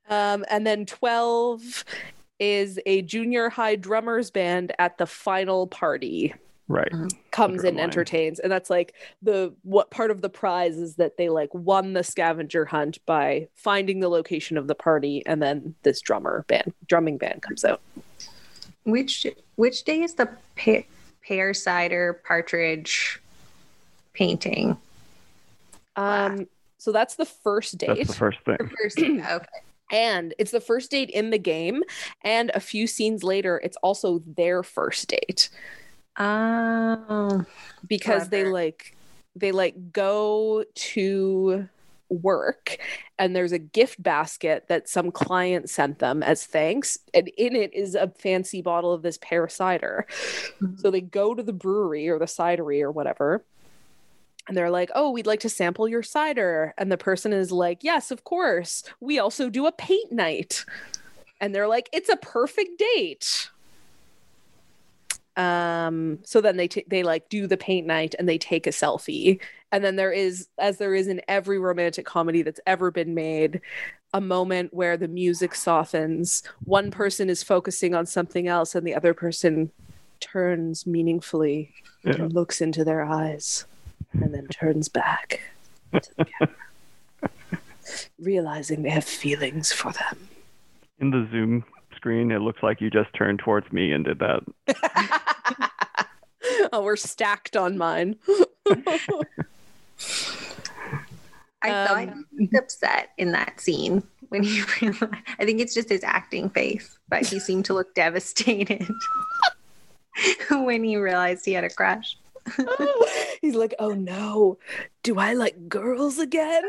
Um, 0.08 0.44
and 0.50 0.66
then 0.66 0.84
12 0.84 1.84
is 2.38 2.78
a 2.84 3.00
junior 3.02 3.48
high 3.48 3.76
drummers 3.76 4.30
band 4.30 4.72
at 4.78 4.98
the 4.98 5.06
final 5.06 5.66
party. 5.66 6.34
Right. 6.68 6.92
comes 7.32 7.64
and 7.64 7.78
entertains 7.78 8.38
and 8.38 8.50
that's 8.50 8.70
like 8.70 8.94
the 9.20 9.52
what 9.62 9.90
part 9.90 10.10
of 10.10 10.22
the 10.22 10.30
prize 10.30 10.78
is 10.78 10.94
that 10.96 11.16
they 11.18 11.28
like 11.28 11.52
won 11.52 11.92
the 11.92 12.04
scavenger 12.04 12.64
hunt 12.64 12.98
by 13.04 13.48
finding 13.54 14.00
the 14.00 14.08
location 14.08 14.56
of 14.56 14.68
the 14.68 14.74
party 14.74 15.22
and 15.26 15.42
then 15.42 15.74
this 15.82 16.00
drummer 16.00 16.44
band 16.48 16.72
drumming 16.86 17.18
band 17.18 17.42
comes 17.42 17.64
out 17.64 17.80
Which 18.84 19.26
which 19.56 19.84
day 19.84 20.02
is 20.02 20.14
the 20.14 20.30
pear, 20.56 20.84
pear 21.22 21.52
cider 21.52 22.22
partridge 22.24 23.20
painting? 24.14 24.78
um 25.96 26.46
so 26.78 26.90
that's 26.92 27.16
the 27.16 27.26
first 27.26 27.78
That's 27.78 27.98
date 27.98 28.06
the 28.06 28.14
first 28.14 28.38
thing. 28.44 28.56
The 28.58 28.70
first 28.80 28.98
okay. 28.98 29.44
and 29.92 30.32
it's 30.38 30.52
the 30.52 30.60
first 30.60 30.90
date 30.90 31.10
in 31.10 31.30
the 31.30 31.38
game 31.38 31.82
and 32.22 32.50
a 32.54 32.60
few 32.60 32.86
scenes 32.86 33.22
later 33.22 33.60
it's 33.62 33.76
also 33.82 34.22
their 34.26 34.62
first 34.62 35.08
date 35.08 35.50
Oh, 36.18 37.44
because 37.86 38.28
they 38.28 38.44
like 38.44 38.96
they 39.34 39.52
like 39.52 39.92
go 39.92 40.64
to 40.74 41.68
work 42.10 42.76
and 43.18 43.34
there's 43.34 43.52
a 43.52 43.58
gift 43.58 44.02
basket 44.02 44.66
that 44.68 44.88
some 44.88 45.10
client 45.10 45.70
sent 45.70 45.98
them 45.98 46.22
as 46.22 46.44
thanks 46.44 46.98
and 47.14 47.28
in 47.38 47.56
it 47.56 47.72
is 47.72 47.94
a 47.94 48.08
fancy 48.08 48.60
bottle 48.60 48.92
of 48.92 49.02
this 49.02 49.18
pear 49.18 49.48
cider. 49.48 50.06
So 50.76 50.90
they 50.90 51.00
go 51.00 51.34
to 51.34 51.42
the 51.42 51.54
brewery 51.54 52.08
or 52.08 52.18
the 52.18 52.26
cidery 52.26 52.82
or 52.82 52.90
whatever 52.90 53.44
and 54.46 54.56
they're 54.56 54.70
like 54.70 54.90
oh 54.94 55.10
we'd 55.10 55.26
like 55.26 55.40
to 55.40 55.48
sample 55.48 55.88
your 55.88 56.02
cider. 56.02 56.74
And 56.76 56.92
the 56.92 56.98
person 56.98 57.32
is 57.32 57.50
like 57.50 57.82
yes 57.82 58.10
of 58.10 58.24
course. 58.24 58.84
We 59.00 59.18
also 59.18 59.48
do 59.48 59.66
a 59.66 59.72
paint 59.72 60.12
night. 60.12 60.66
And 61.40 61.54
they're 61.54 61.68
like 61.68 61.88
it's 61.92 62.10
a 62.10 62.16
perfect 62.16 62.78
date 62.78 63.48
um 65.36 66.18
so 66.24 66.40
then 66.42 66.56
they 66.58 66.68
t- 66.68 66.84
they 66.88 67.02
like 67.02 67.28
do 67.30 67.46
the 67.46 67.56
paint 67.56 67.86
night 67.86 68.14
and 68.18 68.28
they 68.28 68.38
take 68.38 68.66
a 68.66 68.70
selfie. 68.70 69.40
And 69.70 69.82
then 69.82 69.96
there 69.96 70.12
is 70.12 70.48
as 70.58 70.76
there 70.78 70.94
is 70.94 71.08
in 71.08 71.22
every 71.28 71.58
romantic 71.58 72.04
comedy 72.04 72.42
that's 72.42 72.60
ever 72.66 72.90
been 72.90 73.14
made 73.14 73.60
a 74.12 74.20
moment 74.20 74.74
where 74.74 74.96
the 74.98 75.08
music 75.08 75.54
softens. 75.54 76.42
One 76.64 76.90
person 76.90 77.30
is 77.30 77.42
focusing 77.42 77.94
on 77.94 78.04
something 78.04 78.46
else 78.46 78.74
and 78.74 78.86
the 78.86 78.94
other 78.94 79.14
person 79.14 79.70
turns 80.20 80.86
meaningfully 80.86 81.72
Yeah. 82.04 82.12
and 82.16 82.32
looks 82.32 82.60
into 82.60 82.84
their 82.84 83.02
eyes 83.02 83.64
and 84.12 84.34
then 84.34 84.46
turns 84.48 84.88
back 84.90 85.40
to 85.92 86.10
the 86.18 86.24
camera 86.26 86.54
realizing 88.18 88.82
they 88.82 88.90
have 88.90 89.04
feelings 89.04 89.72
for 89.72 89.92
them. 89.92 90.28
In 91.00 91.10
the 91.10 91.26
Zoom 91.30 91.64
screen, 92.02 92.32
it 92.32 92.40
looks 92.40 92.60
like 92.64 92.80
you 92.80 92.90
just 92.90 93.12
turned 93.14 93.38
towards 93.38 93.70
me 93.72 93.92
and 93.92 94.04
did 94.04 94.18
that. 94.18 94.42
oh 96.72 96.82
we're 96.82 96.96
stacked 96.96 97.56
on 97.56 97.78
mine 97.78 98.16
I 101.64 101.70
thought 101.86 102.08
Um, 102.08 102.26
he 102.36 102.46
was 102.46 102.58
upset 102.58 103.10
in 103.18 103.30
that 103.32 103.60
scene 103.60 104.02
when 104.30 104.42
he 104.42 104.62
realized. 104.80 105.04
I 105.38 105.44
think 105.44 105.60
it's 105.60 105.74
just 105.74 105.88
his 105.88 106.02
acting 106.02 106.50
face, 106.50 106.98
but 107.08 107.24
he 107.24 107.38
seemed 107.38 107.64
to 107.66 107.74
look 107.74 107.94
devastated 108.02 108.84
when 110.50 110.82
he 110.82 110.96
realized 110.96 111.44
he 111.44 111.52
had 111.52 111.62
a 111.62 111.70
crush. 111.70 112.18
He's 113.40 113.54
like, 113.54 113.74
oh 113.78 113.90
no, 113.92 114.58
do 115.04 115.20
I 115.20 115.34
like 115.34 115.68
girls 115.68 116.18
again? 116.18 116.64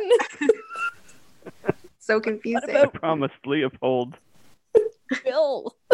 So 1.98 2.20
confusing. 2.20 2.70
I 2.70 2.82
about- 2.82 2.94
promised 2.94 3.34
Leopold. 3.48 4.14
Bill. 5.24 5.76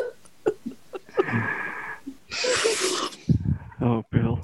Oh, 3.81 4.03
Bill. 4.11 4.39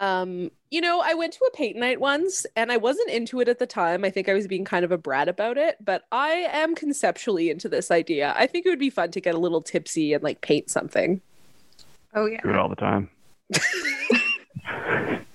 Um, 0.00 0.50
you 0.70 0.80
know, 0.80 1.02
I 1.04 1.14
went 1.14 1.32
to 1.34 1.44
a 1.44 1.50
paint 1.56 1.76
night 1.76 2.00
once 2.00 2.46
and 2.56 2.70
I 2.72 2.76
wasn't 2.76 3.10
into 3.10 3.40
it 3.40 3.48
at 3.48 3.58
the 3.58 3.66
time. 3.66 4.04
I 4.04 4.10
think 4.10 4.28
I 4.28 4.32
was 4.32 4.46
being 4.46 4.64
kind 4.64 4.84
of 4.84 4.92
a 4.92 4.98
brat 4.98 5.28
about 5.28 5.58
it, 5.58 5.76
but 5.84 6.04
I 6.12 6.48
am 6.52 6.74
conceptually 6.74 7.50
into 7.50 7.68
this 7.68 7.90
idea. 7.90 8.32
I 8.36 8.46
think 8.46 8.64
it 8.64 8.70
would 8.70 8.78
be 8.78 8.90
fun 8.90 9.10
to 9.10 9.20
get 9.20 9.34
a 9.34 9.38
little 9.38 9.60
tipsy 9.60 10.14
and 10.14 10.22
like 10.22 10.40
paint 10.40 10.70
something. 10.70 11.20
oh 12.14 12.26
yeah. 12.26 12.40
Do 12.42 12.50
it 12.50 12.56
all 12.56 12.68
the 12.68 12.76
time. 12.76 13.10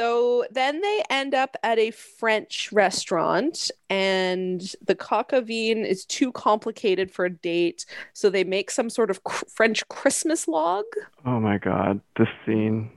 So 0.00 0.46
then 0.50 0.80
they 0.80 1.02
end 1.10 1.34
up 1.34 1.58
at 1.62 1.78
a 1.78 1.90
French 1.90 2.72
restaurant, 2.72 3.70
and 3.90 4.62
the 4.82 4.94
vin 5.44 5.84
is 5.84 6.06
too 6.06 6.32
complicated 6.32 7.10
for 7.10 7.26
a 7.26 7.30
date. 7.30 7.84
So 8.14 8.30
they 8.30 8.42
make 8.42 8.70
some 8.70 8.88
sort 8.88 9.10
of 9.10 9.22
cr- 9.24 9.44
French 9.46 9.86
Christmas 9.88 10.48
log, 10.48 10.86
Oh 11.26 11.38
my 11.38 11.58
God, 11.58 12.00
this 12.16 12.28
scene. 12.46 12.90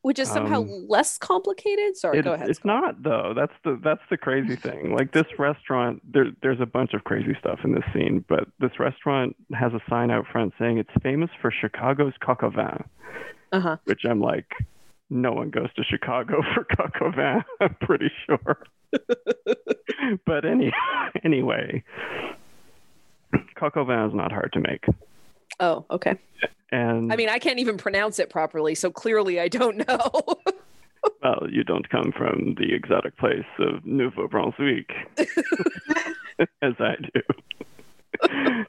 which 0.00 0.18
is 0.18 0.30
somehow 0.30 0.62
Um, 0.62 0.86
less 0.88 1.18
complicated. 1.18 1.94
Sorry, 1.98 2.20
It- 2.20 2.24
go 2.24 2.32
ahead. 2.32 2.48
It's 2.48 2.64
not 2.64 3.02
though. 3.02 3.34
That's 3.36 3.52
the 3.64 3.78
that's 3.84 4.00
the 4.08 4.16
crazy 4.16 4.56
thing. 4.56 4.96
Like 4.96 5.12
this 5.12 5.26
restaurant, 5.38 6.00
there 6.10 6.28
there's 6.40 6.60
a 6.62 6.66
bunch 6.66 6.94
of 6.94 7.04
crazy 7.04 7.36
stuff 7.38 7.58
in 7.64 7.74
this 7.74 7.84
scene, 7.92 8.24
but 8.28 8.48
this 8.60 8.72
restaurant 8.80 9.36
has 9.52 9.74
a 9.74 9.80
sign 9.90 10.10
out 10.10 10.26
front 10.32 10.54
saying 10.58 10.78
it's 10.78 11.02
famous 11.02 11.28
for 11.42 11.50
Chicago's 11.50 12.14
coq 12.24 12.42
au 12.44 12.48
vin, 12.48 12.82
Uh 13.52 13.60
huh. 13.60 13.76
which 13.84 14.06
I'm 14.06 14.20
like, 14.22 14.50
no 15.10 15.32
one 15.32 15.50
goes 15.50 15.72
to 15.76 15.84
Chicago 15.84 16.42
for 16.54 16.64
coq 16.64 17.00
au 17.02 17.10
vin. 17.10 17.44
I'm 17.60 17.74
pretty 17.80 18.10
sure. 18.26 18.58
but 20.26 20.44
any 20.44 20.72
anyway, 21.24 21.82
coq 23.56 23.76
au 23.76 23.84
vin 23.84 24.06
is 24.08 24.14
not 24.14 24.32
hard 24.32 24.52
to 24.54 24.60
make, 24.60 24.84
Oh, 25.60 25.84
okay. 25.90 26.16
and 26.72 27.12
I 27.12 27.16
mean, 27.16 27.28
I 27.28 27.38
can't 27.38 27.58
even 27.58 27.76
pronounce 27.78 28.18
it 28.18 28.30
properly, 28.30 28.74
so 28.74 28.90
clearly 28.90 29.40
I 29.40 29.48
don't 29.48 29.76
know. 29.88 30.10
well, 31.22 31.46
you 31.50 31.64
don't 31.64 31.88
come 31.90 32.12
from 32.16 32.54
the 32.58 32.72
exotic 32.74 33.16
place 33.18 33.44
of 33.58 33.84
Nouveau 33.84 34.28
Brunswick. 34.28 34.90
as 36.62 36.74
I 36.78 36.94
do. 37.14 38.64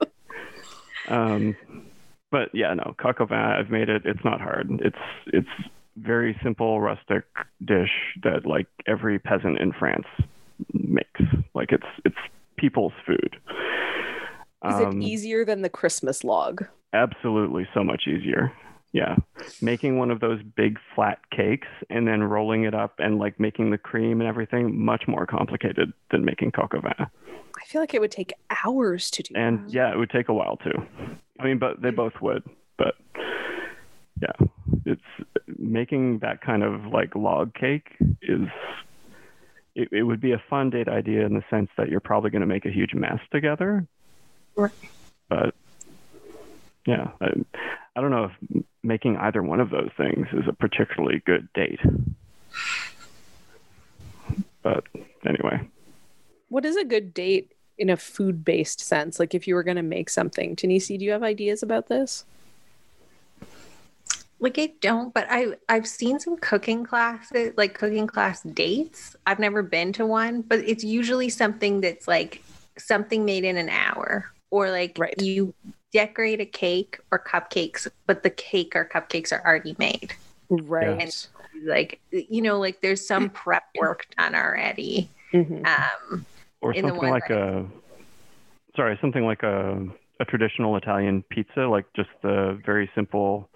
um, 1.08 1.56
but 2.32 2.50
yeah, 2.54 2.74
no, 2.74 2.94
coq 3.02 3.22
au 3.22 3.26
vin. 3.26 3.38
I've 3.38 3.70
made 3.70 3.90
it. 3.90 4.04
It's 4.06 4.24
not 4.24 4.42
hard. 4.42 4.70
It's 4.84 4.98
it's 5.28 5.48
very 5.98 6.38
simple, 6.44 6.80
rustic 6.82 7.24
dish 7.66 7.92
that 8.24 8.46
like 8.46 8.68
every 8.88 9.20
peasant 9.20 9.60
in 9.60 9.72
France 9.74 10.08
makes. 10.74 11.22
Like 11.54 11.72
it's 11.72 11.86
it's 12.06 12.16
people's 12.58 12.94
food. 13.06 13.38
Is 14.68 14.76
Um, 14.76 15.02
it 15.02 15.06
easier 15.06 15.46
than 15.46 15.62
the 15.62 15.70
Christmas 15.70 16.24
log? 16.24 16.66
Absolutely, 16.94 17.68
so 17.74 17.84
much 17.84 18.04
easier. 18.08 18.52
Yeah, 18.92 19.18
making 19.62 20.00
one 20.00 20.10
of 20.10 20.20
those 20.20 20.42
big 20.56 20.80
flat 20.96 21.20
cakes 21.30 21.68
and 21.92 22.08
then 22.08 22.24
rolling 22.24 22.64
it 22.64 22.74
up 22.74 22.96
and 22.98 23.20
like 23.20 23.40
making 23.40 23.70
the 23.70 23.78
cream 23.78 24.20
and 24.20 24.28
everything 24.28 24.84
much 24.84 25.04
more 25.08 25.28
complicated 25.28 25.94
than 26.10 26.26
making 26.26 26.52
coq. 26.52 26.74
I 26.84 27.66
feel 27.68 27.82
like 27.82 27.94
it 27.94 28.02
would 28.02 28.12
take 28.12 28.34
hours 28.66 29.12
to 29.12 29.22
do. 29.24 29.36
And 29.36 29.66
that. 29.68 29.74
yeah, 29.74 29.94
it 29.94 29.98
would 29.98 30.10
take 30.10 30.28
a 30.28 30.34
while 30.34 30.58
too. 30.58 30.74
I 31.40 31.44
mean, 31.46 31.60
but 31.60 31.82
they 31.82 31.92
both 31.92 32.14
would. 32.22 32.44
But 32.78 32.96
yeah, 34.22 34.48
it's 34.86 35.02
making 35.58 36.20
that 36.20 36.42
kind 36.42 36.64
of 36.64 36.86
like 36.88 37.16
log 37.16 37.54
cake 37.54 37.96
is. 38.22 38.48
It, 39.76 39.90
it 39.92 40.04
would 40.04 40.20
be 40.20 40.32
a 40.34 40.42
fun 40.50 40.72
date 40.72 40.90
idea 40.90 41.26
in 41.26 41.36
the 41.36 41.44
sense 41.50 41.70
that 41.78 41.90
you're 41.90 42.00
probably 42.00 42.32
going 42.32 42.42
to 42.42 42.48
make 42.48 42.66
a 42.66 42.72
huge 42.72 42.94
mess 42.94 43.20
together. 43.32 43.86
Right. 44.56 44.72
But 45.30 45.54
yeah, 46.86 47.12
I, 47.22 47.28
I 47.96 48.02
don't 48.02 48.12
know 48.12 48.32
if 48.32 48.64
making 48.84 49.16
either 49.18 49.44
one 49.44 49.60
of 49.60 49.70
those 49.70 49.92
things 49.96 50.28
is 50.34 50.48
a 50.48 50.54
particularly 50.54 51.22
good 51.26 51.48
date. 51.54 51.80
But 54.64 54.86
anyway, 55.26 55.62
What 56.50 56.66
is 56.66 56.76
a 56.76 56.84
good 56.84 57.14
date 57.14 57.54
in 57.78 57.90
a 57.90 57.96
food 57.98 58.44
based 58.44 58.82
sense? 58.82 59.20
Like 59.20 59.34
if 59.34 59.48
you 59.48 59.56
were 59.56 59.64
going 59.64 59.78
to 59.78 59.84
make 59.84 60.10
something. 60.10 60.56
Tanisi, 60.56 60.98
do 60.98 61.06
you 61.06 61.12
have 61.12 61.24
ideas 61.24 61.64
about 61.64 61.88
this? 61.88 62.26
Like 64.42 64.58
I 64.58 64.72
don't, 64.80 65.14
but 65.14 65.28
I 65.30 65.56
I've 65.68 65.88
seen 65.88 66.20
some 66.20 66.38
cooking 66.38 66.86
classes, 66.86 67.54
like 67.58 67.74
cooking 67.74 68.08
class 68.08 68.42
dates. 68.44 69.16
I've 69.28 69.40
never 69.40 69.62
been 69.62 69.92
to 69.94 70.06
one, 70.06 70.42
but 70.42 70.60
it's 70.60 70.84
usually 70.84 71.30
something 71.30 71.82
that's 71.82 72.08
like 72.08 72.42
something 72.78 73.26
made 73.26 73.44
in 73.44 73.58
an 73.58 73.68
hour, 73.70 74.32
or 74.50 74.72
like 74.72 74.98
Right. 74.98 75.22
you 75.22 75.54
decorate 75.92 76.40
a 76.40 76.46
cake 76.46 77.00
or 77.12 77.20
cupcakes, 77.20 77.88
but 78.08 78.24
the 78.24 78.30
cake 78.30 78.76
or 78.76 78.86
cupcakes 78.86 79.34
are 79.34 79.46
already 79.46 79.76
made. 79.78 80.14
Right. 80.50 81.02
and 81.02 81.28
Like 81.66 82.00
you 82.12 82.42
know, 82.42 82.60
like 82.60 82.80
there's 82.82 83.06
some 83.06 83.30
prep 83.42 83.64
work 83.78 84.08
done 84.18 84.36
already. 84.36 85.10
Mhm. 85.34 85.66
Um, 85.68 86.26
or 86.62 86.74
In 86.74 86.84
the 86.86 86.92
something 86.92 87.10
one 87.10 87.12
like 87.12 87.30
that 87.30 87.38
a 87.38 87.66
sorry, 88.78 88.98
something 89.02 89.26
like 89.26 89.44
a 89.44 89.86
a 90.22 90.26
traditional 90.26 90.76
Italian 90.78 91.24
pizza, 91.30 91.62
like 91.62 91.86
just 91.96 92.10
the 92.22 92.60
very 92.66 92.90
simple 92.96 93.50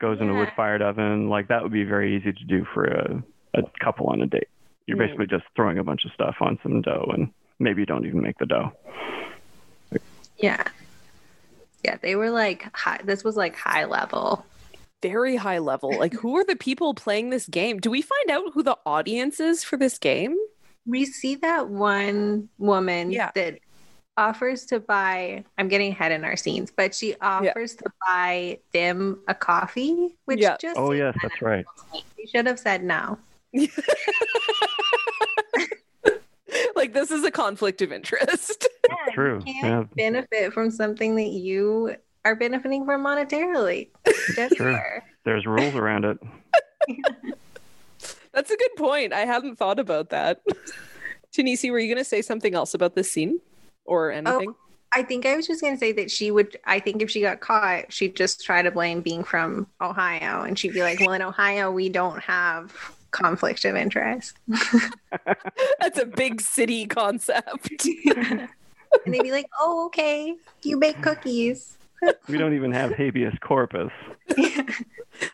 goes 0.00 0.20
in 0.20 0.28
a 0.28 0.34
wood 0.34 0.50
fired 0.56 0.82
oven. 0.82 1.28
Like 1.28 1.48
that 1.48 1.62
would 1.62 1.72
be 1.72 1.84
very 1.84 2.16
easy 2.16 2.32
to 2.32 2.44
do 2.44 2.66
for 2.74 2.84
a, 2.84 3.22
a 3.54 3.62
couple 3.82 4.06
on 4.08 4.20
a 4.22 4.26
date. 4.26 4.48
You're 4.86 4.96
Mm. 4.98 5.06
basically 5.06 5.26
just 5.26 5.44
throwing 5.56 5.78
a 5.78 5.84
bunch 5.84 6.04
of 6.04 6.12
stuff 6.12 6.36
on 6.40 6.58
some 6.62 6.82
dough 6.82 7.10
and 7.14 7.30
maybe 7.58 7.82
you 7.82 7.86
don't 7.86 8.04
even 8.06 8.20
make 8.20 8.36
the 8.38 8.46
dough. 8.46 8.72
yeah, 10.38 10.62
yeah, 11.84 11.96
they 12.02 12.16
were 12.16 12.30
like 12.30 12.66
high. 12.76 13.00
This 13.04 13.22
was 13.24 13.36
like 13.36 13.56
high 13.56 13.84
level. 13.84 14.44
Very 15.02 15.36
high 15.36 15.58
level. 15.58 15.96
Like 15.98 16.14
who 16.14 16.36
are 16.36 16.44
the 16.44 16.56
people 16.56 16.94
playing 16.94 17.30
this 17.30 17.46
game? 17.46 17.78
Do 17.78 17.90
we 17.90 18.02
find 18.02 18.30
out 18.30 18.52
who 18.54 18.62
the 18.62 18.76
audience 18.86 19.38
is 19.40 19.62
for 19.64 19.76
this 19.76 19.98
game? 19.98 20.36
we 20.86 21.06
see 21.06 21.34
that 21.36 21.70
one 21.70 22.46
woman 22.58 23.10
Yeah. 23.10 23.30
that 23.34 23.58
offers 24.16 24.64
to 24.66 24.78
buy 24.80 25.42
i'm 25.58 25.66
getting 25.68 25.90
ahead 25.90 26.12
in 26.12 26.24
our 26.24 26.36
scenes 26.36 26.70
but 26.76 26.94
she 26.94 27.16
offers 27.20 27.74
to 27.74 27.84
buy 28.06 28.56
them 28.72 29.18
a 29.28 29.34
coffee 29.34 30.16
which 30.26 30.40
Yeah. 30.40 30.56
just 30.60 30.78
Oh 30.78 30.92
yes, 30.92 31.16
that's 31.22 31.42
right. 31.42 31.64
we 31.92 32.26
should 32.26 32.46
have 32.46 32.58
said 32.60 32.84
no 32.84 33.18
like 36.76 36.92
this 36.92 37.10
is 37.10 37.24
a 37.24 37.30
conflict 37.30 37.82
of 37.82 37.92
interest. 37.92 38.66
Yeah, 38.86 39.14
true. 39.14 39.42
you 39.46 39.54
can't 39.54 39.88
Yeah. 39.96 40.10
benefit 40.10 40.52
from 40.52 40.70
something 40.70 41.16
that 41.16 41.28
you 41.30 41.96
are 42.26 42.34
benefiting 42.36 42.84
from 42.84 43.02
monetarily 43.02 43.88
Just 44.36 44.56
True. 44.56 44.74
fair. 44.74 45.02
There's 45.24 45.46
rules 45.46 45.74
around 45.74 46.04
it. 46.04 46.18
That's 48.34 48.50
a 48.50 48.56
good 48.58 48.76
point. 48.76 49.14
I 49.14 49.20
hadn't 49.20 49.56
thought 49.56 49.78
about 49.78 50.10
that. 50.10 50.42
Tanisi, 51.34 51.70
were 51.70 51.78
you 51.78 51.88
going 51.88 51.96
to 51.96 52.08
say 52.08 52.20
something 52.20 52.54
else 52.54 52.74
about 52.74 52.94
this 52.94 53.10
scene 53.10 53.40
or 53.84 54.10
anything? 54.10 54.54
I 54.94 55.02
think 55.02 55.26
I 55.26 55.34
was 55.36 55.46
just 55.46 55.60
going 55.60 55.74
to 55.74 55.78
say 55.78 55.92
that 55.92 56.10
she 56.10 56.30
would. 56.30 56.56
I 56.64 56.78
think 56.78 57.02
if 57.02 57.10
she 57.10 57.20
got 57.20 57.40
caught, 57.40 57.92
she'd 57.92 58.14
just 58.14 58.44
try 58.44 58.62
to 58.62 58.70
blame 58.70 59.00
being 59.00 59.24
from 59.24 59.66
Ohio, 59.80 60.42
and 60.42 60.58
she'd 60.58 60.72
be 60.72 60.82
like, 60.82 61.00
"Well, 61.00 61.12
in 61.12 61.22
Ohio, 61.22 61.70
we 61.72 61.88
don't 61.88 62.20
have 62.20 62.72
conflict 63.10 63.64
of 63.64 63.74
interest." 63.74 64.36
That's 65.80 65.98
a 65.98 66.06
big 66.06 66.40
city 66.40 66.86
concept. 66.86 67.86
and 67.86 68.48
they'd 69.06 69.22
be 69.22 69.32
like, 69.32 69.46
"Oh, 69.58 69.86
okay, 69.86 70.36
you 70.62 70.78
bake 70.78 71.02
cookies." 71.02 71.76
We 72.28 72.38
don't 72.38 72.54
even 72.54 72.70
have 72.72 72.92
habeas 72.92 73.34
corpus. 73.40 73.90
They're 74.36 74.64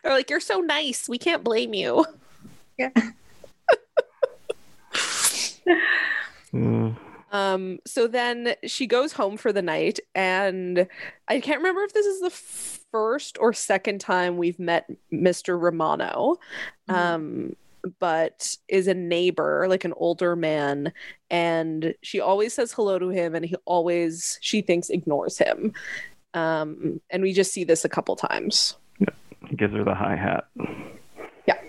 like, 0.05 0.29
you're 0.29 0.39
so 0.39 0.59
nice. 0.59 1.09
We 1.09 1.17
can't 1.17 1.43
blame 1.43 1.73
you. 1.73 2.05
yeah. 2.77 2.89
Uh, 6.53 6.91
Um, 7.31 7.79
so 7.85 8.07
then 8.07 8.55
she 8.65 8.87
goes 8.87 9.13
home 9.13 9.37
for 9.37 9.53
the 9.53 9.61
night, 9.61 9.99
and 10.13 10.85
I 11.27 11.39
can't 11.39 11.59
remember 11.59 11.81
if 11.83 11.93
this 11.93 12.05
is 12.05 12.19
the 12.21 12.29
first 12.29 13.37
or 13.39 13.53
second 13.53 14.01
time 14.01 14.37
we've 14.37 14.59
met 14.59 14.89
Mr. 15.13 15.59
Romano, 15.59 16.37
Mhm. 16.89 16.93
um, 16.93 17.55
but 17.99 18.55
is 18.67 18.87
a 18.87 18.93
neighbor, 18.93 19.65
like 19.69 19.85
an 19.85 19.93
older 19.95 20.35
man, 20.35 20.91
and 21.29 21.95
she 22.01 22.19
always 22.19 22.53
says 22.53 22.73
hello 22.73 22.99
to 22.99 23.09
him, 23.09 23.33
and 23.33 23.45
he 23.45 23.55
always 23.65 24.37
she 24.41 24.61
thinks 24.61 24.89
ignores 24.89 25.37
him. 25.37 25.73
Um, 26.33 27.01
and 27.09 27.23
we 27.23 27.33
just 27.33 27.51
see 27.53 27.63
this 27.63 27.83
a 27.85 27.89
couple 27.89 28.15
times. 28.15 28.75
Yeah. 28.99 29.07
he 29.49 29.55
gives 29.55 29.73
her 29.73 29.83
the 29.83 29.95
hi 29.95 30.15
hat. 30.15 30.45
Yeah. 31.47 31.59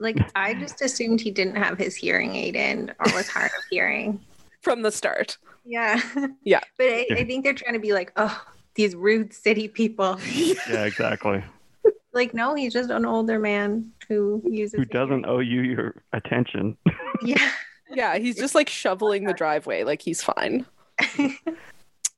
Like 0.00 0.16
I 0.36 0.54
just 0.54 0.82
assumed 0.82 1.20
he 1.20 1.30
didn't 1.30 1.56
have 1.56 1.78
his 1.78 1.96
hearing 1.96 2.34
aid 2.36 2.54
in 2.54 2.90
or 3.00 3.12
was 3.14 3.28
hard 3.28 3.50
of 3.58 3.64
hearing. 3.70 4.20
From 4.60 4.82
the 4.82 4.92
start. 4.92 5.38
Yeah. 5.64 6.00
Yeah. 6.42 6.60
But 6.78 6.86
I, 6.86 7.06
I 7.10 7.24
think 7.24 7.44
they're 7.44 7.54
trying 7.54 7.74
to 7.74 7.80
be 7.80 7.92
like, 7.92 8.12
oh, 8.16 8.44
these 8.74 8.94
rude 8.94 9.32
city 9.32 9.68
people. 9.68 10.18
Yeah, 10.68 10.84
exactly. 10.84 11.42
Like, 12.12 12.32
no, 12.32 12.54
he's 12.54 12.72
just 12.72 12.90
an 12.90 13.04
older 13.04 13.38
man 13.38 13.92
who 14.08 14.42
uses 14.44 14.78
Who 14.78 14.84
doesn't 14.84 15.26
owe 15.26 15.40
you 15.40 15.60
your 15.60 16.02
attention? 16.12 16.76
Yeah. 17.22 17.50
Yeah, 17.90 18.18
he's 18.18 18.36
just 18.36 18.54
like 18.54 18.68
shoveling 18.68 19.24
the 19.24 19.32
driveway, 19.32 19.82
like 19.82 20.02
he's 20.02 20.22
fine. 20.22 20.66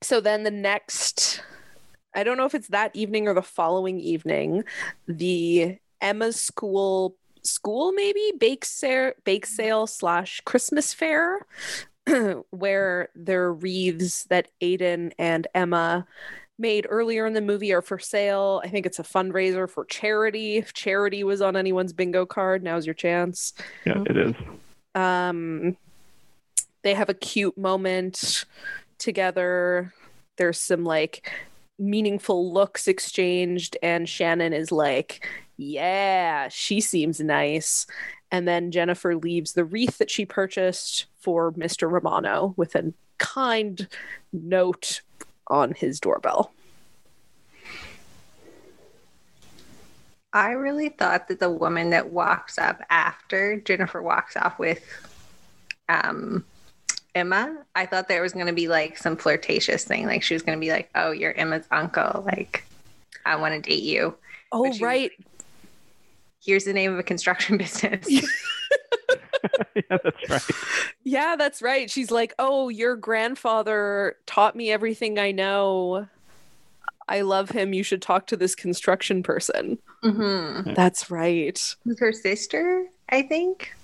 so 0.02 0.20
then 0.20 0.42
the 0.42 0.50
next, 0.50 1.42
I 2.14 2.22
don't 2.22 2.36
know 2.36 2.44
if 2.44 2.54
it's 2.54 2.68
that 2.68 2.94
evening 2.94 3.28
or 3.28 3.34
the 3.34 3.40
following 3.40 3.98
evening, 4.00 4.64
the 5.06 5.78
Emma's 6.00 6.38
school 6.38 7.16
school 7.42 7.92
maybe 7.92 8.32
bake 8.38 8.64
sale 8.64 9.12
bake 9.24 9.46
sale 9.46 9.86
slash 9.86 10.40
Christmas 10.44 10.92
fair. 10.92 11.46
where 12.50 13.08
their 13.14 13.52
wreaths 13.52 14.24
that 14.24 14.48
Aiden 14.62 15.12
and 15.18 15.46
Emma 15.54 16.06
made 16.58 16.86
earlier 16.90 17.26
in 17.26 17.32
the 17.32 17.40
movie 17.40 17.72
are 17.72 17.80
for 17.82 17.98
sale. 17.98 18.60
I 18.64 18.68
think 18.68 18.84
it's 18.86 18.98
a 18.98 19.02
fundraiser 19.02 19.68
for 19.68 19.84
charity. 19.86 20.56
If 20.58 20.72
charity 20.74 21.24
was 21.24 21.40
on 21.40 21.56
anyone's 21.56 21.92
bingo 21.94 22.26
card, 22.26 22.62
now's 22.62 22.86
your 22.86 22.94
chance 22.94 23.54
Yeah, 23.86 24.02
it 24.06 24.16
is. 24.16 24.34
um 24.94 25.76
they 26.82 26.94
have 26.94 27.08
a 27.08 27.14
cute 27.14 27.56
moment 27.58 28.44
together 28.98 29.92
there's 30.36 30.58
some 30.60 30.84
like 30.84 31.30
meaningful 31.78 32.52
looks 32.52 32.86
exchanged 32.88 33.76
and 33.82 34.08
shannon 34.08 34.52
is 34.52 34.70
like 34.72 35.26
yeah 35.56 36.48
she 36.48 36.80
seems 36.80 37.20
nice 37.20 37.86
and 38.30 38.46
then 38.46 38.70
jennifer 38.70 39.16
leaves 39.16 39.52
the 39.52 39.64
wreath 39.64 39.98
that 39.98 40.10
she 40.10 40.24
purchased 40.24 41.06
for 41.18 41.52
mr 41.52 41.90
romano 41.90 42.54
with 42.56 42.74
a 42.74 42.92
kind 43.18 43.88
note 44.32 45.02
on 45.48 45.72
his 45.72 46.00
doorbell 46.00 46.52
I 50.32 50.52
really 50.52 50.90
thought 50.90 51.28
that 51.28 51.40
the 51.40 51.50
woman 51.50 51.90
that 51.90 52.10
walks 52.10 52.56
up 52.56 52.82
after 52.88 53.58
Jennifer 53.60 54.00
walks 54.00 54.36
off 54.36 54.58
with 54.60 54.80
um, 55.88 56.44
Emma, 57.14 57.64
I 57.74 57.86
thought 57.86 58.06
there 58.06 58.22
was 58.22 58.32
going 58.32 58.46
to 58.46 58.52
be 58.52 58.68
like 58.68 58.96
some 58.96 59.16
flirtatious 59.16 59.84
thing. 59.84 60.06
Like 60.06 60.22
she 60.22 60.34
was 60.34 60.42
going 60.42 60.56
to 60.56 60.60
be 60.60 60.70
like, 60.70 60.88
oh, 60.94 61.10
you're 61.10 61.32
Emma's 61.32 61.66
uncle. 61.70 62.22
Like, 62.24 62.64
I 63.26 63.36
want 63.36 63.54
to 63.54 63.60
date 63.60 63.82
you. 63.82 64.14
oh 64.52 64.72
right 64.78 65.10
Here's 66.42 66.64
the 66.64 66.72
name 66.72 66.92
of 66.92 66.98
a 66.98 67.02
construction 67.02 67.56
business. 67.58 68.06
yeah, 68.08 68.20
that's 69.90 70.30
right. 70.30 70.50
Yeah, 71.04 71.36
that's 71.36 71.62
right. 71.62 71.90
She's 71.90 72.10
like, 72.10 72.34
"Oh, 72.38 72.68
your 72.68 72.96
grandfather 72.96 74.16
taught 74.26 74.56
me 74.56 74.70
everything 74.70 75.18
I 75.18 75.32
know. 75.32 76.08
I 77.08 77.22
love 77.22 77.50
him. 77.50 77.72
You 77.72 77.82
should 77.82 78.02
talk 78.02 78.26
to 78.28 78.36
this 78.36 78.54
construction 78.54 79.22
person." 79.22 79.78
mm-hmm. 80.04 80.74
That's 80.74 81.10
right. 81.10 81.74
Who's 81.84 82.00
her 82.00 82.12
sister, 82.12 82.86
I 83.08 83.22
think. 83.22 83.74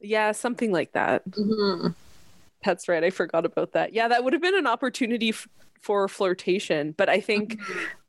Yeah, 0.00 0.32
something 0.32 0.72
like 0.72 0.92
that. 0.92 1.28
Mm-hmm. 1.30 1.88
That's 2.64 2.88
right. 2.88 3.02
I 3.04 3.10
forgot 3.10 3.44
about 3.44 3.72
that. 3.72 3.92
Yeah, 3.92 4.08
that 4.08 4.24
would 4.24 4.32
have 4.32 4.42
been 4.42 4.56
an 4.56 4.66
opportunity 4.66 5.30
f- 5.30 5.48
for 5.80 6.06
flirtation, 6.08 6.92
but 6.96 7.08
I 7.08 7.20
think 7.20 7.58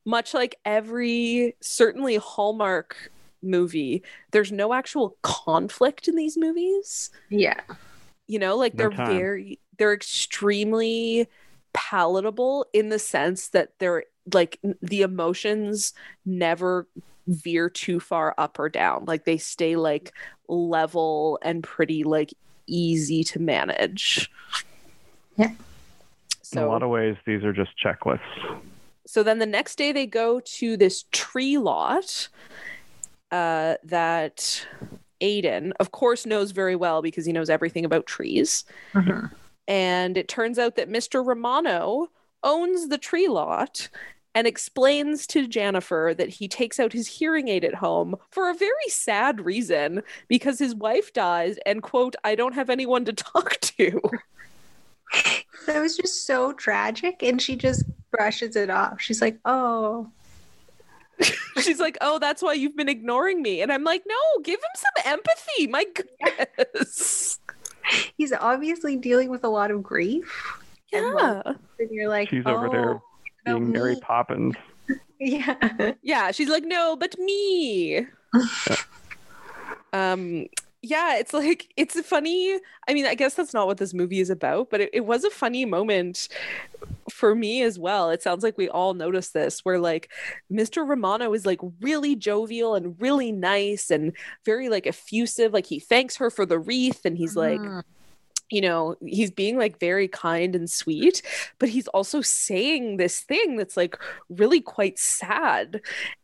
much 0.05 0.33
like 0.33 0.55
every 0.65 1.55
certainly 1.61 2.15
Hallmark 2.17 3.11
movie, 3.41 4.03
there's 4.31 4.51
no 4.51 4.73
actual 4.73 5.15
conflict 5.21 6.07
in 6.07 6.15
these 6.15 6.37
movies. 6.37 7.09
Yeah. 7.29 7.59
you 8.27 8.37
know 8.39 8.55
like 8.57 8.73
No 8.73 8.77
they're 8.89 8.91
time. 8.97 9.17
very 9.17 9.59
they're 9.77 9.93
extremely 9.93 11.27
palatable 11.73 12.65
in 12.73 12.89
the 12.89 12.99
sense 12.99 13.49
that 13.49 13.71
they're 13.79 14.03
like 14.33 14.59
the 14.81 15.01
emotions 15.01 15.93
never 16.25 16.87
veer 17.27 17.69
too 17.69 17.99
far 17.99 18.33
up 18.37 18.57
or 18.59 18.69
down 18.69 19.05
like 19.05 19.25
they 19.25 19.37
stay 19.37 19.75
like 19.75 20.11
level 20.47 21.37
and 21.43 21.63
pretty 21.63 22.03
like 22.03 22.33
easy 22.67 23.23
to 23.23 23.39
manage 23.39 24.29
Yeah. 25.37 25.51
So, 26.41 26.61
In 26.61 26.65
so 26.65 26.67
a 26.67 26.69
lot 26.71 26.81
of 26.83 26.89
ways, 26.89 27.15
these 27.25 27.43
are 27.43 27.53
just 27.53 27.71
checklists. 27.83 28.19
so 29.05 29.21
then 29.23 29.37
the 29.39 29.45
next 29.45 29.77
day 29.77 29.91
they 29.91 30.07
go 30.07 30.39
to 30.39 30.75
this 30.77 31.05
tree 31.11 31.57
lot 31.59 32.27
uh, 33.31 33.75
that 33.83 34.65
Aiden, 35.21 35.71
of 35.79 35.91
course, 35.91 36.25
knows 36.25 36.51
very 36.51 36.75
well 36.75 37.01
because 37.01 37.25
he 37.25 37.33
knows 37.33 37.49
everything 37.49 37.85
about 37.85 38.05
trees. 38.05 38.63
Mhm. 38.93 39.31
And 39.67 40.17
it 40.17 40.27
turns 40.27 40.57
out 40.57 40.75
that 40.77 40.89
Mr. 40.89 41.25
Romano 41.25 42.07
owns 42.43 42.87
the 42.87 42.97
tree 42.97 43.27
lot 43.27 43.89
and 44.35 44.47
explains 44.47 45.27
to 45.27 45.47
Jennifer 45.47 46.13
that 46.17 46.29
he 46.29 46.47
takes 46.47 46.79
out 46.79 46.93
his 46.93 47.07
hearing 47.07 47.47
aid 47.47 47.65
at 47.65 47.75
home 47.75 48.15
for 48.29 48.49
a 48.49 48.53
very 48.53 48.87
sad 48.87 49.43
reason 49.43 50.01
because 50.27 50.59
his 50.59 50.73
wife 50.73 51.11
dies 51.13 51.57
and, 51.65 51.83
quote, 51.83 52.15
I 52.23 52.35
don't 52.35 52.53
have 52.53 52.69
anyone 52.69 53.05
to 53.05 53.13
talk 53.13 53.59
to. 53.59 54.01
That 55.65 55.81
was 55.81 55.97
just 55.97 56.25
so 56.25 56.53
tragic. 56.53 57.21
And 57.21 57.41
she 57.41 57.55
just 57.55 57.83
brushes 58.11 58.55
it 58.55 58.69
off. 58.69 59.01
She's 59.01 59.21
like, 59.21 59.37
oh, 59.45 60.09
She's 61.61 61.79
like, 61.79 61.97
Oh, 62.01 62.19
that's 62.19 62.41
why 62.41 62.53
you've 62.53 62.75
been 62.75 62.89
ignoring 62.89 63.41
me. 63.41 63.61
And 63.61 63.71
I'm 63.71 63.83
like, 63.83 64.03
No, 64.07 64.41
give 64.43 64.59
him 64.59 64.69
some 64.75 65.13
empathy. 65.13 65.67
My 65.67 65.85
goodness. 65.93 67.39
he's 68.17 68.31
obviously 68.33 68.95
dealing 68.95 69.29
with 69.29 69.43
a 69.43 69.49
lot 69.49 69.71
of 69.71 69.83
grief. 69.83 70.57
Yeah. 70.91 71.41
And 71.79 71.91
you're 71.91 72.09
like, 72.09 72.29
She's 72.29 72.45
over 72.45 72.69
there 72.69 72.93
"Oh, 72.95 73.01
no, 73.45 73.59
being 73.59 73.71
Mary 73.71 73.95
me." 73.95 74.01
Poppins. 74.01 74.55
Yeah. 75.21 75.91
Yeah. 76.01 76.31
She's 76.31 76.47
like, 76.49 76.63
No, 76.63 76.95
but 76.95 77.19
me. 77.19 78.07
um, 79.93 80.47
yeah, 80.81 81.17
it's 81.17 81.33
like 81.33 81.73
it's 81.75 81.95
a 81.95 82.03
funny. 82.03 82.57
I 82.87 82.93
mean, 82.93 83.05
I 83.05 83.15
guess 83.15 83.35
that's 83.35 83.53
not 83.53 83.67
what 83.67 83.77
this 83.77 83.93
movie 83.93 84.19
is 84.21 84.29
about, 84.29 84.69
but 84.69 84.81
it, 84.81 84.89
it 84.93 85.05
was 85.05 85.23
a 85.23 85.29
funny 85.29 85.65
moment 85.65 86.29
for 87.11 87.35
me 87.35 87.61
as 87.63 87.77
well. 87.77 88.09
It 88.09 88.23
sounds 88.23 88.43
like 88.43 88.57
we 88.57 88.69
all 88.69 88.93
noticed 88.93 89.33
this 89.33 89.65
where 89.65 89.79
like 89.79 90.09
Mr. 90.51 90.87
Romano 90.87 91.33
is 91.33 91.45
like 91.45 91.59
really 91.81 92.15
jovial 92.15 92.75
and 92.75 92.95
really 93.01 93.31
nice 93.31 93.91
and 93.91 94.13
very 94.45 94.69
like 94.69 94.87
effusive. 94.87 95.53
Like 95.53 95.65
he 95.65 95.79
thanks 95.79 96.15
her 96.17 96.29
for 96.29 96.45
the 96.45 96.59
wreath 96.59 97.01
and 97.05 97.17
he's 97.17 97.35
like, 97.35 97.59
Mhm. 97.59 97.83
you 98.49 98.61
know, 98.61 98.95
he's 99.05 99.31
being 99.31 99.57
like 99.57 99.79
very 99.79 100.07
kind 100.07 100.55
and 100.55 100.69
sweet, 100.71 101.21
but 101.59 101.69
he's 101.69 101.87
also 101.89 102.21
saying 102.21 102.97
this 102.97 103.19
thing 103.19 103.57
that's 103.57 103.75
like 103.75 103.97
really 104.29 104.61
quite 104.61 104.97
sad 104.97 105.81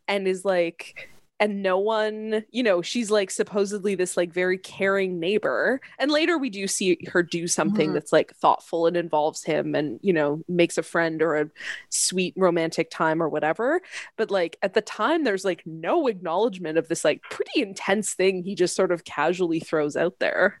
and 0.08 0.26
is 0.26 0.44
like, 0.44 1.10
and 1.38 1.62
no 1.62 1.78
one, 1.78 2.44
you 2.50 2.62
know, 2.62 2.80
she's 2.80 3.10
like 3.10 3.30
supposedly 3.30 3.94
this 3.94 4.16
like 4.16 4.32
very 4.32 4.56
caring 4.56 5.20
neighbor. 5.20 5.80
And 5.98 6.10
later 6.10 6.38
we 6.38 6.48
do 6.48 6.66
see 6.66 6.98
her 7.12 7.22
do 7.22 7.46
something 7.46 7.90
Mhm. 7.90 7.92
that's 7.92 8.12
like 8.12 8.34
thoughtful 8.36 8.86
and 8.86 8.96
involves 8.96 9.44
him 9.44 9.74
and, 9.74 10.00
you 10.02 10.14
know, 10.14 10.42
makes 10.48 10.78
a 10.78 10.82
friend 10.82 11.20
or 11.20 11.36
a 11.36 11.50
sweet 11.90 12.32
romantic 12.38 12.90
time 12.90 13.22
or 13.22 13.28
whatever. 13.28 13.82
But 14.16 14.30
like 14.30 14.56
at 14.62 14.72
the 14.72 14.80
time, 14.80 15.24
there's 15.24 15.44
like 15.44 15.62
no 15.66 16.06
acknowledgement 16.06 16.78
of 16.78 16.88
this 16.88 17.04
like 17.04 17.20
pretty 17.30 17.60
intense 17.60 18.14
thing 18.14 18.42
he 18.42 18.54
just 18.54 18.74
sort 18.74 18.90
of 18.90 19.04
casually 19.04 19.60
throws 19.60 19.94
out 19.96 20.18
there. 20.18 20.58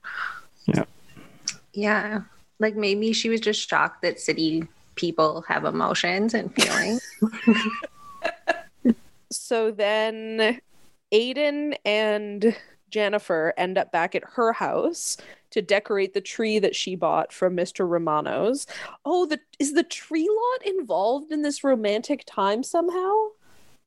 Yeah. 0.66 0.84
Yeah. 1.72 2.20
Like 2.58 2.76
maybe 2.76 3.14
she 3.14 3.30
was 3.30 3.40
just 3.40 3.66
shocked 3.66 4.02
that 4.02 4.20
city 4.20 4.64
people 4.94 5.42
have 5.48 5.64
emotions 5.64 6.34
and 6.34 6.54
feelings. 6.54 7.00
so 9.36 9.70
then 9.70 10.60
Aiden 11.12 11.76
and 11.84 12.56
Jennifer 12.90 13.52
end 13.56 13.78
up 13.78 13.92
back 13.92 14.14
at 14.14 14.22
her 14.34 14.52
house 14.52 15.16
to 15.50 15.62
decorate 15.62 16.14
the 16.14 16.20
tree 16.20 16.58
that 16.58 16.74
she 16.76 16.94
bought 16.96 17.32
from 17.32 17.56
Mr. 17.56 17.88
Romano's. 17.88 18.66
Oh, 19.04 19.26
the 19.26 19.40
is 19.58 19.72
the 19.74 19.82
tree 19.82 20.28
lot 20.28 20.66
involved 20.66 21.32
in 21.32 21.42
this 21.42 21.62
romantic 21.64 22.24
time 22.26 22.62
somehow? 22.62 23.12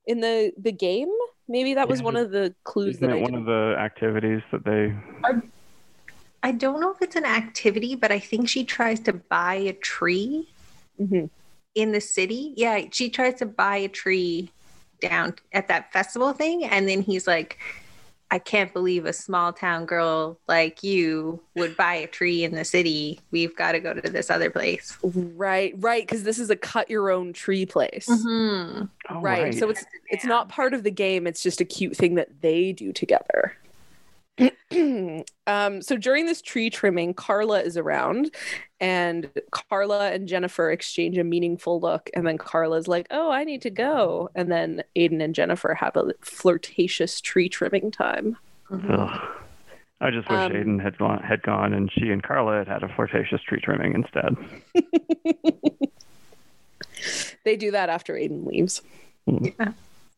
In 0.05 0.21
the 0.21 0.51
the 0.57 0.71
game? 0.71 1.11
Maybe 1.47 1.73
that 1.73 1.87
was 1.87 1.99
Yeah, 1.99 2.05
one 2.05 2.15
of 2.15 2.31
the 2.31 2.53
clues 2.63 2.95
Isn't 2.95 3.07
that 3.07 3.13
I 3.15 3.17
it 3.17 3.21
one 3.21 3.31
didn't 3.31 3.41
of 3.41 3.45
the 3.47 3.75
activities 3.79 4.41
that 4.51 4.63
they? 4.65 4.93
I 6.41 6.51
don't 6.53 6.79
know 6.79 6.91
if 6.91 7.01
it's 7.01 7.15
an 7.17 7.25
activity, 7.25 7.95
but 7.95 8.11
I 8.11 8.19
think 8.19 8.47
she 8.47 8.63
tries 8.63 8.99
to 9.01 9.13
buy 9.13 9.55
a 9.55 9.73
tree 9.73 10.47
Mhm. 10.99 11.29
in 11.75 11.91
the 11.91 11.99
city. 12.01 12.53
Yeah, 12.55 12.81
she 12.91 13.09
tries 13.09 13.35
to 13.39 13.45
buy 13.45 13.77
a 13.77 13.87
tree 13.89 14.49
down 15.01 15.35
at 15.53 15.67
that 15.67 15.91
festival 15.91 16.33
thing. 16.33 16.65
And 16.65 16.87
then 16.87 17.01
he's 17.01 17.27
like, 17.27 17.59
I 18.31 18.37
can't 18.37 18.71
believe 18.71 19.05
a 19.05 19.13
small 19.13 19.51
town 19.51 19.87
girl 19.87 20.39
like 20.47 20.83
you 20.83 21.41
would 21.55 21.75
buy 21.75 21.95
a 21.95 22.07
tree 22.07 22.43
in 22.43 22.53
the 22.53 22.63
city. 22.63 23.19
We've 23.31 23.55
got 23.55 23.71
to 23.71 23.79
go 23.79 23.93
to 23.93 24.01
this 24.01 24.29
other 24.29 24.51
place. 24.51 24.95
Right, 25.01 25.73
right, 25.79 26.03
because 26.03 26.23
this 26.23 26.37
is 26.37 26.51
a 26.51 26.55
cut 26.55 26.91
your 26.91 27.09
own 27.09 27.33
tree 27.33 27.65
place. 27.65 28.07
Mm-hmm. 28.07 28.85
Oh, 29.09 29.21
right. 29.21 29.55
So 29.55 29.69
it's 29.69 29.83
it's 30.09 30.25
not 30.25 30.47
part 30.47 30.75
of 30.75 30.83
the 30.83 30.91
game 30.91 31.25
it's 31.25 31.41
just 31.41 31.59
a 31.59 31.65
cute 31.65 31.95
thing 31.95 32.15
that 32.15 32.41
they 32.41 32.71
do 32.71 32.93
together 32.93 33.55
um, 35.47 35.81
so 35.81 35.97
during 35.97 36.25
this 36.25 36.41
tree 36.41 36.69
trimming 36.69 37.13
carla 37.13 37.61
is 37.61 37.77
around 37.77 38.33
and 38.79 39.29
carla 39.51 40.11
and 40.11 40.27
jennifer 40.27 40.71
exchange 40.71 41.17
a 41.17 41.23
meaningful 41.23 41.79
look. 41.79 42.09
And 42.13 42.25
then 42.25 42.37
carla's 42.37 42.87
like 42.87 43.07
oh 43.11 43.31
i 43.31 43.43
need 43.43 43.61
to 43.63 43.69
go. 43.69 44.29
And 44.35 44.51
then 44.51 44.83
aiden 44.95 45.23
and 45.23 45.35
jennifer 45.35 45.73
have 45.73 45.95
a 45.95 46.13
flirtatious 46.21 47.21
tree 47.21 47.49
trimming 47.49 47.91
time. 47.91 48.37
Ugh. 48.71 49.21
I 50.01 50.11
just 50.11 50.29
wish 50.29 50.39
Um, 50.39 50.51
Aiden 50.53 50.81
had 50.81 50.97
gone, 50.97 51.21
had 51.21 51.41
gone, 51.41 51.73
and 51.73 51.91
she 51.91 52.09
and 52.09 52.23
Carla 52.23 52.59
had 52.59 52.69
had 52.69 52.83
a 52.83 52.87
flirtatious 52.95 53.41
tree 53.41 53.59
trimming 53.59 53.93
instead. 53.93 54.33
they 57.43 57.57
do 57.57 57.71
that 57.71 57.89
after 57.89 58.13
aiden 58.13 58.45
leaves. 58.45 58.81
Hmm. 59.25 59.47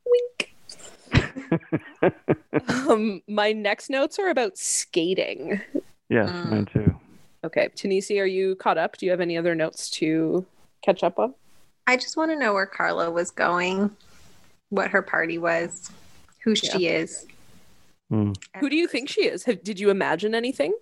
wink 0.05 0.50
um, 2.89 3.21
my 3.27 3.51
next 3.51 3.89
notes 3.89 4.19
are 4.19 4.29
about 4.29 4.57
skating 4.57 5.61
yes, 6.09 6.29
Mm. 6.29 6.49
mine 6.49 6.65
too. 6.65 6.95
Okay, 7.43 7.69
Tanisi, 7.75 8.21
are 8.21 8.25
you 8.25 8.55
caught 8.55 8.77
up? 8.77 8.97
Do 8.97 9.05
you 9.05 9.11
have 9.11 9.21
any 9.21 9.35
other 9.37 9.55
notes 9.55 9.89
to 9.91 10.45
catch 10.83 11.03
up 11.03 11.17
on? 11.17 11.33
I 11.87 11.97
just 11.97 12.15
want 12.15 12.31
to 12.31 12.37
know 12.37 12.53
where 12.53 12.67
Carla 12.67 13.09
was 13.09 13.31
going, 13.31 13.89
what 14.69 14.91
her 14.91 15.01
party 15.01 15.39
was, 15.39 15.89
who 16.43 16.55
she 16.55 16.87
is. 16.87 17.25
Hmm. 18.09 18.33
Who 18.59 18.69
do 18.69 18.75
you 18.75 18.87
think 18.87 19.09
she 19.09 19.25
is? 19.25 19.43
Have, 19.45 19.63
did 19.63 19.79
you 19.79 19.89
imagine 19.89 20.35
anything? 20.35 20.73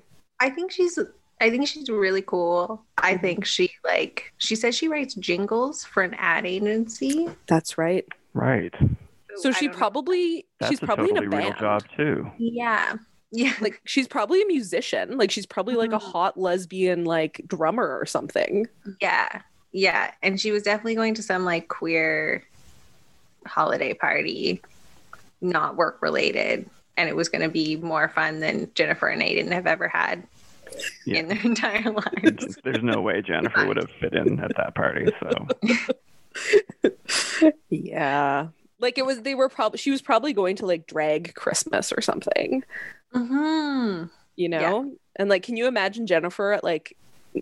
I 0.41 0.50
think 0.50 0.72
she's 0.72 1.00
I 1.41 1.50
think 1.50 1.68
she's 1.68 1.89
really 1.89 2.22
cool. 2.22 2.84
I 2.97 3.16
think 3.16 3.45
she 3.45 3.72
like 3.86 4.34
she 4.38 4.56
says 4.56 4.76
she 4.76 4.89
writes 4.89 5.14
jingles 5.16 5.86
for 5.86 6.04
an 6.04 6.14
ad 6.16 6.45
agency. 6.45 7.30
That's 7.47 7.78
right. 7.78 8.06
Right. 8.34 8.74
So 9.38 9.50
I 9.50 9.54
she 9.54 9.70
probably 9.70 10.46
That's 10.60 10.72
she's 10.72 10.82
a 10.84 10.86
probably 10.86 11.10
totally 11.10 11.28
in 11.28 11.34
a 11.34 11.38
real 11.38 11.50
band. 11.50 11.60
job 11.60 11.84
too. 11.96 12.32
Yeah. 12.38 12.96
Yeah. 13.32 13.54
Like 13.62 13.82
she's 13.86 14.08
probably 14.08 14.42
a 14.42 14.46
musician. 14.48 15.18
Like 15.18 15.32
she's 15.32 15.46
probably 15.46 15.76
like 15.76 15.92
a 15.92 15.98
Mhm. 16.00 16.12
hot 16.12 16.38
lesbian 16.40 17.06
like 17.06 17.42
drummer 17.48 17.98
or 18.00 18.06
something. 18.06 18.68
Yeah. 19.02 19.42
Yeah. 19.72 20.12
And 20.24 20.40
she 20.42 20.52
was 20.52 20.64
definitely 20.64 20.96
going 20.96 21.14
to 21.16 21.24
some 21.24 21.46
like 21.46 21.68
queer 21.68 22.44
holiday 23.46 23.94
party, 23.94 24.62
not 25.42 25.76
work 25.76 26.02
related. 26.02 26.70
And 26.98 27.08
it 27.08 27.16
was 27.16 27.30
going 27.30 27.44
to 27.44 27.50
be 27.50 27.78
more 27.78 28.10
fun 28.10 28.40
than 28.42 28.70
Jennifer 28.76 29.08
and 29.08 29.22
Aiden 29.22 29.52
have 29.54 29.68
ever 29.68 29.88
had 29.88 30.24
Yeah. 31.06 31.20
in 31.20 31.28
their 31.30 31.40
entire 31.44 31.92
lives. 31.92 32.58
There's 32.64 32.84
no 32.84 33.00
way 33.02 33.22
Jennifer 33.22 33.66
would 33.68 33.78
have 33.78 33.92
fit 34.02 34.14
in 34.14 34.40
at 34.40 34.56
that 34.58 34.76
party. 34.76 35.08
So 35.22 35.48
Yeah. 37.70 38.48
Like 38.80 38.98
it 38.98 39.06
was 39.06 39.22
they 39.22 39.36
were 39.36 39.50
probably 39.50 39.78
she 39.78 39.92
was 39.92 40.02
probably 40.02 40.34
going 40.34 40.56
to 40.58 40.66
like 40.66 40.88
drag 40.88 41.36
Christmas 41.36 41.92
or 41.92 42.02
something. 42.02 42.64
hmm 43.14 44.04
you 44.36 44.48
know 44.48 44.96
and 45.18 45.30
like 45.30 45.44
can 45.44 45.58
you 45.58 45.68
imagine 45.68 46.08
jennifer 46.08 46.54
at 46.54 46.64
like 46.64 46.96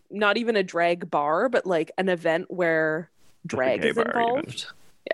not 0.09 0.37
even 0.37 0.55
a 0.55 0.63
drag 0.63 1.11
bar 1.11 1.47
but 1.47 1.65
like 1.65 1.91
an 1.97 2.09
event 2.09 2.45
where 2.49 3.11
drag 3.45 3.85
is 3.85 3.95
bar, 3.95 4.05
even. 4.05 4.19
involved 4.19 4.65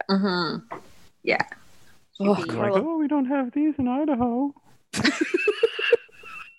hmm 0.09 0.57
Yeah. 1.24 1.43
Oh, 2.19 2.32
like, 2.47 2.74
oh, 2.74 2.97
we 2.97 3.07
don't 3.07 3.26
have 3.26 3.51
these 3.53 3.74
in 3.78 3.88
Idaho. 3.88 4.53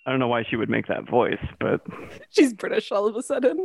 I 0.05 0.11
don't 0.11 0.19
know 0.19 0.27
why 0.27 0.43
she 0.43 0.55
would 0.55 0.69
make 0.69 0.87
that 0.87 1.09
voice, 1.09 1.43
but 1.59 1.81
she's 2.29 2.53
british 2.53 2.91
all 2.91 3.07
of 3.07 3.15
a 3.15 3.23
sudden. 3.23 3.63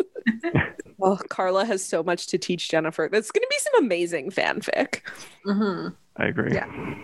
Well, 0.97 1.17
carla 1.29 1.65
has 1.65 1.85
so 1.85 2.03
much 2.03 2.27
to 2.29 2.39
teach 2.39 2.69
jennifer. 2.69 3.09
That's 3.11 3.31
going 3.31 3.43
to 3.43 3.49
be 3.51 3.59
some 3.59 3.85
amazing 3.85 4.31
fanfic. 4.31 5.01
Hmm 5.45 5.89
I 6.17 6.27
agree. 6.27 6.53
Yeah. 6.53 6.95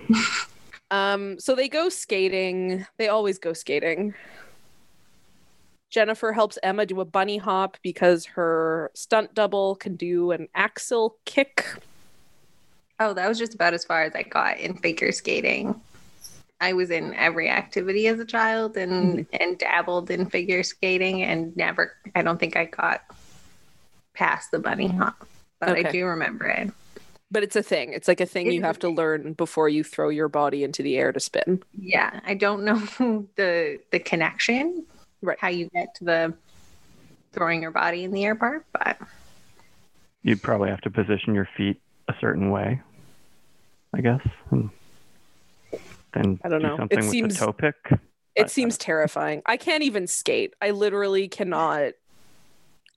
um 0.90 1.38
so 1.38 1.54
they 1.54 1.68
go 1.68 1.88
skating. 1.88 2.86
They 2.96 3.08
always 3.08 3.38
go 3.38 3.52
skating. 3.52 4.14
Jennifer 5.90 6.32
helps 6.32 6.58
emma 6.62 6.84
do 6.84 7.00
a 7.00 7.04
bunny 7.04 7.36
hop 7.36 7.76
because 7.82 8.24
her 8.26 8.90
stunt 8.94 9.34
double 9.34 9.76
can 9.76 9.96
do 9.96 10.32
an 10.32 10.48
axel 10.54 11.16
kick. 11.24 11.64
Oh, 12.98 13.12
that 13.12 13.28
was 13.28 13.38
just 13.38 13.54
about 13.54 13.74
as 13.74 13.84
far 13.84 14.04
as 14.04 14.14
I 14.14 14.22
got 14.22 14.58
in 14.58 14.76
figure 14.78 15.12
skating. 15.12 15.80
I 16.60 16.72
was 16.72 16.90
in 16.90 17.14
every 17.14 17.48
activity 17.50 18.06
as 18.06 18.18
a 18.18 18.24
child 18.24 18.76
and 18.76 19.18
mm-hmm. 19.18 19.36
and 19.40 19.58
dabbled 19.58 20.10
in 20.10 20.26
figure 20.26 20.62
skating 20.62 21.22
and 21.22 21.56
never 21.56 21.94
I 22.14 22.22
don't 22.22 22.38
think 22.38 22.56
I 22.56 22.66
got 22.66 23.02
past 24.14 24.50
the 24.50 24.58
bunny 24.58 24.88
hop. 24.88 25.26
But 25.60 25.70
I 25.70 25.82
do 25.84 26.04
remember 26.06 26.46
it. 26.46 26.70
But 27.30 27.42
it's 27.42 27.56
a 27.56 27.62
thing. 27.62 27.92
It's 27.92 28.08
like 28.08 28.20
a 28.20 28.26
thing 28.26 28.46
It 28.46 28.54
you 28.54 28.62
have 28.62 28.78
to 28.80 28.88
learn 28.88 29.32
before 29.32 29.68
you 29.68 29.82
throw 29.82 30.10
your 30.10 30.28
body 30.28 30.62
into 30.64 30.82
the 30.82 30.96
air 30.96 31.12
to 31.12 31.20
spin. 31.20 31.62
Yeah, 31.78 32.20
I 32.24 32.34
don't 32.34 32.64
know 32.64 33.26
the 33.36 33.80
the 33.90 33.98
connection, 33.98 34.84
Right. 35.22 35.38
How 35.40 35.48
you 35.48 35.68
get 35.74 35.94
to 35.96 36.04
the 36.04 36.34
throwing 37.32 37.62
your 37.62 37.70
body 37.70 38.04
in 38.04 38.12
the 38.12 38.24
air 38.24 38.34
part, 38.34 38.64
but 38.72 38.98
You'd 40.22 40.42
probably 40.42 40.70
have 40.70 40.80
to 40.82 40.90
position 40.90 41.34
your 41.34 41.48
feet 41.56 41.80
a 42.08 42.14
certain 42.20 42.50
way, 42.50 42.80
I 43.94 44.00
guess. 44.00 44.26
And 44.50 44.70
then 46.16 46.40
I 46.44 46.48
don't 46.48 46.60
do 46.62 46.66
know. 46.68 46.86
It 46.90 46.96
with 46.96 47.10
seems- 47.10 47.38
the 47.38 47.46
toe 47.46 47.52
pick. 47.52 47.74
It 48.34 48.50
seems 48.50 48.76
terrifying. 48.76 49.40
I 49.46 49.56
can't 49.56 49.82
even 49.82 50.06
skate. 50.06 50.54
I 50.60 50.70
literally 50.70 51.26
cannot. 51.28 51.92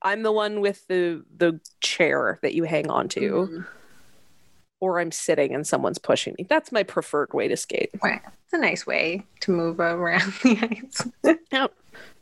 I'm 0.02 0.22
the 0.22 0.32
one 0.32 0.60
with 0.60 0.86
the 0.86 1.24
the 1.36 1.60
chair 1.80 2.38
that 2.42 2.52
you 2.54 2.64
hang 2.64 2.90
on 2.90 3.08
to, 3.10 3.20
Mhm. 3.20 3.66
or 4.80 4.98
I'm 5.00 5.10
sitting 5.12 5.54
and 5.54 5.66
someone's 5.66 5.98
pushing 5.98 6.34
me. 6.38 6.44
That's 6.48 6.72
my 6.72 6.82
preferred 6.82 7.32
way 7.32 7.48
to 7.48 7.56
skate. 7.56 7.90
Right. 8.02 8.20
it's 8.44 8.52
a 8.52 8.58
nice 8.58 8.86
way 8.86 9.24
to 9.40 9.52
move 9.52 9.78
around 9.80 10.32
the 10.42 10.80
ice. 11.24 11.36
yep. 11.52 11.72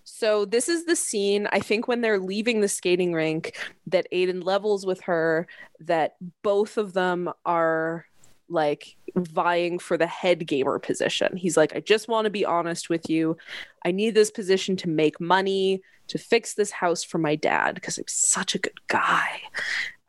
So 0.04 0.44
this 0.44 0.68
is 0.68 0.84
the 0.86 0.96
scene 0.96 1.48
I 1.52 1.60
think 1.60 1.86
when 1.88 2.00
they're 2.00 2.18
leaving 2.18 2.60
the 2.60 2.68
skating 2.68 3.12
rink 3.12 3.56
that 3.86 4.06
Aiden 4.12 4.44
levels 4.44 4.84
with 4.86 5.00
her 5.02 5.46
that 5.80 6.16
both 6.42 6.76
of 6.78 6.92
them 6.92 7.30
are 7.46 8.06
like 8.48 8.96
vying 9.14 9.78
for 9.78 9.96
the 9.96 10.06
head 10.06 10.46
gamer 10.46 10.78
position. 10.78 11.36
He's 11.36 11.56
like 11.56 11.74
I 11.76 11.80
just 11.80 12.08
want 12.08 12.24
to 12.26 12.30
be 12.30 12.44
honest 12.44 12.88
with 12.88 13.08
you. 13.10 13.36
I 13.84 13.90
need 13.90 14.14
this 14.14 14.30
position 14.30 14.76
to 14.78 14.88
make 14.88 15.20
money 15.20 15.82
to 16.08 16.18
fix 16.18 16.54
this 16.54 16.70
house 16.70 17.04
for 17.04 17.18
my 17.18 17.34
dad 17.36 17.74
because 17.74 17.98
I'm 17.98 18.04
such 18.08 18.54
a 18.54 18.58
good 18.58 18.78
guy. 18.88 19.40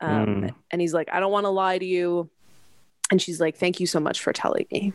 Um, 0.00 0.26
Mm. 0.26 0.54
and 0.70 0.80
he's 0.80 0.94
like 0.94 1.08
I 1.12 1.20
don't 1.20 1.32
want 1.32 1.44
to 1.44 1.50
lie 1.50 1.78
to 1.78 1.84
you. 1.84 2.30
And 3.10 3.20
she's 3.20 3.40
like 3.40 3.56
thank 3.56 3.80
you 3.80 3.86
so 3.86 4.00
much 4.00 4.20
for 4.22 4.32
telling 4.32 4.66
me. 4.72 4.92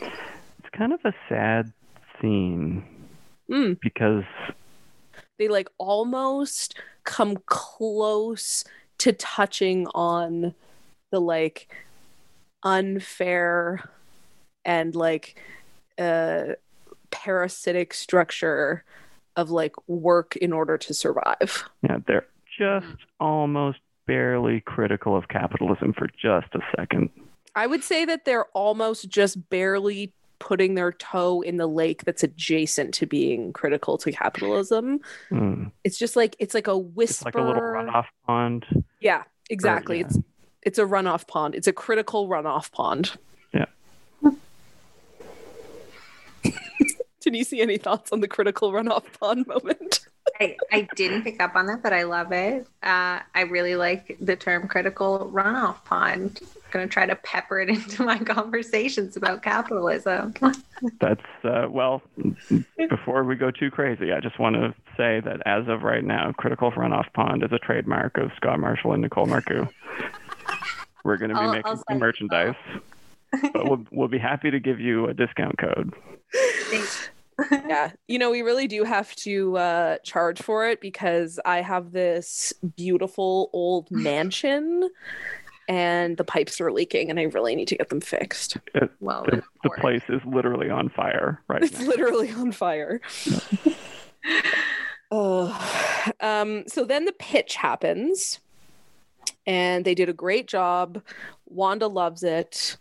It's 0.00 0.70
kind 0.72 0.92
of 0.92 1.00
a 1.04 1.12
sad 1.28 1.72
scene 2.20 2.84
Mm. 3.50 3.78
because 3.80 4.24
they 5.38 5.48
like 5.48 5.68
almost 5.78 6.78
come 7.04 7.36
close 7.46 8.64
to 8.98 9.12
touching 9.12 9.86
on 9.94 10.54
the 11.10 11.20
like 11.20 11.68
unfair 12.62 13.88
and 14.64 14.94
like 14.94 15.40
uh 15.98 16.54
parasitic 17.10 17.92
structure 17.94 18.84
of 19.36 19.50
like 19.50 19.74
work 19.88 20.36
in 20.36 20.52
order 20.52 20.76
to 20.78 20.94
survive. 20.94 21.64
yeah, 21.82 21.98
they're 22.06 22.26
just 22.58 23.02
almost 23.18 23.78
barely 24.06 24.60
critical 24.60 25.16
of 25.16 25.28
capitalism 25.28 25.92
for 25.92 26.08
just 26.20 26.54
a 26.54 26.60
second. 26.76 27.10
I 27.54 27.66
would 27.66 27.82
say 27.82 28.04
that 28.04 28.24
they're 28.24 28.46
almost 28.46 29.08
just 29.08 29.48
barely 29.50 30.12
putting 30.38 30.74
their 30.74 30.92
toe 30.92 31.42
in 31.42 31.58
the 31.58 31.66
lake 31.66 32.04
that's 32.04 32.22
adjacent 32.22 32.94
to 32.94 33.06
being 33.06 33.52
critical 33.52 33.98
to 33.98 34.10
capitalism. 34.10 35.00
Mm. 35.30 35.70
It's 35.84 35.98
just 35.98 36.16
like 36.16 36.34
it's 36.38 36.54
like 36.54 36.66
a 36.66 36.76
whisper. 36.76 37.28
It's 37.28 37.36
like 37.36 37.42
a 37.42 37.46
little 37.46 37.62
runoff 37.62 38.06
pond. 38.26 38.66
Yeah, 39.00 39.24
exactly. 39.48 40.00
yeah. 40.00 40.06
It's 40.06 40.18
it's 40.62 40.78
a 40.78 40.84
runoff 40.84 41.26
pond. 41.26 41.54
It's 41.54 41.66
a 41.66 41.72
critical 41.72 42.28
runoff 42.28 42.70
pond. 42.72 43.12
Yeah. 43.52 43.66
Did 47.20 47.34
you 47.34 47.44
see 47.44 47.60
any 47.60 47.76
thoughts 47.76 48.12
on 48.12 48.20
the 48.20 48.28
critical 48.28 48.72
runoff 48.72 49.04
pond 49.18 49.46
moment? 49.46 50.00
I, 50.40 50.56
I 50.72 50.88
didn't 50.96 51.22
pick 51.22 51.42
up 51.42 51.54
on 51.54 51.66
that, 51.66 51.82
but 51.82 51.92
I 51.92 52.04
love 52.04 52.32
it. 52.32 52.66
Uh, 52.82 53.20
I 53.34 53.42
really 53.48 53.76
like 53.76 54.16
the 54.20 54.36
term 54.36 54.68
critical 54.68 55.30
runoff 55.32 55.84
pond. 55.84 56.40
I'm 56.42 56.70
going 56.70 56.88
to 56.88 56.92
try 56.92 57.04
to 57.04 57.16
pepper 57.16 57.60
it 57.60 57.68
into 57.70 58.04
my 58.04 58.18
conversations 58.18 59.16
about 59.16 59.42
capitalism. 59.42 60.34
That's 61.00 61.20
uh, 61.44 61.66
well. 61.68 62.02
Before 62.88 63.24
we 63.24 63.36
go 63.36 63.50
too 63.50 63.70
crazy, 63.70 64.12
I 64.12 64.20
just 64.20 64.38
want 64.38 64.56
to 64.56 64.74
say 64.96 65.20
that 65.20 65.42
as 65.44 65.68
of 65.68 65.82
right 65.82 66.04
now, 66.04 66.32
Critical 66.32 66.72
Runoff 66.72 67.12
Pond 67.12 67.42
is 67.42 67.52
a 67.52 67.58
trademark 67.58 68.16
of 68.16 68.30
Scott 68.36 68.58
Marshall 68.60 68.92
and 68.92 69.02
Nicole 69.02 69.26
Marcoux. 69.26 69.68
We're 71.04 71.16
going 71.16 71.30
to 71.30 71.34
be 71.34 71.40
I'll- 71.40 71.52
making 71.52 71.66
I'll 71.66 71.84
some 71.88 71.98
merchandise, 71.98 72.54
but 73.52 73.64
we'll 73.68 73.84
we'll 73.90 74.08
be 74.08 74.18
happy 74.18 74.50
to 74.50 74.60
give 74.60 74.80
you 74.80 75.06
a 75.06 75.14
discount 75.14 75.58
code. 75.58 75.92
Thanks. 76.70 77.08
yeah, 77.50 77.92
you 78.06 78.18
know, 78.18 78.30
we 78.30 78.42
really 78.42 78.66
do 78.68 78.84
have 78.84 79.14
to 79.16 79.56
uh, 79.56 79.96
charge 80.04 80.42
for 80.42 80.68
it 80.68 80.80
because 80.82 81.40
I 81.46 81.62
have 81.62 81.92
this 81.92 82.52
beautiful 82.76 83.48
old 83.54 83.88
mansion 83.90 84.90
and 85.66 86.16
the 86.18 86.24
pipes 86.24 86.60
are 86.60 86.70
leaking 86.70 87.08
and 87.08 87.18
I 87.18 87.22
really 87.24 87.54
need 87.56 87.68
to 87.68 87.76
get 87.76 87.88
them 87.88 88.00
fixed. 88.02 88.58
Well, 89.00 89.24
The, 89.24 89.42
the 89.62 89.70
place 89.80 90.02
is 90.10 90.20
literally 90.26 90.68
on 90.68 90.90
fire 90.90 91.40
right 91.48 91.62
It's 91.62 91.80
now. 91.80 91.86
literally 91.86 92.30
on 92.32 92.52
fire. 92.52 93.00
oh, 95.10 96.12
um, 96.20 96.64
so 96.66 96.84
then 96.84 97.04
the 97.04 97.12
pitch 97.12 97.54
happens, 97.56 98.40
and 99.46 99.84
they 99.84 99.94
did 99.94 100.08
a 100.08 100.14
great 100.14 100.46
job. 100.46 101.02
Wanda 101.46 101.86
loves 101.86 102.22
it. 102.22 102.76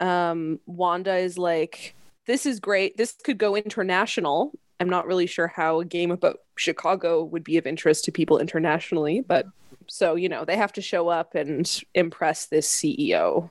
Um, 0.00 0.60
Wanda 0.66 1.16
is 1.16 1.38
like, 1.38 1.94
"This 2.26 2.46
is 2.46 2.60
great. 2.60 2.96
This 2.96 3.12
could 3.12 3.38
go 3.38 3.56
international." 3.56 4.52
I'm 4.80 4.88
not 4.90 5.06
really 5.06 5.26
sure 5.26 5.46
how 5.46 5.80
a 5.80 5.84
game 5.84 6.10
about 6.10 6.40
Chicago 6.56 7.22
would 7.24 7.44
be 7.44 7.56
of 7.56 7.66
interest 7.66 8.04
to 8.04 8.12
people 8.12 8.38
internationally, 8.38 9.20
but 9.20 9.46
so 9.86 10.14
you 10.14 10.28
know 10.28 10.44
they 10.44 10.56
have 10.56 10.72
to 10.74 10.82
show 10.82 11.08
up 11.08 11.34
and 11.34 11.82
impress 11.94 12.46
this 12.46 12.68
CEO. 12.68 13.50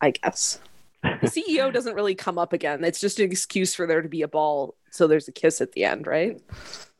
I 0.00 0.10
guess 0.10 0.58
the 1.20 1.28
CEO 1.28 1.72
doesn't 1.72 1.94
really 1.94 2.14
come 2.14 2.38
up 2.38 2.52
again. 2.52 2.82
It's 2.84 3.00
just 3.00 3.18
an 3.20 3.30
excuse 3.30 3.74
for 3.74 3.86
there 3.86 4.02
to 4.02 4.08
be 4.08 4.22
a 4.22 4.28
ball, 4.28 4.74
so 4.90 5.06
there's 5.06 5.28
a 5.28 5.32
kiss 5.32 5.60
at 5.60 5.72
the 5.72 5.84
end, 5.84 6.06
right? 6.06 6.40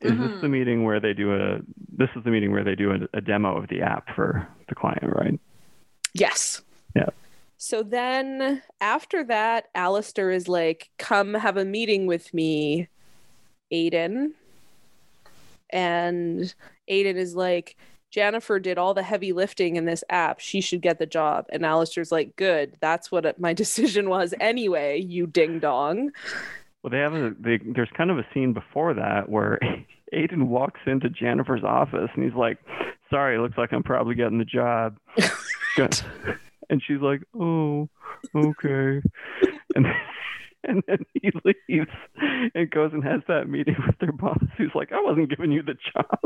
Is 0.01 0.11
this 0.17 0.31
Mhm. 0.31 0.41
the 0.41 0.49
meeting 0.49 0.83
where 0.83 0.99
they 0.99 1.13
do 1.13 1.33
a? 1.35 1.59
This 1.97 2.09
is 2.15 2.23
the 2.23 2.29
meeting 2.29 2.51
where 2.51 2.63
they 2.63 2.75
do 2.75 2.91
a, 2.91 3.17
a 3.17 3.21
demo 3.21 3.57
of 3.57 3.67
the 3.69 3.81
app 3.81 4.13
for 4.15 4.47
the 4.69 4.75
client, 4.75 5.03
right? 5.03 5.39
Yes. 6.13 6.61
Yeah. 6.95 7.09
So 7.57 7.81
then 7.83 8.61
after 8.81 9.23
that, 9.25 9.65
Alistair 9.73 10.29
is 10.29 10.47
like, 10.47 10.89
come 10.99 11.33
have 11.33 11.57
a 11.57 11.65
meeting 11.65 12.05
with 12.05 12.33
me, 12.33 12.89
Aiden. 13.73 14.31
And 15.71 16.53
Aiden 16.89 17.15
is 17.15 17.35
like, 17.35 17.75
Jennifer 18.15 18.59
did 18.59 18.77
all 18.77 18.93
the 18.93 19.03
heavy 19.03 19.33
lifting 19.33 19.75
in 19.75 19.83
this 19.83 20.01
app. 20.09 20.39
She 20.39 20.61
should 20.61 20.79
get 20.81 20.99
the 20.99 21.05
job. 21.05 21.47
And 21.49 21.65
Alistair's 21.65 22.13
like, 22.13 22.37
good. 22.37 22.77
That's 22.79 23.11
what 23.11 23.25
it- 23.25 23.39
my 23.41 23.51
decision 23.63 24.07
was 24.09 24.33
anyway, 24.39 25.01
you 25.01 25.27
ding 25.27 25.59
dong. 25.59 26.11
Well, 26.81 26.91
they 26.91 26.99
have 26.99 27.13
a. 27.13 27.35
They, 27.37 27.57
there's 27.57 27.89
kind 27.97 28.09
of 28.11 28.17
a 28.17 28.25
scene 28.33 28.53
before 28.53 28.93
that 28.93 29.27
where 29.27 29.59
Aiden 30.13 30.43
walks 30.47 30.79
into 30.87 31.09
Jennifer's 31.09 31.63
office 31.65 32.09
and 32.13 32.23
he's 32.23 32.35
like, 32.35 32.57
"Sorry, 33.09 33.37
looks 33.37 33.57
like 33.57 33.73
I'm 33.73 33.83
probably 33.83 34.15
getting 34.15 34.37
the 34.37 34.45
job." 34.45 34.97
And 36.69 36.81
she's 36.87 36.99
like, 37.01 37.21
"Oh, 37.37 37.89
okay." 38.35 39.01
And 39.75 39.85
and 40.63 40.81
then 40.87 40.97
he 41.13 41.31
leaves 41.43 41.89
and 42.55 42.71
goes 42.71 42.91
and 42.93 43.03
has 43.03 43.21
that 43.27 43.47
meeting 43.49 43.75
with 43.85 43.97
their 43.99 44.11
boss, 44.11 44.37
who's 44.57 44.71
like, 44.73 44.91
"I 44.91 45.01
wasn't 45.01 45.29
giving 45.29 45.51
you 45.51 45.61
the 45.63 45.75
job." 45.93 46.19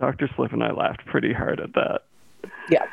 Dr. 0.00 0.28
Slip 0.34 0.52
and 0.52 0.64
I 0.64 0.72
laughed 0.72 1.04
pretty 1.06 1.32
hard 1.32 1.60
at 1.60 1.74
that. 1.74 2.02
Yeah. 2.70 2.86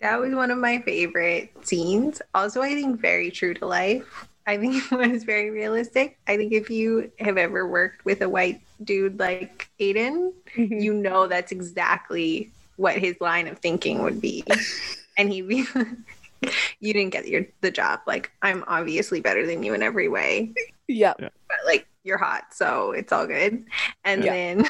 That 0.00 0.20
was 0.20 0.34
one 0.34 0.50
of 0.50 0.58
my 0.58 0.80
favorite 0.80 1.52
scenes. 1.66 2.20
Also, 2.34 2.60
I 2.60 2.74
think 2.74 3.00
very 3.00 3.30
true 3.30 3.54
to 3.54 3.66
life. 3.66 4.28
I 4.46 4.58
think 4.58 4.82
it 4.92 5.12
was 5.12 5.24
very 5.24 5.50
realistic. 5.50 6.18
I 6.26 6.36
think 6.36 6.52
if 6.52 6.68
you 6.68 7.10
have 7.20 7.38
ever 7.38 7.66
worked 7.66 8.04
with 8.04 8.20
a 8.22 8.28
white 8.28 8.60
dude 8.82 9.18
like 9.18 9.68
Aiden, 9.80 10.32
mm-hmm. 10.54 10.78
you 10.78 10.92
know 10.92 11.26
that's 11.26 11.52
exactly 11.52 12.50
what 12.76 12.98
his 12.98 13.16
line 13.20 13.48
of 13.48 13.58
thinking 13.58 14.02
would 14.02 14.20
be. 14.20 14.44
and 15.16 15.32
he'd 15.32 15.48
be 15.48 15.64
you 16.80 16.92
didn't 16.92 17.10
get 17.10 17.28
your 17.28 17.46
the 17.60 17.70
job. 17.70 18.00
Like, 18.06 18.30
I'm 18.42 18.64
obviously 18.66 19.20
better 19.20 19.46
than 19.46 19.62
you 19.62 19.74
in 19.74 19.82
every 19.82 20.08
way. 20.08 20.52
yeah. 20.88 21.14
But 21.18 21.30
like 21.64 21.86
you're 22.06 22.16
hot, 22.18 22.54
so 22.54 22.92
it's 22.92 23.12
all 23.12 23.26
good. 23.26 23.64
And 24.04 24.24
Yeah. 24.24 24.32
then 24.32 24.64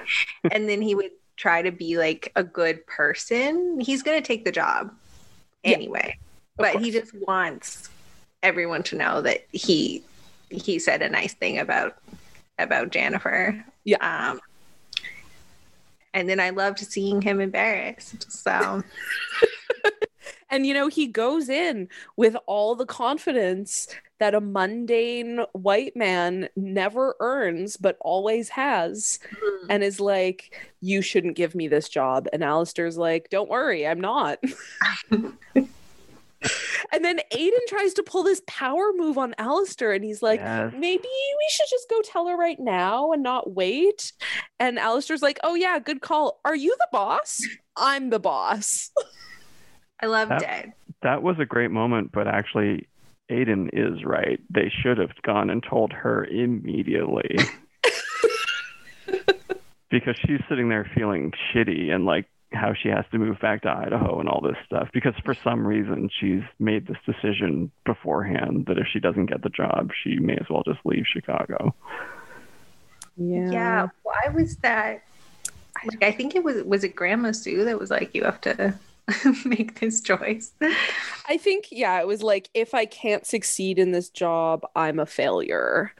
and 0.52 0.68
then 0.68 0.82
he 0.82 0.94
would 0.94 1.12
try 1.36 1.62
to 1.62 1.70
be 1.70 1.96
like 1.96 2.32
a 2.36 2.44
good 2.44 2.84
person. 2.86 3.80
He's 3.80 4.02
gonna 4.02 4.20
take 4.20 4.44
the 4.44 4.52
job 4.52 4.92
anyway. 5.64 6.18
Of 6.58 6.64
but 6.72 6.82
he 6.82 6.90
just 6.90 7.14
wants 7.26 7.88
everyone 8.42 8.82
to 8.84 8.96
know 8.96 9.22
that 9.22 9.46
he 9.52 10.02
he 10.50 10.78
said 10.78 11.00
a 11.00 11.08
nice 11.08 11.34
thing 11.34 11.58
about 11.58 11.96
about 12.58 12.90
Jennifer. 12.90 13.64
Yeah. 13.84 14.30
Um 14.30 14.40
and 16.12 16.28
then 16.28 16.40
I 16.40 16.50
loved 16.50 16.80
seeing 16.80 17.22
him 17.22 17.40
embarrassed. 17.40 18.30
So 18.32 18.82
And 20.50 20.66
you 20.66 20.74
know, 20.74 20.88
he 20.88 21.06
goes 21.06 21.48
in 21.48 21.88
with 22.16 22.36
all 22.46 22.74
the 22.74 22.86
confidence 22.86 23.86
that 24.18 24.34
a 24.34 24.40
mundane 24.40 25.40
white 25.52 25.96
man 25.96 26.48
never 26.56 27.14
earns 27.20 27.76
but 27.76 27.96
always 28.00 28.48
has 28.50 29.18
Mm. 29.32 29.66
and 29.70 29.82
is 29.84 30.00
like, 30.00 30.54
You 30.80 31.02
shouldn't 31.02 31.36
give 31.36 31.54
me 31.54 31.68
this 31.68 31.88
job. 31.88 32.26
And 32.32 32.42
Alistair's 32.44 32.98
like, 32.98 33.30
Don't 33.30 33.48
worry, 33.48 33.86
I'm 33.86 34.00
not. 34.00 34.38
and 36.92 37.04
then 37.04 37.20
Aiden 37.32 37.66
tries 37.68 37.92
to 37.94 38.02
pull 38.02 38.22
this 38.22 38.42
power 38.46 38.92
move 38.96 39.18
on 39.18 39.34
Alistair, 39.38 39.92
and 39.92 40.04
he's 40.04 40.22
like, 40.22 40.40
Yes. 40.40 40.72
Maybe 40.76 41.02
we 41.08 41.48
should 41.50 41.66
just 41.70 41.88
go 41.88 42.00
tell 42.02 42.26
her 42.26 42.36
right 42.36 42.58
now 42.58 43.12
and 43.12 43.22
not 43.22 43.52
wait. 43.54 44.12
And 44.58 44.78
Alistair's 44.78 45.22
like, 45.22 45.38
Oh, 45.44 45.54
yeah, 45.54 45.78
good 45.78 46.00
call. 46.00 46.40
Are 46.44 46.56
you 46.56 46.74
the 46.78 46.88
boss? 46.92 47.40
I'm 47.76 48.10
the 48.10 48.18
boss. 48.20 48.90
I 50.02 50.06
loved 50.06 50.30
That- 50.30 50.42
it. 50.66 50.72
That 51.02 51.22
was 51.22 51.38
a 51.38 51.46
great 51.46 51.70
moment, 51.70 52.12
but 52.12 52.26
actually, 52.28 52.86
Aiden 53.30 53.70
is 53.72 54.04
right. 54.04 54.38
They 54.50 54.68
should 54.68 54.98
have 54.98 55.10
gone 55.22 55.48
and 55.48 55.62
told 55.62 55.92
her 55.92 56.24
immediately. 56.24 57.38
because 59.90 60.16
she's 60.18 60.40
sitting 60.48 60.68
there 60.68 60.90
feeling 60.94 61.32
shitty 61.52 61.90
and 61.90 62.04
like 62.04 62.26
how 62.52 62.74
she 62.74 62.88
has 62.88 63.04
to 63.12 63.18
move 63.18 63.38
back 63.40 63.62
to 63.62 63.70
Idaho 63.70 64.20
and 64.20 64.28
all 64.28 64.40
this 64.40 64.56
stuff. 64.66 64.88
Because 64.92 65.14
for 65.24 65.34
some 65.34 65.66
reason, 65.66 66.10
she's 66.20 66.42
made 66.58 66.86
this 66.86 66.98
decision 67.06 67.70
beforehand 67.84 68.66
that 68.66 68.78
if 68.78 68.86
she 68.92 69.00
doesn't 69.00 69.26
get 69.26 69.42
the 69.42 69.48
job, 69.48 69.90
she 70.02 70.18
may 70.18 70.34
as 70.34 70.46
well 70.50 70.62
just 70.64 70.80
leave 70.84 71.04
Chicago. 71.06 71.74
Yeah. 73.16 73.88
Why 74.02 74.28
was 74.34 74.56
that? 74.58 75.04
Like, 75.86 76.02
I 76.02 76.12
think 76.12 76.34
it 76.34 76.44
was 76.44 76.62
was 76.64 76.84
it 76.84 76.94
Grandma 76.94 77.32
Sue 77.32 77.64
that 77.64 77.78
was 77.78 77.90
like, 77.90 78.14
you 78.14 78.24
have 78.24 78.40
to 78.42 78.74
make 79.44 79.80
this 79.80 80.00
choice. 80.00 80.52
I 81.28 81.36
think, 81.36 81.68
yeah, 81.70 82.00
it 82.00 82.06
was 82.06 82.22
like, 82.22 82.48
if 82.54 82.74
I 82.74 82.86
can't 82.86 83.26
succeed 83.26 83.78
in 83.78 83.92
this 83.92 84.10
job, 84.10 84.64
I'm 84.76 84.98
a 84.98 85.06
failure. 85.06 85.92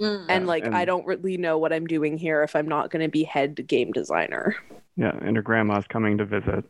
Mm. 0.00 0.26
And 0.28 0.44
Yeah, 0.44 0.48
like, 0.48 0.64
I 0.72 0.84
don't 0.84 1.06
really 1.06 1.36
know 1.36 1.58
what 1.58 1.72
I'm 1.72 1.86
doing 1.86 2.18
here 2.18 2.42
if 2.42 2.56
I'm 2.56 2.68
not 2.68 2.90
going 2.90 3.02
to 3.02 3.08
be 3.10 3.24
head 3.24 3.66
game 3.66 3.92
designer. 3.92 4.56
Yeah, 4.96 5.16
and 5.22 5.36
her 5.36 5.42
grandma's 5.42 5.86
coming 5.88 6.18
to 6.18 6.24
visit. 6.24 6.64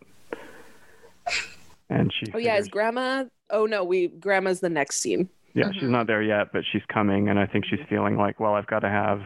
And 1.90 2.12
she 2.12 2.26
Oh, 2.32 2.38
yeah, 2.38 2.56
is 2.56 2.68
grandma? 2.68 3.24
Oh, 3.50 3.66
no, 3.66 3.84
we, 3.84 4.08
grandma's 4.08 4.60
the 4.60 4.70
next 4.70 4.96
scene. 5.00 5.28
Yeah, 5.54 5.66
Mhm. 5.66 5.74
she's 5.74 5.90
not 5.90 6.06
there 6.06 6.22
yet, 6.22 6.52
but 6.52 6.64
she's 6.70 6.84
coming, 6.92 7.28
and 7.28 7.38
I 7.38 7.46
think 7.46 7.64
she's 7.66 7.80
feeling 7.88 8.16
like, 8.16 8.40
well, 8.40 8.54
I've 8.54 8.66
got 8.66 8.80
to 8.80 8.88
have 8.88 9.22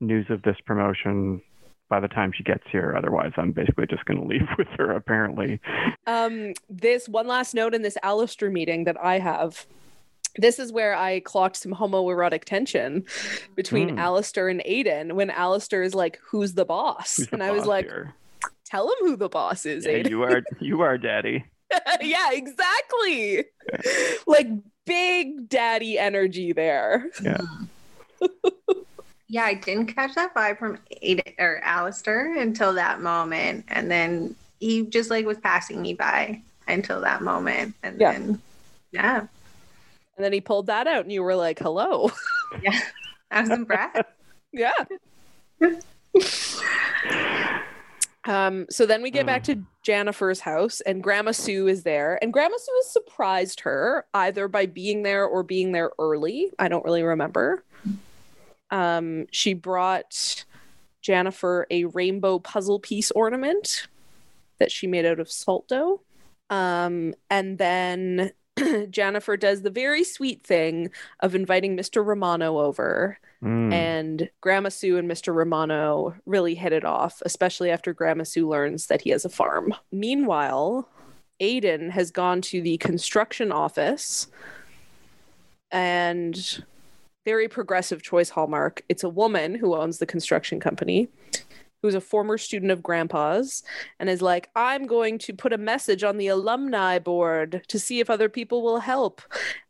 news 0.00 0.26
of 0.30 0.42
this 0.42 0.56
promotion 0.66 1.40
by 1.88 2.00
the 2.00 2.08
time 2.08 2.32
she 2.32 2.42
gets 2.42 2.64
here. 2.70 2.94
Otherwise, 2.96 3.32
I'm 3.36 3.52
basically 3.52 3.86
just 3.86 4.04
going 4.04 4.20
to 4.20 4.26
leave 4.26 4.46
with 4.58 4.68
her. 4.76 4.92
Apparently, 4.92 5.60
Um, 6.06 6.52
this 6.68 7.08
one 7.08 7.26
last 7.26 7.54
note 7.54 7.74
in 7.74 7.82
this 7.82 7.96
Alistair 8.02 8.50
meeting 8.50 8.84
that 8.84 8.96
I 9.02 9.18
have. 9.18 9.66
This 10.36 10.58
is 10.60 10.70
where 10.72 10.94
I 10.94 11.20
clocked 11.20 11.56
some 11.56 11.72
homoerotic 11.72 12.44
tension 12.44 13.04
between 13.56 13.88
Hmm. 13.90 13.98
Alistair 13.98 14.48
and 14.48 14.60
Aiden 14.60 15.12
when 15.14 15.30
Alistair 15.30 15.82
is 15.82 15.94
like, 15.94 16.20
Who's 16.30 16.54
the 16.54 16.64
boss? 16.64 17.16
who's 17.16 17.26
the 17.26 17.34
and 17.34 17.42
I 17.42 17.50
was 17.50 17.66
like, 17.66 17.86
here? 17.86 18.14
Tell 18.64 18.86
him 18.88 18.96
who 19.00 19.16
the 19.16 19.28
boss 19.30 19.64
is, 19.66 19.84
Yeah, 19.86 19.92
Aiden. 19.94 20.10
you 20.10 20.22
are, 20.22 20.42
you 20.60 20.80
are, 20.82 20.96
daddy. 20.98 21.44
yeah, 22.02 22.28
exactly. 22.32 23.44
like 24.26 24.46
big 24.86 25.48
daddy 25.48 25.98
energy 25.98 26.52
there. 26.52 27.10
Yeah, 27.22 27.40
yeah, 29.28 29.44
I 29.44 29.54
didn't 29.54 29.86
catch 29.94 30.14
that 30.14 30.34
vibe 30.34 30.58
from 30.58 30.78
Aiden 31.02 31.34
or 31.38 31.60
Alistair 31.62 32.36
until 32.38 32.72
that 32.74 33.00
moment, 33.00 33.64
and 33.68 33.90
then 33.90 34.34
he 34.60 34.86
just 34.86 35.10
like 35.10 35.26
was 35.26 35.38
passing 35.38 35.80
me 35.82 35.94
by 35.94 36.40
until 36.66 37.00
that 37.02 37.22
moment, 37.22 37.74
and 37.82 38.00
Yeah. 38.00 38.12
then 38.12 38.40
yeah, 38.90 39.18
And 40.16 40.24
then 40.24 40.32
he 40.32 40.40
pulled 40.40 40.66
that 40.66 40.86
out, 40.86 41.02
and 41.04 41.12
you 41.12 41.22
were 41.22 41.34
like, 41.36 41.58
hello. 41.58 42.10
yeah, 42.62 42.80
I 43.30 43.42
was 43.42 43.50
impressed. 43.50 43.98
yeah. 44.52 44.72
Um, 48.24 48.66
so 48.68 48.84
then 48.84 49.00
we 49.02 49.10
get 49.10 49.24
back 49.26 49.44
to 49.44 49.62
Jennifer's 49.82 50.40
house, 50.40 50.80
and 50.82 51.02
Grandma 51.02 51.30
Sue 51.32 51.66
is 51.66 51.82
there. 51.82 52.18
And 52.20 52.32
Grandma 52.32 52.56
Sue 52.58 52.72
has 52.76 52.90
surprised 52.92 53.60
her 53.60 54.04
either 54.12 54.48
by 54.48 54.66
being 54.66 55.02
there 55.02 55.24
or 55.24 55.42
being 55.42 55.72
there 55.72 55.90
early. 55.98 56.50
I 56.58 56.68
don't 56.68 56.84
really 56.84 57.02
remember. 57.02 57.62
Um, 58.70 59.26
she 59.30 59.54
brought 59.54 60.44
Jennifer 61.00 61.66
a 61.70 61.84
rainbow 61.86 62.38
puzzle 62.38 62.78
piece 62.78 63.10
ornament 63.12 63.86
that 64.58 64.70
she 64.70 64.86
made 64.86 65.06
out 65.06 65.20
of 65.20 65.30
salt 65.30 65.68
dough. 65.68 66.00
Um, 66.50 67.14
and 67.30 67.58
then 67.58 68.32
Jennifer 68.90 69.36
does 69.36 69.62
the 69.62 69.70
very 69.70 70.02
sweet 70.04 70.44
thing 70.44 70.90
of 71.20 71.34
inviting 71.34 71.76
Mr. 71.76 72.04
Romano 72.04 72.58
over 72.58 73.18
Mm. 73.40 73.72
and 73.72 74.30
Grandma 74.40 74.68
Sue 74.68 74.96
and 74.98 75.08
Mr. 75.08 75.32
Romano 75.32 76.12
really 76.26 76.56
hit 76.56 76.72
it 76.72 76.84
off, 76.84 77.22
especially 77.24 77.70
after 77.70 77.92
Grandma 77.94 78.24
Sue 78.24 78.48
learns 78.48 78.88
that 78.88 79.02
he 79.02 79.10
has 79.10 79.24
a 79.24 79.28
farm. 79.28 79.72
Meanwhile, 79.92 80.88
Aiden 81.40 81.88
has 81.92 82.10
gone 82.10 82.40
to 82.42 82.60
the 82.60 82.78
construction 82.78 83.52
office 83.52 84.26
and 85.70 86.64
very 87.28 87.46
progressive 87.46 88.02
choice 88.02 88.30
hallmark. 88.30 88.82
It's 88.88 89.04
a 89.04 89.08
woman 89.10 89.54
who 89.54 89.76
owns 89.76 89.98
the 89.98 90.06
construction 90.06 90.60
company 90.60 91.08
who's 91.82 91.94
a 91.94 92.00
former 92.00 92.38
student 92.38 92.72
of 92.72 92.82
grandpa's 92.82 93.62
and 94.00 94.08
is 94.08 94.22
like, 94.22 94.48
I'm 94.56 94.86
going 94.86 95.18
to 95.18 95.34
put 95.34 95.52
a 95.52 95.58
message 95.58 96.02
on 96.02 96.16
the 96.16 96.28
alumni 96.28 96.98
board 96.98 97.60
to 97.68 97.78
see 97.78 98.00
if 98.00 98.08
other 98.08 98.30
people 98.30 98.62
will 98.62 98.80
help. 98.80 99.20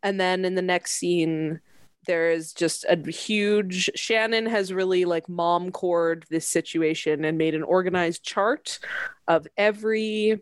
And 0.05 0.21
then 0.21 0.45
in 0.45 0.55
the 0.55 0.63
next 0.63 0.93
scene, 0.93 1.59
there 2.07 2.31
is 2.31 2.53
just 2.53 2.87
a 2.89 2.97
huge 3.11 3.91
Shannon 3.97 4.47
has 4.47 4.73
really 4.73 5.05
like 5.05 5.29
mom 5.29 5.73
cord 5.73 6.27
this 6.31 6.47
situation 6.47 7.25
and 7.25 7.37
made 7.37 7.57
an 7.57 7.65
organized 7.65 8.23
chart 8.23 8.79
of 9.27 9.49
every 9.57 10.41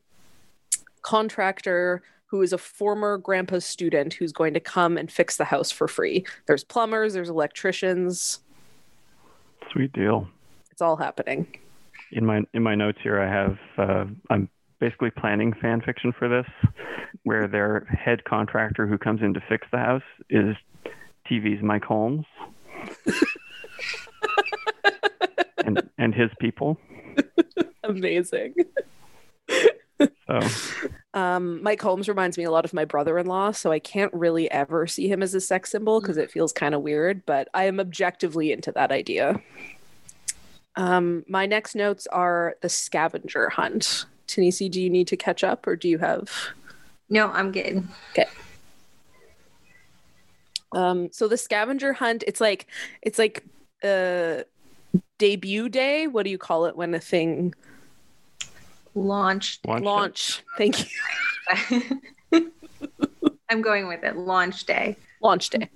contractor 1.00 2.02
who 2.26 2.42
is 2.42 2.52
a 2.52 2.58
former 2.58 3.18
grandpa's 3.18 3.64
student 3.64 4.14
who's 4.14 4.32
going 4.32 4.54
to 4.54 4.60
come 4.60 4.96
and 4.98 5.10
fix 5.10 5.36
the 5.36 5.44
house 5.44 5.70
for 5.70 5.88
free. 5.88 6.26
There's 6.46 6.64
plumbers, 6.64 7.14
there's 7.14 7.28
electricians. 7.28 8.40
Sweet 9.72 9.92
deal. 9.92 10.28
It's 10.70 10.82
all 10.82 10.96
happening. 10.96 11.46
In 12.12 12.26
my 12.26 12.42
in 12.52 12.62
my 12.62 12.74
notes 12.74 12.98
here, 13.02 13.20
I 13.20 13.28
have 13.28 13.58
uh, 13.78 14.04
I'm 14.30 14.48
basically 14.78 15.10
planning 15.10 15.52
fan 15.54 15.80
fiction 15.80 16.12
for 16.12 16.28
this, 16.28 16.46
where 17.24 17.48
their 17.48 17.84
head 17.86 18.24
contractor 18.24 18.86
who 18.86 18.98
comes 18.98 19.22
in 19.22 19.34
to 19.34 19.40
fix 19.48 19.66
the 19.72 19.78
house 19.78 20.02
is 20.30 20.54
TV's 21.28 21.62
Mike 21.62 21.84
Holmes, 21.84 22.26
and 25.64 25.82
and 25.98 26.14
his 26.14 26.30
people. 26.38 26.78
Amazing. 27.82 28.54
So 30.00 30.40
Um, 31.14 31.62
Mike 31.62 31.80
Holmes 31.80 32.10
reminds 32.10 32.36
me 32.36 32.44
a 32.44 32.50
lot 32.50 32.66
of 32.66 32.74
my 32.74 32.84
brother-in-law, 32.84 33.52
so 33.52 33.72
I 33.72 33.78
can't 33.78 34.12
really 34.12 34.50
ever 34.50 34.86
see 34.86 35.08
him 35.08 35.22
as 35.22 35.34
a 35.34 35.40
sex 35.40 35.70
symbol 35.70 35.98
because 36.02 36.18
it 36.18 36.30
feels 36.30 36.52
kind 36.52 36.74
of 36.74 36.82
weird, 36.82 37.24
but 37.24 37.48
I 37.54 37.64
am 37.64 37.80
objectively 37.80 38.52
into 38.52 38.70
that 38.72 38.92
idea. 38.92 39.40
Um, 40.76 41.24
my 41.26 41.46
next 41.46 41.74
notes 41.74 42.06
are 42.08 42.56
the 42.60 42.68
scavenger 42.68 43.48
hunt. 43.48 44.04
Tanisi, 44.28 44.70
do 44.70 44.78
you 44.78 44.90
need 44.90 45.08
to 45.08 45.16
catch 45.16 45.42
up 45.42 45.66
or 45.66 45.74
do 45.74 45.88
you 45.88 45.96
have 45.98 46.30
No, 47.08 47.28
I'm 47.28 47.50
good. 47.50 47.88
um 50.72 51.08
so 51.12 51.28
the 51.28 51.38
scavenger 51.38 51.94
hunt, 51.94 52.24
it's 52.26 52.40
like 52.40 52.66
it's 53.00 53.18
like 53.18 53.42
uh 53.82 54.42
debut 55.18 55.68
day. 55.70 56.06
What 56.08 56.24
do 56.24 56.30
you 56.30 56.38
call 56.38 56.66
it 56.66 56.76
when 56.76 56.92
a 56.92 57.00
thing 57.00 57.54
Launch. 58.96 59.60
launch. 59.66 59.84
launch? 59.84 60.42
Thank 60.56 60.90
you. 61.70 62.00
I'm 63.50 63.62
going 63.62 63.86
with 63.86 64.02
it. 64.02 64.16
Launch 64.16 64.64
day. 64.64 64.96
launch 65.20 65.50
day. 65.50 65.68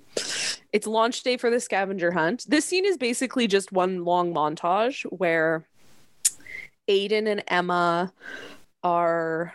It's 0.73 0.87
launch 0.87 1.23
day 1.23 1.37
for 1.37 1.49
the 1.49 1.59
scavenger 1.59 2.11
hunt. 2.11 2.45
This 2.47 2.65
scene 2.65 2.85
is 2.85 2.97
basically 2.97 3.47
just 3.47 3.71
one 3.71 4.03
long 4.03 4.33
montage 4.33 5.03
where 5.03 5.65
Aiden 6.89 7.27
and 7.27 7.43
Emma 7.47 8.11
are 8.83 9.53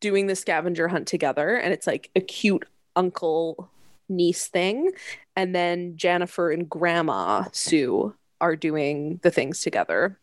doing 0.00 0.26
the 0.26 0.36
scavenger 0.36 0.88
hunt 0.88 1.06
together, 1.06 1.56
and 1.56 1.72
it's 1.72 1.86
like 1.86 2.10
a 2.16 2.20
cute 2.20 2.64
uncle 2.96 3.70
niece 4.08 4.48
thing. 4.48 4.90
And 5.36 5.54
then 5.54 5.96
Jennifer 5.96 6.50
and 6.50 6.68
Grandma 6.68 7.44
Sue 7.52 8.14
are 8.40 8.56
doing 8.56 9.20
the 9.22 9.30
things 9.30 9.60
together. 9.60 10.18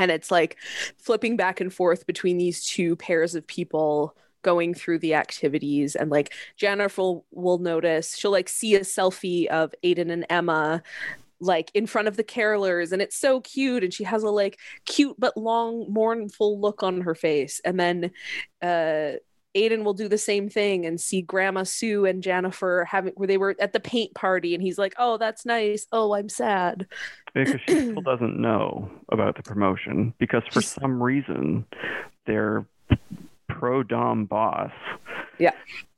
And 0.00 0.10
it's 0.10 0.30
like 0.30 0.56
flipping 0.96 1.36
back 1.36 1.60
and 1.60 1.72
forth 1.72 2.06
between 2.06 2.38
these 2.38 2.64
two 2.64 2.96
pairs 2.96 3.34
of 3.34 3.46
people 3.46 4.16
going 4.42 4.72
through 4.72 4.98
the 4.98 5.14
activities. 5.14 5.94
And 5.94 6.10
like 6.10 6.32
Jennifer 6.56 7.02
will, 7.02 7.26
will 7.30 7.58
notice 7.58 8.16
she'll 8.16 8.30
like 8.30 8.48
see 8.48 8.74
a 8.74 8.80
selfie 8.80 9.46
of 9.46 9.74
Aiden 9.84 10.10
and 10.10 10.24
Emma 10.30 10.82
like 11.40 11.70
in 11.74 11.86
front 11.86 12.08
of 12.08 12.16
the 12.16 12.24
carolers. 12.24 12.92
And 12.92 13.02
it's 13.02 13.16
so 13.16 13.40
cute. 13.42 13.84
And 13.84 13.92
she 13.92 14.04
has 14.04 14.22
a 14.22 14.30
like 14.30 14.58
cute 14.86 15.16
but 15.18 15.36
long 15.36 15.86
mournful 15.92 16.58
look 16.58 16.82
on 16.82 17.02
her 17.02 17.14
face. 17.14 17.60
And 17.64 17.78
then 17.78 18.10
uh 18.62 19.18
Aiden 19.56 19.82
will 19.84 19.94
do 19.94 20.08
the 20.08 20.18
same 20.18 20.48
thing 20.48 20.86
and 20.86 21.00
see 21.00 21.22
Grandma 21.22 21.64
Sue 21.64 22.04
and 22.06 22.22
Jennifer 22.22 22.86
having 22.88 23.12
where 23.16 23.26
they 23.26 23.38
were 23.38 23.56
at 23.60 23.72
the 23.72 23.80
paint 23.80 24.14
party, 24.14 24.54
and 24.54 24.62
he's 24.62 24.78
like, 24.78 24.94
"Oh, 24.98 25.16
that's 25.18 25.44
nice. 25.44 25.86
Oh, 25.92 26.14
I'm 26.14 26.28
sad." 26.28 26.86
because 27.34 27.60
she 27.66 27.74
still 27.74 28.00
doesn't 28.04 28.40
know 28.40 28.90
about 29.12 29.36
the 29.36 29.42
promotion 29.42 30.12
because 30.18 30.42
for 30.50 30.60
She's- 30.60 30.72
some 30.80 31.00
reason 31.02 31.64
their 32.26 32.66
pro 33.48 33.82
dom 33.84 34.24
boss 34.26 34.72
Yeah. 35.38 35.52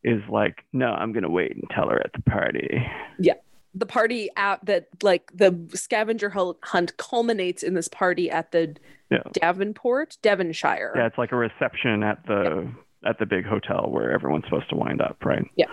is 0.04 0.20
like 0.28 0.64
no 0.74 0.88
i'm 0.88 1.12
gonna 1.12 1.30
wait 1.30 1.52
and 1.52 1.64
tell 1.70 1.88
her 1.88 1.98
at 2.00 2.12
the 2.12 2.20
party 2.30 2.86
Yeah 3.18 3.34
The 3.74 3.86
party 3.86 4.28
at 4.36 4.62
that 4.66 4.88
like 5.02 5.30
the 5.34 5.58
scavenger 5.72 6.28
hunt 6.62 6.96
culminates 6.98 7.62
in 7.62 7.72
this 7.74 7.88
party 7.88 8.30
at 8.30 8.52
the 8.52 8.76
Yeah. 9.10 9.22
Davenport, 9.32 10.18
Devonshire. 10.22 10.92
yeah 10.96 11.06
it's 11.06 11.16
like 11.18 11.32
a 11.32 11.36
reception 11.36 12.02
at 12.02 12.26
the 12.26 12.70
at 13.04 13.18
the 13.18 13.26
big 13.26 13.44
hotel 13.44 13.86
where 13.88 14.12
everyone's 14.12 14.44
supposed 14.44 14.70
to 14.70 14.76
wind 14.76 15.00
up 15.00 15.16
right 15.24 15.44
Yeah. 15.56 15.66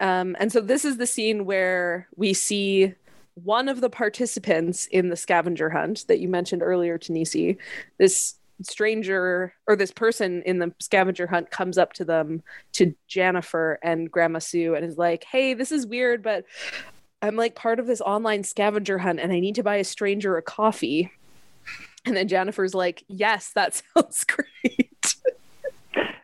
Um, 0.00 0.36
and 0.38 0.52
so 0.52 0.60
this 0.60 0.84
is 0.84 0.96
the 0.96 1.06
scene 1.06 1.44
where 1.44 2.08
we 2.16 2.32
see 2.32 2.94
one 3.34 3.68
of 3.68 3.80
the 3.80 3.90
participants 3.90 4.86
in 4.86 5.08
the 5.08 5.16
scavenger 5.16 5.68
hunt 5.68 6.06
that 6.08 6.20
you 6.20 6.28
mentioned 6.28 6.62
earlier, 6.62 6.98
Tanisi. 6.98 7.58
This 7.98 8.36
stranger 8.62 9.52
or 9.66 9.76
this 9.76 9.90
person 9.90 10.42
in 10.42 10.58
the 10.58 10.72
scavenger 10.78 11.26
hunt 11.26 11.50
comes 11.50 11.76
up 11.76 11.92
to 11.92 12.04
them 12.04 12.42
to 12.72 12.94
Jennifer 13.06 13.78
and 13.82 14.10
Grandma 14.10 14.38
Sue 14.38 14.74
and 14.74 14.84
is 14.84 14.96
like, 14.96 15.24
Hey, 15.24 15.52
this 15.52 15.70
is 15.70 15.86
weird, 15.86 16.22
but 16.22 16.44
I'm 17.20 17.36
like 17.36 17.54
part 17.54 17.78
of 17.78 17.86
this 17.86 18.00
online 18.00 18.44
scavenger 18.44 18.98
hunt 18.98 19.20
and 19.20 19.32
I 19.32 19.40
need 19.40 19.56
to 19.56 19.62
buy 19.62 19.76
a 19.76 19.84
stranger 19.84 20.36
a 20.36 20.42
coffee. 20.42 21.12
And 22.06 22.16
then 22.16 22.28
Jennifer's 22.28 22.74
like, 22.74 23.04
Yes, 23.08 23.52
that 23.54 23.82
sounds 23.94 24.24
great. 24.24 24.95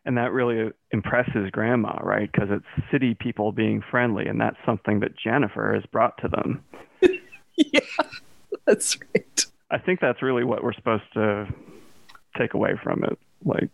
And 0.04 0.16
that 0.18 0.32
really 0.32 0.70
impresses 0.90 1.50
grandma 1.50 1.98
right 2.02 2.30
because 2.32 2.48
it's 2.50 2.90
city 2.90 3.14
people 3.14 3.52
being 3.52 3.82
friendly 3.90 4.26
and 4.26 4.40
that's 4.40 4.56
something 4.66 5.00
that 5.00 5.16
jennifer 5.16 5.72
has 5.74 5.84
brought 5.92 6.16
to 6.18 6.28
them 6.28 6.62
yeah, 7.56 7.80
that's 8.66 8.98
right. 9.14 9.46
i 9.70 9.78
think 9.78 10.00
that's 10.00 10.22
really 10.22 10.44
what 10.44 10.62
we're 10.62 10.72
supposed 10.72 11.04
to 11.14 11.46
take 12.38 12.54
away 12.54 12.72
from 12.82 13.04
it 13.04 13.18
like 13.44 13.68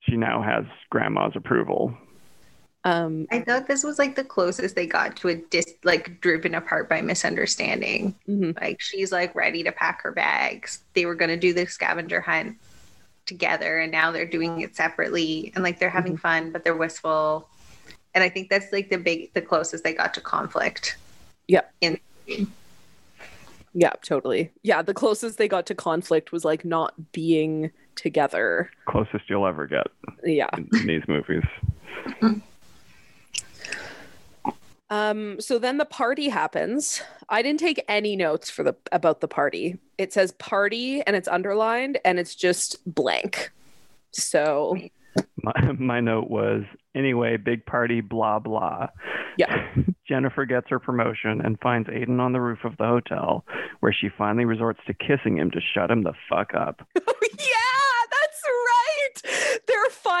she 0.00 0.16
now 0.16 0.42
has 0.42 0.64
grandma's 0.90 1.32
approval 1.36 1.94
Um, 2.84 3.28
I 3.30 3.42
thought 3.42 3.68
this 3.68 3.84
was 3.84 3.96
like 4.00 4.16
the 4.16 4.24
closest 4.24 4.74
they 4.74 4.86
got 4.88 5.14
to 5.18 5.28
a 5.28 5.36
dis 5.36 5.66
like 5.84 6.20
driven 6.20 6.52
apart 6.56 6.88
by 6.88 7.00
misunderstanding. 7.00 8.16
mhm. 8.28 8.60
Like 8.60 8.80
she's 8.80 9.12
like 9.12 9.32
ready 9.36 9.62
to 9.62 9.70
pack 9.70 10.02
her 10.02 10.10
bags. 10.10 10.82
They 10.94 11.06
were 11.06 11.14
gonna 11.14 11.36
do 11.36 11.52
the 11.54 11.64
scavenger 11.66 12.20
hunt 12.20 12.56
together 13.32 13.78
and 13.78 13.90
now 13.90 14.10
they're 14.10 14.26
doing 14.26 14.60
it 14.60 14.76
separately 14.76 15.52
and 15.54 15.64
like 15.64 15.78
they're 15.78 15.90
having 15.90 16.12
mm-hmm. 16.12 16.20
fun, 16.20 16.52
but 16.52 16.64
they're 16.64 16.76
wistful. 16.76 17.48
And 18.14 18.22
I 18.22 18.28
think 18.28 18.50
that's 18.50 18.72
like 18.72 18.90
the 18.90 18.98
big 18.98 19.32
the 19.32 19.40
closest 19.40 19.84
they 19.84 19.94
got 19.94 20.12
to 20.14 20.20
conflict. 20.20 20.96
Yep. 21.48 21.72
In 21.80 21.98
Yeah, 23.72 23.92
totally. 24.02 24.52
Yeah, 24.62 24.82
the 24.82 24.94
closest 24.94 25.38
they 25.38 25.48
got 25.48 25.66
to 25.66 25.74
conflict 25.74 26.30
was 26.30 26.44
like 26.44 26.64
not 26.64 27.12
being 27.12 27.70
together. 27.94 28.70
closest 28.86 29.24
you'll 29.28 29.46
ever 29.46 29.66
get 29.66 29.86
Yeah. 30.24 30.48
in, 30.56 30.68
in 30.72 30.86
these 30.86 31.02
movies 31.08 31.44
Um 34.92 35.40
so 35.40 35.58
then 35.58 35.78
the 35.78 35.86
party 35.86 36.28
happens. 36.28 37.00
I 37.30 37.40
didn't 37.40 37.60
take 37.60 37.82
any 37.88 38.14
notes 38.14 38.50
for 38.50 38.62
the 38.62 38.76
about 38.92 39.22
the 39.22 39.28
party. 39.28 39.78
It 39.96 40.12
says 40.12 40.32
party 40.32 41.00
and 41.06 41.16
it's 41.16 41.28
underlined 41.28 41.98
and 42.04 42.18
it's 42.18 42.34
just 42.34 42.76
blank. 42.84 43.50
So, 44.10 44.76
my, 45.42 45.72
my 45.78 46.00
note 46.00 46.28
was 46.28 46.64
anyway 46.94 47.38
big 47.38 47.64
party 47.64 48.02
blah 48.02 48.38
blah 48.38 48.88
Yeah. 49.38 49.66
jennifer 50.06 50.44
gets 50.44 50.68
her 50.68 50.78
promotion 50.78 51.40
and 51.42 51.58
finds 51.60 51.88
aiden 51.88 52.20
on 52.20 52.34
the 52.34 52.40
roof 52.42 52.58
of 52.64 52.76
the 52.76 52.84
hotel 52.84 53.46
where 53.80 53.94
she 53.98 54.10
finally 54.18 54.44
resorts 54.44 54.80
to 54.86 54.92
kissing 54.92 55.38
him 55.38 55.50
to 55.52 55.60
shut 55.74 55.90
him 55.90 56.02
the 56.02 56.12
fuck 56.28 56.52
up 56.54 56.86
yeah, 56.94 56.98
right. 56.98 57.10
Their 57.40 57.61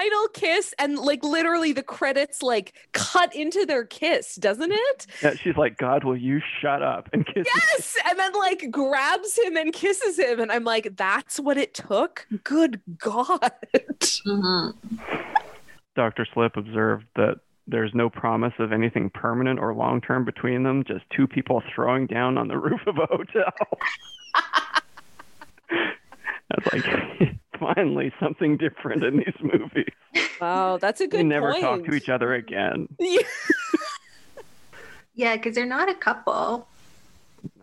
final 0.02 0.28
kiss 0.28 0.74
and 0.78 0.98
like 0.98 1.22
literally 1.22 1.72
the 1.72 1.82
credits 1.82 2.42
like 2.42 2.72
cut 2.92 3.34
into 3.34 3.64
their 3.66 3.84
kiss, 3.84 4.36
doesn't 4.36 4.72
it? 4.72 5.06
yeah, 5.22 5.34
she's 5.34 5.56
like 5.56 5.76
god 5.78 6.04
will 6.04 6.16
you 6.16 6.40
shut 6.60 6.82
up 6.82 7.08
and 7.12 7.24
kiss 7.26 7.44
me?" 7.46 7.52
Yes, 7.54 7.96
and 8.08 8.18
then 8.18 8.32
like 8.34 8.70
grabs 8.70 9.38
him 9.38 9.56
and 9.56 9.72
kisses 9.72 10.18
him, 10.18 10.40
and 10.40 10.50
I'm 10.52 10.64
like, 10.64 10.96
that's 10.96 11.38
what 11.38 11.56
it 11.56 11.74
took. 11.74 12.26
Good 12.44 12.80
God. 12.98 13.52
Mhm. 14.26 14.74
dr 15.94 16.26
slip 16.32 16.56
observed 16.56 17.04
that 17.16 17.36
there's 17.66 17.92
no 17.94 18.08
promise 18.10 18.52
of 18.58 18.72
anything 18.72 19.10
permanent 19.10 19.58
or 19.60 19.74
long 19.74 20.00
term 20.00 20.24
between 20.24 20.62
them 20.62 20.84
just 20.84 21.04
two 21.14 21.26
people 21.28 21.62
throwing 21.74 22.06
down 22.06 22.36
on 22.38 22.48
the 22.48 22.58
roof 22.58 22.80
of 22.86 22.96
a 22.98 23.06
hotel 23.06 23.52
that's 26.50 26.72
like 26.72 26.84
finally 27.60 28.12
something 28.20 28.56
different 28.56 29.02
in 29.04 29.16
these 29.18 29.34
movies 29.40 29.86
Wow, 30.40 30.76
that's 30.78 31.00
a 31.00 31.06
good. 31.06 31.20
they 31.20 31.24
never 31.24 31.52
point. 31.52 31.62
talk 31.62 31.84
to 31.84 31.94
each 31.94 32.08
other 32.08 32.34
again 32.34 32.88
Yeah. 32.98 33.22
Yeah, 35.14 35.36
because 35.36 35.54
they're 35.54 35.66
not 35.66 35.88
a 35.90 35.94
couple. 35.94 36.66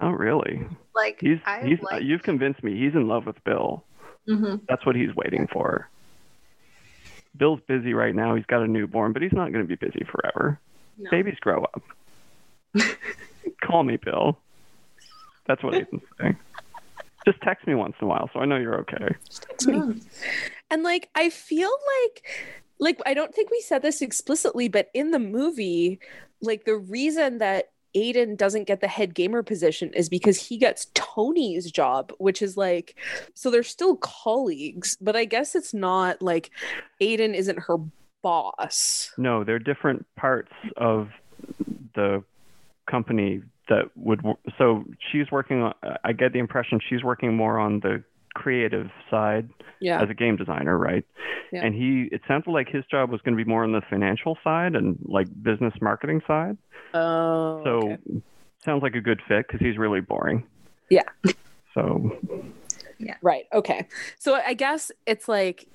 not 0.01 0.17
really 0.17 0.65
Like 0.95 1.17
he's 1.19 1.39
I 1.45 1.63
he's 1.65 1.79
like 1.81 2.03
you've 2.03 2.21
convinced 2.23 2.63
me 2.63 2.77
he's 2.79 2.93
in 2.93 3.07
love 3.07 3.25
with 3.25 3.43
bill 3.43 3.83
Mm-hmm. 4.27 4.57
that's 4.67 4.85
what 4.85 4.95
he's 4.95 5.15
waiting 5.15 5.47
for 5.51 5.89
bill's 7.35 7.59
busy 7.67 7.93
right 7.95 8.13
now 8.13 8.35
he's 8.35 8.45
got 8.45 8.61
a 8.61 8.67
newborn 8.67 9.11
but 9.13 9.23
he's 9.23 9.31
not 9.33 9.51
going 9.51 9.63
to 9.63 9.67
be 9.67 9.75
busy 9.75 10.05
forever 10.11 10.59
No. 10.99 11.09
babies 11.09 11.37
grow 11.41 11.63
up 11.63 11.81
call 13.63 13.83
me 13.83 13.97
bill 13.97 14.37
that's 15.47 15.63
what 15.63 15.73
ethan's 15.73 16.03
saying 16.21 16.37
just 17.25 17.41
text 17.41 17.67
me 17.67 17.75
once 17.75 17.95
in 18.01 18.05
a 18.05 18.09
while 18.09 18.29
so 18.33 18.39
i 18.39 18.45
know 18.45 18.57
you're 18.57 18.79
okay 18.79 19.15
Text 19.29 19.67
me. 19.67 20.01
And 20.71 20.83
like, 20.83 21.09
I 21.15 21.29
feel 21.29 21.71
like, 22.03 22.23
like 22.79 23.01
I 23.05 23.13
don't 23.13 23.33
think 23.33 23.51
we 23.51 23.61
said 23.61 23.81
this 23.81 24.01
explicitly, 24.01 24.69
but 24.69 24.89
in 24.93 25.11
the 25.11 25.19
movie, 25.19 25.99
like 26.41 26.65
the 26.65 26.77
reason 26.77 27.39
that 27.39 27.71
Aiden 27.95 28.37
doesn't 28.37 28.67
get 28.67 28.81
the 28.81 28.87
head 28.87 29.15
gamer 29.15 29.41
position 29.41 29.91
is 29.93 30.09
because 30.09 30.37
he 30.39 30.57
gets 30.57 30.87
Tony's 30.93 31.71
job, 31.71 32.13
which 32.19 32.41
is 32.41 32.55
like, 32.55 32.95
so 33.33 33.49
they're 33.49 33.63
still 33.63 33.95
colleagues, 33.97 34.95
but 35.01 35.15
I 35.15 35.25
guess 35.25 35.55
it's 35.55 35.73
not 35.73 36.21
like 36.21 36.51
Aiden 37.01 37.33
isn't 37.33 37.59
her 37.61 37.77
boss. 38.21 39.11
no 39.17 39.45
they're 39.45 39.59
different 39.59 40.05
parts 40.17 40.51
of 40.75 41.09
the 41.95 42.21
company 42.85 43.41
that 43.69 43.85
would 43.95 44.21
so 44.57 44.83
she's 45.11 45.31
working 45.31 45.61
on 45.61 45.73
uh, 45.83 45.95
i 46.03 46.11
get 46.11 46.33
the 46.33 46.39
impression 46.39 46.79
she's 46.89 47.03
working 47.03 47.35
more 47.35 47.57
on 47.59 47.79
the 47.79 48.03
creative 48.35 48.89
side 49.09 49.49
Yeah. 49.79 50.01
as 50.01 50.09
a 50.09 50.13
game 50.13 50.35
designer, 50.35 50.77
right? 50.77 51.03
Yeah. 51.51 51.65
And 51.65 51.73
he, 51.73 52.07
it 52.11 52.21
sounded 52.27 52.49
like 52.51 52.69
his 52.69 52.85
job 52.85 53.09
was 53.09 53.19
going 53.21 53.35
to 53.35 53.43
be 53.43 53.49
more 53.49 53.63
on 53.63 53.71
the 53.71 53.81
financial 53.89 54.37
side 54.43 54.75
and 54.75 54.97
like 55.03 55.27
business 55.41 55.73
marketing 55.81 56.21
side. 56.27 56.55
Oh. 56.93 57.61
So, 57.63 57.69
okay. 57.91 57.97
sounds 58.63 58.83
like 58.83 58.93
a 58.95 59.01
good 59.01 59.19
fit 59.27 59.47
because 59.47 59.59
he's 59.65 59.77
really 59.77 59.99
boring. 59.99 60.43
Yeah. 60.89 61.03
So, 61.73 62.17
yeah, 62.99 63.15
Right. 63.21 63.45
Okay. 63.51 63.87
So 64.19 64.35
I 64.35 64.53
guess 64.53 64.91
it's 65.05 65.27
like, 65.27 65.67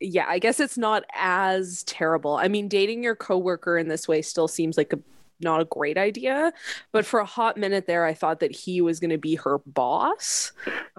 yeah, 0.00 0.26
I 0.28 0.38
guess 0.38 0.60
it's 0.60 0.78
not 0.78 1.04
as 1.14 1.82
terrible. 1.84 2.36
I 2.36 2.48
mean, 2.48 2.68
dating 2.68 3.02
your 3.02 3.16
coworker 3.16 3.78
in 3.78 3.88
this 3.88 4.06
way 4.06 4.22
still 4.22 4.48
seems 4.48 4.76
like 4.76 4.92
a 4.92 4.98
not 5.40 5.60
a 5.60 5.64
great 5.64 5.96
idea, 5.96 6.52
but 6.92 7.06
for 7.06 7.20
a 7.20 7.24
hot 7.24 7.56
minute 7.56 7.86
there, 7.86 8.04
I 8.04 8.14
thought 8.14 8.40
that 8.40 8.50
he 8.54 8.80
was 8.80 8.98
going 9.00 9.10
to 9.10 9.18
be 9.18 9.36
her 9.36 9.58
boss. 9.66 10.52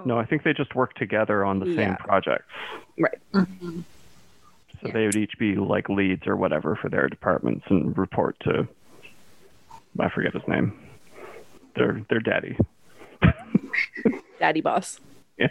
no, 0.05 0.17
I 0.17 0.25
think 0.25 0.43
they 0.43 0.53
just 0.53 0.75
work 0.75 0.93
together 0.95 1.43
on 1.43 1.59
the 1.59 1.65
same 1.67 1.77
Yeah. 1.79 1.95
projects. 1.97 2.45
Mhm. 3.33 3.83
So 4.81 4.87
Yeah. 4.87 4.91
they 4.93 5.05
would 5.05 5.15
each 5.15 5.37
be 5.37 5.55
like 5.55 5.89
leads 5.89 6.25
or 6.25 6.35
whatever 6.37 6.75
for 6.75 6.87
their 6.89 7.07
departments 7.09 7.65
and 7.69 7.97
report 7.97 8.37
to, 8.41 8.67
I 9.99 10.09
forget 10.09 10.33
his 10.33 10.47
name, 10.47 10.71
their 11.75 12.01
their 12.09 12.19
daddy. 12.21 12.57
Daddy 14.39 14.61
boss. 14.61 15.01
Yeah. 15.37 15.49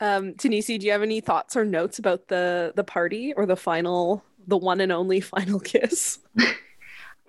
Um, 0.00 0.32
Tanisi, 0.34 0.78
do 0.78 0.86
you 0.86 0.92
have 0.92 1.02
any 1.02 1.20
thoughts 1.20 1.56
or 1.56 1.64
notes 1.64 1.98
about 1.98 2.28
the 2.28 2.72
the 2.74 2.84
party 2.84 3.32
or 3.34 3.46
the 3.46 3.56
final, 3.56 4.24
the 4.46 4.56
one 4.56 4.80
and 4.80 4.92
only 4.92 5.20
final 5.20 5.60
kiss? 5.60 6.18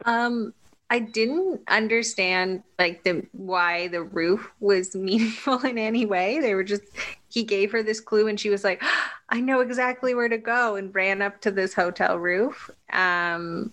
Um, 0.06 0.54
I 0.90 1.00
didn't 1.00 1.62
understand 1.68 2.64
like 2.78 3.04
the 3.04 3.26
why 3.32 3.88
the 3.88 4.04
roof 4.04 4.50
was 4.60 4.96
meaningful 4.96 5.60
in 5.66 5.78
any 5.78 6.06
way. 6.06 6.40
They 6.40 6.54
were 6.56 6.64
just 6.64 6.84
he 7.30 7.44
gave 7.44 7.72
her 7.72 7.84
this 7.84 8.00
clue 8.00 8.28
and 8.28 8.40
she 8.40 8.50
was 8.50 8.64
like, 8.64 8.82
I 9.30 9.42
know 9.42 9.62
exactly 9.62 10.14
where 10.14 10.30
to 10.30 10.38
go 10.38 10.76
and 10.76 10.94
ran 10.94 11.22
up 11.22 11.42
to 11.42 11.52
this 11.52 11.74
hotel 11.74 12.18
roof. 12.18 12.70
Um 12.92 13.72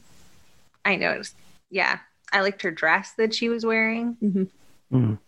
I 0.84 0.96
noticed 0.96 1.36
yeah. 1.70 1.98
I 2.32 2.40
liked 2.40 2.62
her 2.62 2.70
dress 2.70 3.12
that 3.18 3.34
she 3.34 3.50
was 3.50 3.66
wearing. 3.66 4.48
Mm. 4.90 5.18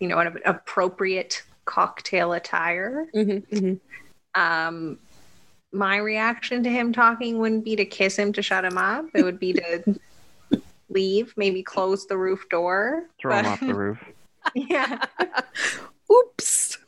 You 0.00 0.08
know, 0.08 0.18
an 0.18 0.38
appropriate 0.46 1.42
cocktail 1.66 2.32
attire. 2.32 3.06
Mm-hmm, 3.14 3.54
mm-hmm. 3.54 4.40
Um, 4.40 4.98
my 5.72 5.96
reaction 5.96 6.62
to 6.64 6.70
him 6.70 6.92
talking 6.92 7.38
wouldn't 7.38 7.64
be 7.64 7.76
to 7.76 7.84
kiss 7.84 8.16
him 8.18 8.32
to 8.34 8.42
shut 8.42 8.64
him 8.64 8.78
up. 8.78 9.06
It 9.14 9.22
would 9.22 9.38
be 9.38 9.52
to 9.54 9.98
leave, 10.88 11.34
maybe 11.36 11.62
close 11.62 12.06
the 12.06 12.16
roof 12.16 12.44
door. 12.50 13.04
Throw 13.20 13.36
him 13.36 13.44
But- 13.44 13.50
off 13.50 13.60
the 13.60 13.74
roof. 13.74 13.98
Yeah. 14.54 15.04
Oops. 16.10 16.78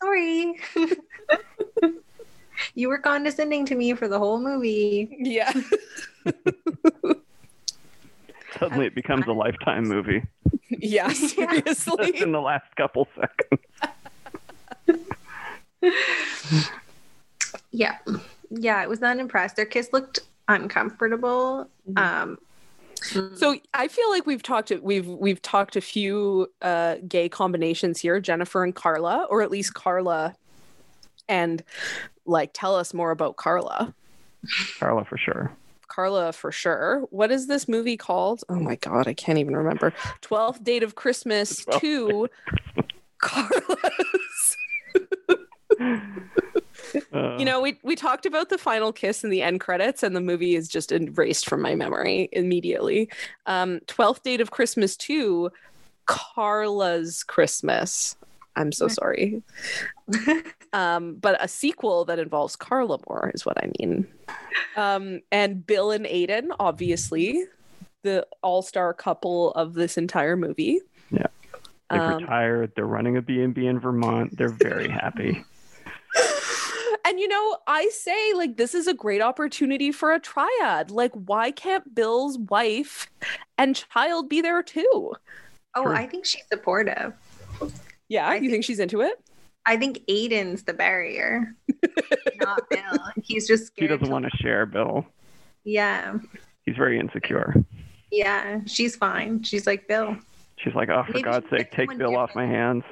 Sorry. 0.00 0.54
you 2.76 2.88
were 2.88 2.98
condescending 2.98 3.64
to 3.66 3.74
me 3.74 3.94
for 3.94 4.06
the 4.06 4.20
whole 4.20 4.38
movie. 4.38 5.16
Yeah. 5.18 5.52
Suddenly 8.60 8.86
it 8.86 8.94
becomes 8.94 9.26
a 9.26 9.32
lifetime 9.32 9.82
movie. 9.84 10.22
yeah, 10.68 11.08
Just 11.08 11.34
seriously. 11.34 12.20
in 12.20 12.30
the 12.30 12.40
last 12.40 12.66
couple 12.76 13.08
seconds. 13.16 13.62
Yeah. 17.72 17.98
Yeah, 18.50 18.76
I 18.76 18.86
was 18.86 19.00
not 19.00 19.18
impressed. 19.18 19.56
Their 19.56 19.66
kiss 19.66 19.92
looked 19.92 20.20
uncomfortable. 20.48 21.68
Um 21.96 22.38
So 23.02 23.56
I 23.74 23.88
feel 23.88 24.10
like 24.10 24.26
we've 24.26 24.42
talked 24.42 24.70
we've 24.82 25.08
we've 25.08 25.42
talked 25.42 25.76
a 25.76 25.80
few 25.80 26.50
uh 26.60 26.96
gay 27.08 27.28
combinations 27.28 28.00
here, 28.00 28.20
Jennifer 28.20 28.62
and 28.62 28.74
Carla, 28.74 29.26
or 29.30 29.42
at 29.42 29.50
least 29.50 29.74
Carla 29.74 30.34
and 31.28 31.62
like 32.26 32.50
tell 32.52 32.76
us 32.76 32.94
more 32.94 33.10
about 33.10 33.36
Carla. 33.36 33.94
Carla 34.78 35.04
for 35.04 35.16
sure. 35.16 35.52
Carla 35.88 36.32
for 36.32 36.50
sure. 36.52 37.00
What 37.10 37.30
is 37.30 37.46
this 37.46 37.68
movie 37.68 37.96
called? 37.96 38.44
Oh 38.48 38.54
my 38.54 38.76
god, 38.76 39.06
I 39.06 39.14
can't 39.14 39.38
even 39.38 39.56
remember. 39.56 39.92
12th 40.22 40.64
Date 40.64 40.82
of 40.82 40.94
Christmas 40.94 41.64
12th 41.64 41.80
2 41.80 42.28
Carla's. 43.18 44.56
Uh, 47.12 47.36
You 47.38 47.44
know, 47.44 47.60
we 47.60 47.78
we 47.82 47.96
talked 47.96 48.26
about 48.26 48.48
the 48.48 48.58
final 48.58 48.92
kiss 48.92 49.24
in 49.24 49.30
the 49.30 49.42
end 49.42 49.60
credits, 49.60 50.02
and 50.02 50.14
the 50.14 50.20
movie 50.20 50.54
is 50.54 50.68
just 50.68 50.92
erased 50.92 51.48
from 51.48 51.62
my 51.62 51.74
memory 51.74 52.28
immediately. 52.32 53.08
Um, 53.46 53.80
12th 53.86 54.22
Date 54.22 54.40
of 54.40 54.50
Christmas 54.50 54.96
2, 54.96 55.50
Carla's 56.06 57.22
Christmas. 57.24 58.16
I'm 58.56 58.72
so 58.72 58.88
sorry. 58.88 59.42
Um, 60.74 61.16
but 61.16 61.36
a 61.42 61.48
sequel 61.48 62.06
that 62.06 62.18
involves 62.18 62.56
Carla 62.56 62.98
more 63.06 63.30
is 63.34 63.44
what 63.44 63.62
I 63.62 63.70
mean. 63.78 64.06
Um, 64.74 65.20
and 65.30 65.66
Bill 65.66 65.90
and 65.90 66.06
Aiden, 66.06 66.48
obviously, 66.58 67.44
the 68.04 68.26
all-star 68.42 68.94
couple 68.94 69.50
of 69.52 69.74
this 69.74 69.98
entire 69.98 70.34
movie. 70.34 70.80
Yeah. 71.10 71.26
they've 71.90 72.00
Um, 72.00 72.22
retired. 72.22 72.72
They're 72.74 72.86
running 72.86 73.18
a 73.18 73.22
B&B 73.22 73.66
in 73.66 73.80
Vermont. 73.80 74.34
They're 74.38 74.48
very 74.48 74.88
happy. 74.88 75.44
And 77.12 77.20
you 77.20 77.28
know, 77.28 77.58
I 77.66 77.90
say 77.90 78.32
like 78.32 78.56
this 78.56 78.74
is 78.74 78.86
a 78.86 78.94
great 78.94 79.20
opportunity 79.20 79.92
for 79.92 80.12
a 80.14 80.18
triad. 80.18 80.90
Like, 80.90 81.12
why 81.12 81.50
can't 81.50 81.94
Bill's 81.94 82.38
wife 82.38 83.10
and 83.58 83.76
child 83.76 84.30
be 84.30 84.40
there 84.40 84.62
too? 84.62 85.12
oh, 85.74 85.82
True. 85.82 85.92
I 85.92 86.06
think 86.06 86.24
she's 86.24 86.44
supportive. 86.50 87.12
Yeah, 88.08 88.26
I 88.26 88.36
you 88.36 88.48
think 88.50 88.64
she's 88.64 88.78
into 88.80 89.02
it? 89.02 89.20
I 89.66 89.76
think 89.76 89.98
Aiden's 90.08 90.62
the 90.62 90.72
barrier, 90.72 91.54
not 92.36 92.62
Bill. 92.70 92.98
He's 93.22 93.46
just 93.46 93.72
He 93.76 93.86
doesn't 93.86 94.06
to- 94.06 94.10
want 94.10 94.24
to 94.24 94.30
share 94.38 94.64
Bill. 94.64 95.04
Yeah. 95.64 96.16
He's 96.64 96.76
very 96.76 96.98
insecure. 96.98 97.54
Yeah. 98.10 98.60
She's 98.64 98.96
fine. 98.96 99.42
She's 99.42 99.66
like, 99.66 99.86
Bill. 99.86 100.16
She's 100.56 100.74
like, 100.74 100.88
oh, 100.88 101.02
for 101.04 101.12
Maybe 101.12 101.22
God's 101.24 101.50
sake, 101.50 101.70
take 101.72 101.90
someone 101.90 101.98
Bill 101.98 102.16
off 102.16 102.34
my 102.34 102.46
hands. 102.46 102.84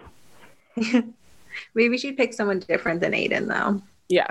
Maybe 1.75 1.97
she'd 1.97 2.19
pick 2.19 2.35
someone 2.35 2.59
different 2.59 3.01
than 3.01 3.13
Aiden, 3.13 3.49
though. 3.49 3.83
Yeah. 4.11 4.27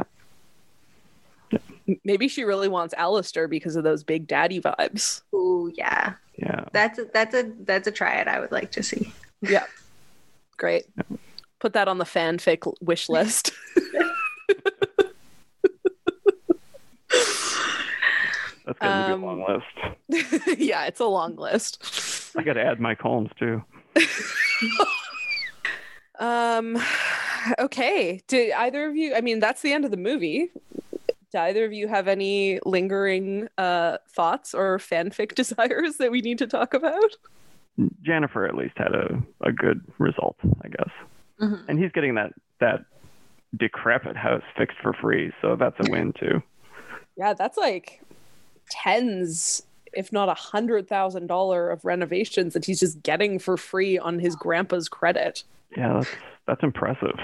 Maybe 2.03 2.27
she 2.27 2.43
really 2.43 2.67
wants 2.67 2.93
Alistair 2.95 3.47
because 3.47 3.75
of 3.75 3.83
those 3.83 4.03
big 4.03 4.27
daddy 4.27 4.61
vibes. 4.61 5.21
Ooh, 5.33 5.71
yeah. 5.75 6.13
Yeah. 6.37 6.65
That's 6.71 6.99
a, 6.99 7.05
that's 7.11 7.33
a 7.33 7.51
that's 7.61 7.87
a 7.87 7.91
triad 7.91 8.27
I 8.27 8.39
would 8.39 8.51
like 8.51 8.71
to 8.73 8.83
see. 8.83 9.11
Yeah. 9.41 9.65
Great. 10.57 10.85
Put 11.59 11.73
that 11.73 11.87
on 11.87 11.97
the 11.97 12.05
fanfic 12.05 12.67
l- 12.67 12.75
wish 12.81 13.09
list. 13.09 13.51
That's 18.65 18.77
going 18.79 18.91
to 18.91 19.13
Um, 19.13 19.21
be 19.21 19.25
a 19.25 19.27
long 19.27 19.45
list. 19.47 20.59
yeah, 20.59 20.85
it's 20.85 20.99
a 20.99 21.05
long 21.05 21.35
list. 21.35 22.31
I 22.37 22.43
got 22.43 22.53
to 22.53 22.63
add 22.63 22.79
Mike 22.79 22.99
Holmes, 22.99 23.31
too. 23.39 23.63
Um 26.21 26.77
okay. 27.59 28.21
Do 28.27 28.51
either 28.55 28.87
of 28.87 28.95
you 28.95 29.15
I 29.15 29.21
mean 29.21 29.39
that's 29.39 29.61
the 29.61 29.73
end 29.73 29.85
of 29.85 29.91
the 29.91 29.97
movie. 29.97 30.51
Do 31.31 31.37
either 31.37 31.65
of 31.65 31.73
you 31.73 31.87
have 31.87 32.07
any 32.07 32.59
lingering 32.65 33.47
uh 33.57 33.97
thoughts 34.09 34.53
or 34.53 34.77
fanfic 34.77 35.35
desires 35.35 35.97
that 35.97 36.11
we 36.11 36.21
need 36.21 36.37
to 36.39 36.47
talk 36.47 36.73
about? 36.73 37.15
Jennifer 38.01 38.45
at 38.45 38.55
least 38.55 38.77
had 38.77 38.93
a, 38.93 39.21
a 39.41 39.51
good 39.51 39.81
result, 39.99 40.35
I 40.63 40.67
guess. 40.67 40.89
Mhm. 41.39 41.63
And 41.69 41.79
he's 41.79 41.91
getting 41.91 42.15
that, 42.15 42.33
that 42.59 42.81
decrepit 43.57 44.17
house 44.17 44.43
fixed 44.57 44.77
for 44.81 44.93
free. 44.93 45.31
So 45.41 45.55
that's 45.55 45.75
a 45.87 45.89
win, 45.89 46.13
too. 46.19 46.43
Yeah, 47.15 47.33
that's 47.33 47.57
like 47.57 48.01
tens, 48.69 49.63
if 49.93 50.11
not 50.11 50.29
a 50.29 50.33
hundred 50.33 50.87
thousand 50.87 51.27
dollar 51.27 51.69
of 51.69 51.85
renovations 51.85 52.53
that 52.53 52.65
he's 52.65 52.79
just 52.79 53.01
getting 53.01 53.39
for 53.39 53.57
free 53.57 53.97
on 53.97 54.19
his 54.19 54.35
grandpa's 54.35 54.89
credit. 54.89 55.43
Yeah, 55.75 55.93
that's, 55.93 56.09
that's 56.47 56.63
impressive. 56.63 57.17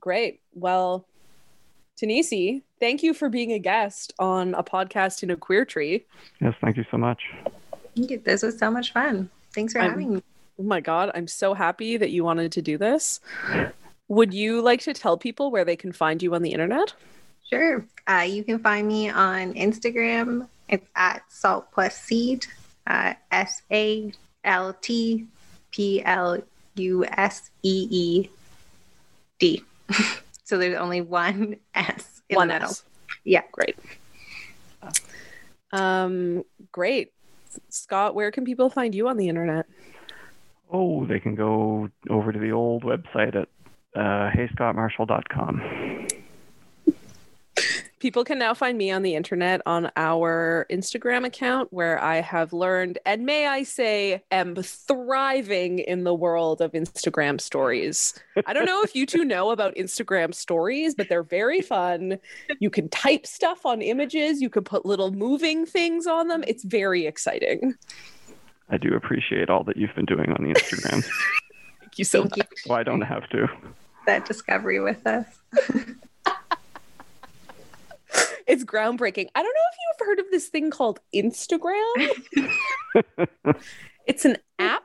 Great. 0.00 0.40
Well, 0.54 1.06
Tanisi, 2.00 2.62
thank 2.80 3.02
you 3.02 3.14
for 3.14 3.28
being 3.28 3.52
a 3.52 3.58
guest 3.58 4.12
on 4.18 4.54
a 4.54 4.62
podcast 4.62 5.22
in 5.22 5.30
a 5.30 5.36
queer 5.36 5.64
tree. 5.64 6.04
Yes, 6.40 6.54
thank 6.60 6.76
you 6.76 6.84
so 6.90 6.96
much. 6.98 7.22
Thank 7.94 8.10
you. 8.10 8.18
This 8.18 8.42
was 8.42 8.58
so 8.58 8.70
much 8.70 8.92
fun. 8.92 9.30
Thanks 9.54 9.72
for 9.72 9.80
I'm- 9.80 9.90
having 9.90 10.14
me. 10.14 10.22
Oh 10.58 10.64
my 10.64 10.80
God, 10.80 11.10
I'm 11.14 11.26
so 11.26 11.54
happy 11.54 11.96
that 11.96 12.10
you 12.10 12.24
wanted 12.24 12.52
to 12.52 12.62
do 12.62 12.76
this. 12.76 13.20
Would 14.08 14.34
you 14.34 14.60
like 14.60 14.82
to 14.82 14.92
tell 14.92 15.16
people 15.16 15.50
where 15.50 15.64
they 15.64 15.76
can 15.76 15.92
find 15.92 16.22
you 16.22 16.34
on 16.34 16.42
the 16.42 16.52
internet? 16.52 16.92
Sure. 17.48 17.84
Uh, 18.06 18.26
you 18.28 18.44
can 18.44 18.58
find 18.58 18.86
me 18.86 19.08
on 19.08 19.54
Instagram. 19.54 20.46
It's 20.68 20.86
at 20.94 21.22
salt 21.30 21.72
plus 21.72 21.96
seed. 21.96 22.46
Uh, 22.86 23.14
S 23.30 23.62
A 23.72 24.12
L 24.44 24.74
T 24.80 25.26
P 25.70 26.02
L 26.04 26.42
U 26.76 27.04
S 27.04 27.50
E 27.62 27.88
E 27.90 28.28
D. 29.38 29.62
so 30.44 30.58
there's 30.58 30.78
only 30.78 31.00
one 31.00 31.56
S 31.74 32.22
in 32.28 32.36
One 32.36 32.48
the 32.48 32.54
middle. 32.54 32.70
S. 32.70 32.84
Yeah. 33.24 33.42
Great. 33.52 33.76
Um, 35.72 36.44
great. 36.70 37.12
Scott, 37.68 38.14
where 38.14 38.30
can 38.30 38.44
people 38.44 38.70
find 38.70 38.94
you 38.94 39.08
on 39.08 39.16
the 39.16 39.28
internet? 39.28 39.66
Oh, 40.70 41.04
they 41.04 41.20
can 41.20 41.34
go 41.34 41.90
over 42.08 42.32
to 42.32 42.38
the 42.38 42.52
old 42.52 42.82
website 42.82 43.36
at 43.36 43.48
uh, 43.94 44.30
heyscottmarshall.com. 44.30 46.01
People 48.02 48.24
can 48.24 48.36
now 48.36 48.52
find 48.52 48.76
me 48.76 48.90
on 48.90 49.02
the 49.02 49.14
internet 49.14 49.62
on 49.64 49.88
our 49.94 50.66
Instagram 50.68 51.24
account, 51.24 51.72
where 51.72 52.02
I 52.02 52.16
have 52.16 52.52
learned, 52.52 52.98
and 53.06 53.24
may 53.24 53.46
I 53.46 53.62
say, 53.62 54.24
am 54.32 54.56
thriving 54.56 55.78
in 55.78 56.02
the 56.02 56.12
world 56.12 56.60
of 56.60 56.72
Instagram 56.72 57.40
stories. 57.40 58.12
I 58.44 58.54
don't 58.54 58.64
know 58.64 58.82
if 58.82 58.96
you 58.96 59.06
two 59.06 59.24
know 59.24 59.52
about 59.52 59.76
Instagram 59.76 60.34
stories, 60.34 60.96
but 60.96 61.08
they're 61.08 61.22
very 61.22 61.60
fun. 61.60 62.18
You 62.58 62.70
can 62.70 62.88
type 62.88 63.24
stuff 63.24 63.64
on 63.64 63.80
images, 63.80 64.42
you 64.42 64.50
can 64.50 64.64
put 64.64 64.84
little 64.84 65.12
moving 65.12 65.64
things 65.64 66.08
on 66.08 66.26
them. 66.26 66.42
It's 66.48 66.64
very 66.64 67.06
exciting. 67.06 67.76
I 68.68 68.78
do 68.78 68.96
appreciate 68.96 69.48
all 69.48 69.62
that 69.62 69.76
you've 69.76 69.94
been 69.94 70.06
doing 70.06 70.32
on 70.32 70.42
the 70.42 70.52
Instagram. 70.52 71.04
Thank 71.80 71.98
you 71.98 72.04
so 72.04 72.22
Thank 72.22 72.38
much. 72.38 72.48
you 72.50 72.70
well, 72.70 72.80
I 72.80 72.82
don't 72.82 73.02
have 73.02 73.28
to. 73.28 73.46
that 74.06 74.26
discovery 74.26 74.80
with 74.80 75.06
us. 75.06 75.26
It's 78.46 78.64
groundbreaking. 78.64 79.28
I 79.34 79.42
don't 79.42 79.54
know 79.54 79.68
if 79.70 79.78
you've 79.78 80.06
heard 80.06 80.18
of 80.20 80.26
this 80.30 80.48
thing 80.48 80.70
called 80.70 81.00
Instagram. 81.14 82.10
it's 84.06 84.24
an 84.24 84.38
app. 84.58 84.82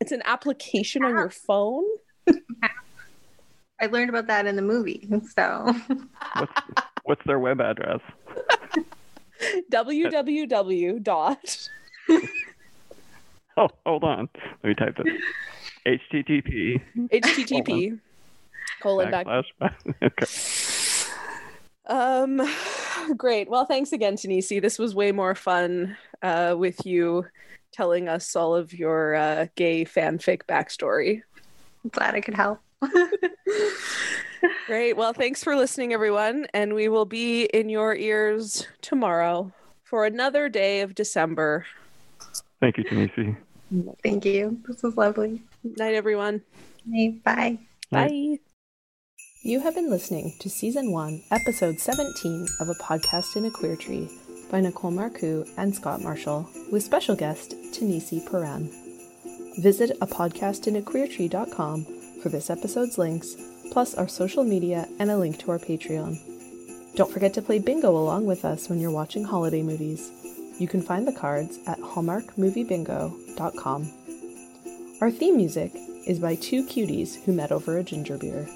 It's 0.00 0.12
an 0.12 0.22
application 0.24 1.04
on 1.04 1.10
your 1.12 1.30
phone. 1.30 1.84
I 3.80 3.86
learned 3.86 4.10
about 4.10 4.26
that 4.26 4.46
in 4.46 4.56
the 4.56 4.62
movie. 4.62 5.08
So 5.36 5.74
What's, 6.36 6.52
what's 7.04 7.22
their 7.26 7.38
web 7.38 7.60
address? 7.60 8.00
www 9.72 11.02
dot 11.02 11.68
Oh, 13.56 13.68
hold 13.84 14.04
on. 14.04 14.28
Let 14.62 14.68
me 14.68 14.74
type 14.74 14.96
this. 14.96 15.14
HTTP 15.86 16.80
http 17.12 17.98
colon 18.80 19.10
back. 19.10 19.26
backslash. 19.26 19.74
okay. 20.02 20.26
Um, 21.88 22.38
great. 23.16 23.48
Well, 23.48 23.64
thanks 23.64 23.92
again, 23.92 24.16
Tanisi. 24.16 24.60
This 24.60 24.78
was 24.78 24.94
way 24.94 25.12
more 25.12 25.34
fun 25.34 25.96
uh, 26.22 26.54
with 26.56 26.84
you 26.86 27.26
telling 27.72 28.08
us 28.08 28.34
all 28.34 28.54
of 28.54 28.72
your 28.72 29.14
uh, 29.14 29.46
gay 29.56 29.84
fanfic 29.84 30.42
backstory. 30.48 31.22
I'm 31.84 31.90
glad 31.90 32.14
I 32.14 32.20
could 32.20 32.34
help. 32.34 32.60
Great. 34.66 34.96
Well, 34.96 35.12
thanks 35.12 35.42
for 35.42 35.56
listening, 35.56 35.92
everyone. 35.92 36.46
And 36.54 36.74
we 36.74 36.88
will 36.88 37.04
be 37.04 37.44
in 37.44 37.68
your 37.68 37.94
ears 37.94 38.66
tomorrow 38.82 39.52
for 39.84 40.04
another 40.04 40.48
day 40.48 40.80
of 40.80 40.94
December. 40.94 41.66
Thank 42.60 42.78
you, 42.78 42.84
Tanisi. 42.84 43.36
Thank 44.02 44.24
you. 44.24 44.60
This 44.66 44.82
was 44.82 44.96
lovely. 44.96 45.42
Night, 45.62 45.94
everyone. 45.94 46.42
Night. 46.86 47.22
Bye. 47.24 47.58
Bye. 47.90 48.38
You 49.48 49.60
have 49.60 49.74
been 49.74 49.88
listening 49.88 50.34
to 50.40 50.50
Season 50.50 50.92
1, 50.92 51.22
Episode 51.30 51.80
17 51.80 52.48
of 52.60 52.68
A 52.68 52.74
Podcast 52.74 53.34
in 53.34 53.46
a 53.46 53.50
Queer 53.50 53.76
Tree 53.76 54.06
by 54.50 54.60
Nicole 54.60 54.92
Marcoux 54.92 55.48
and 55.56 55.74
Scott 55.74 56.02
Marshall, 56.02 56.46
with 56.70 56.82
special 56.82 57.16
guest 57.16 57.54
Tanisi 57.72 58.22
Pooran. 58.28 58.68
Visit 59.62 59.96
a 60.02 60.06
podcastinaqueertree.com 60.06 61.86
for 62.22 62.28
this 62.28 62.50
episode's 62.50 62.98
links, 62.98 63.36
plus 63.72 63.94
our 63.94 64.06
social 64.06 64.44
media 64.44 64.86
and 64.98 65.10
a 65.10 65.16
link 65.16 65.38
to 65.38 65.50
our 65.50 65.58
Patreon. 65.58 66.18
Don't 66.94 67.10
forget 67.10 67.32
to 67.32 67.40
play 67.40 67.58
bingo 67.58 67.96
along 67.96 68.26
with 68.26 68.44
us 68.44 68.68
when 68.68 68.80
you're 68.80 68.90
watching 68.90 69.24
holiday 69.24 69.62
movies. 69.62 70.10
You 70.58 70.68
can 70.68 70.82
find 70.82 71.08
the 71.08 71.12
cards 71.12 71.58
at 71.66 71.78
hallmarkmoviebingo.com. 71.78 73.92
Our 75.00 75.10
theme 75.10 75.38
music 75.38 75.72
is 76.06 76.18
by 76.18 76.34
two 76.34 76.66
cuties 76.66 77.24
who 77.24 77.32
met 77.32 77.50
over 77.50 77.78
a 77.78 77.82
ginger 77.82 78.18
beer. 78.18 78.46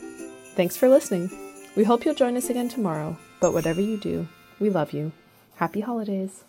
Thanks 0.54 0.76
for 0.76 0.88
listening. 0.88 1.30
We 1.76 1.84
hope 1.84 2.04
you'll 2.04 2.14
join 2.14 2.36
us 2.36 2.50
again 2.50 2.68
tomorrow, 2.68 3.16
but 3.40 3.54
whatever 3.54 3.80
you 3.80 3.96
do, 3.96 4.28
we 4.60 4.68
love 4.68 4.92
you. 4.92 5.12
Happy 5.56 5.80
holidays. 5.80 6.44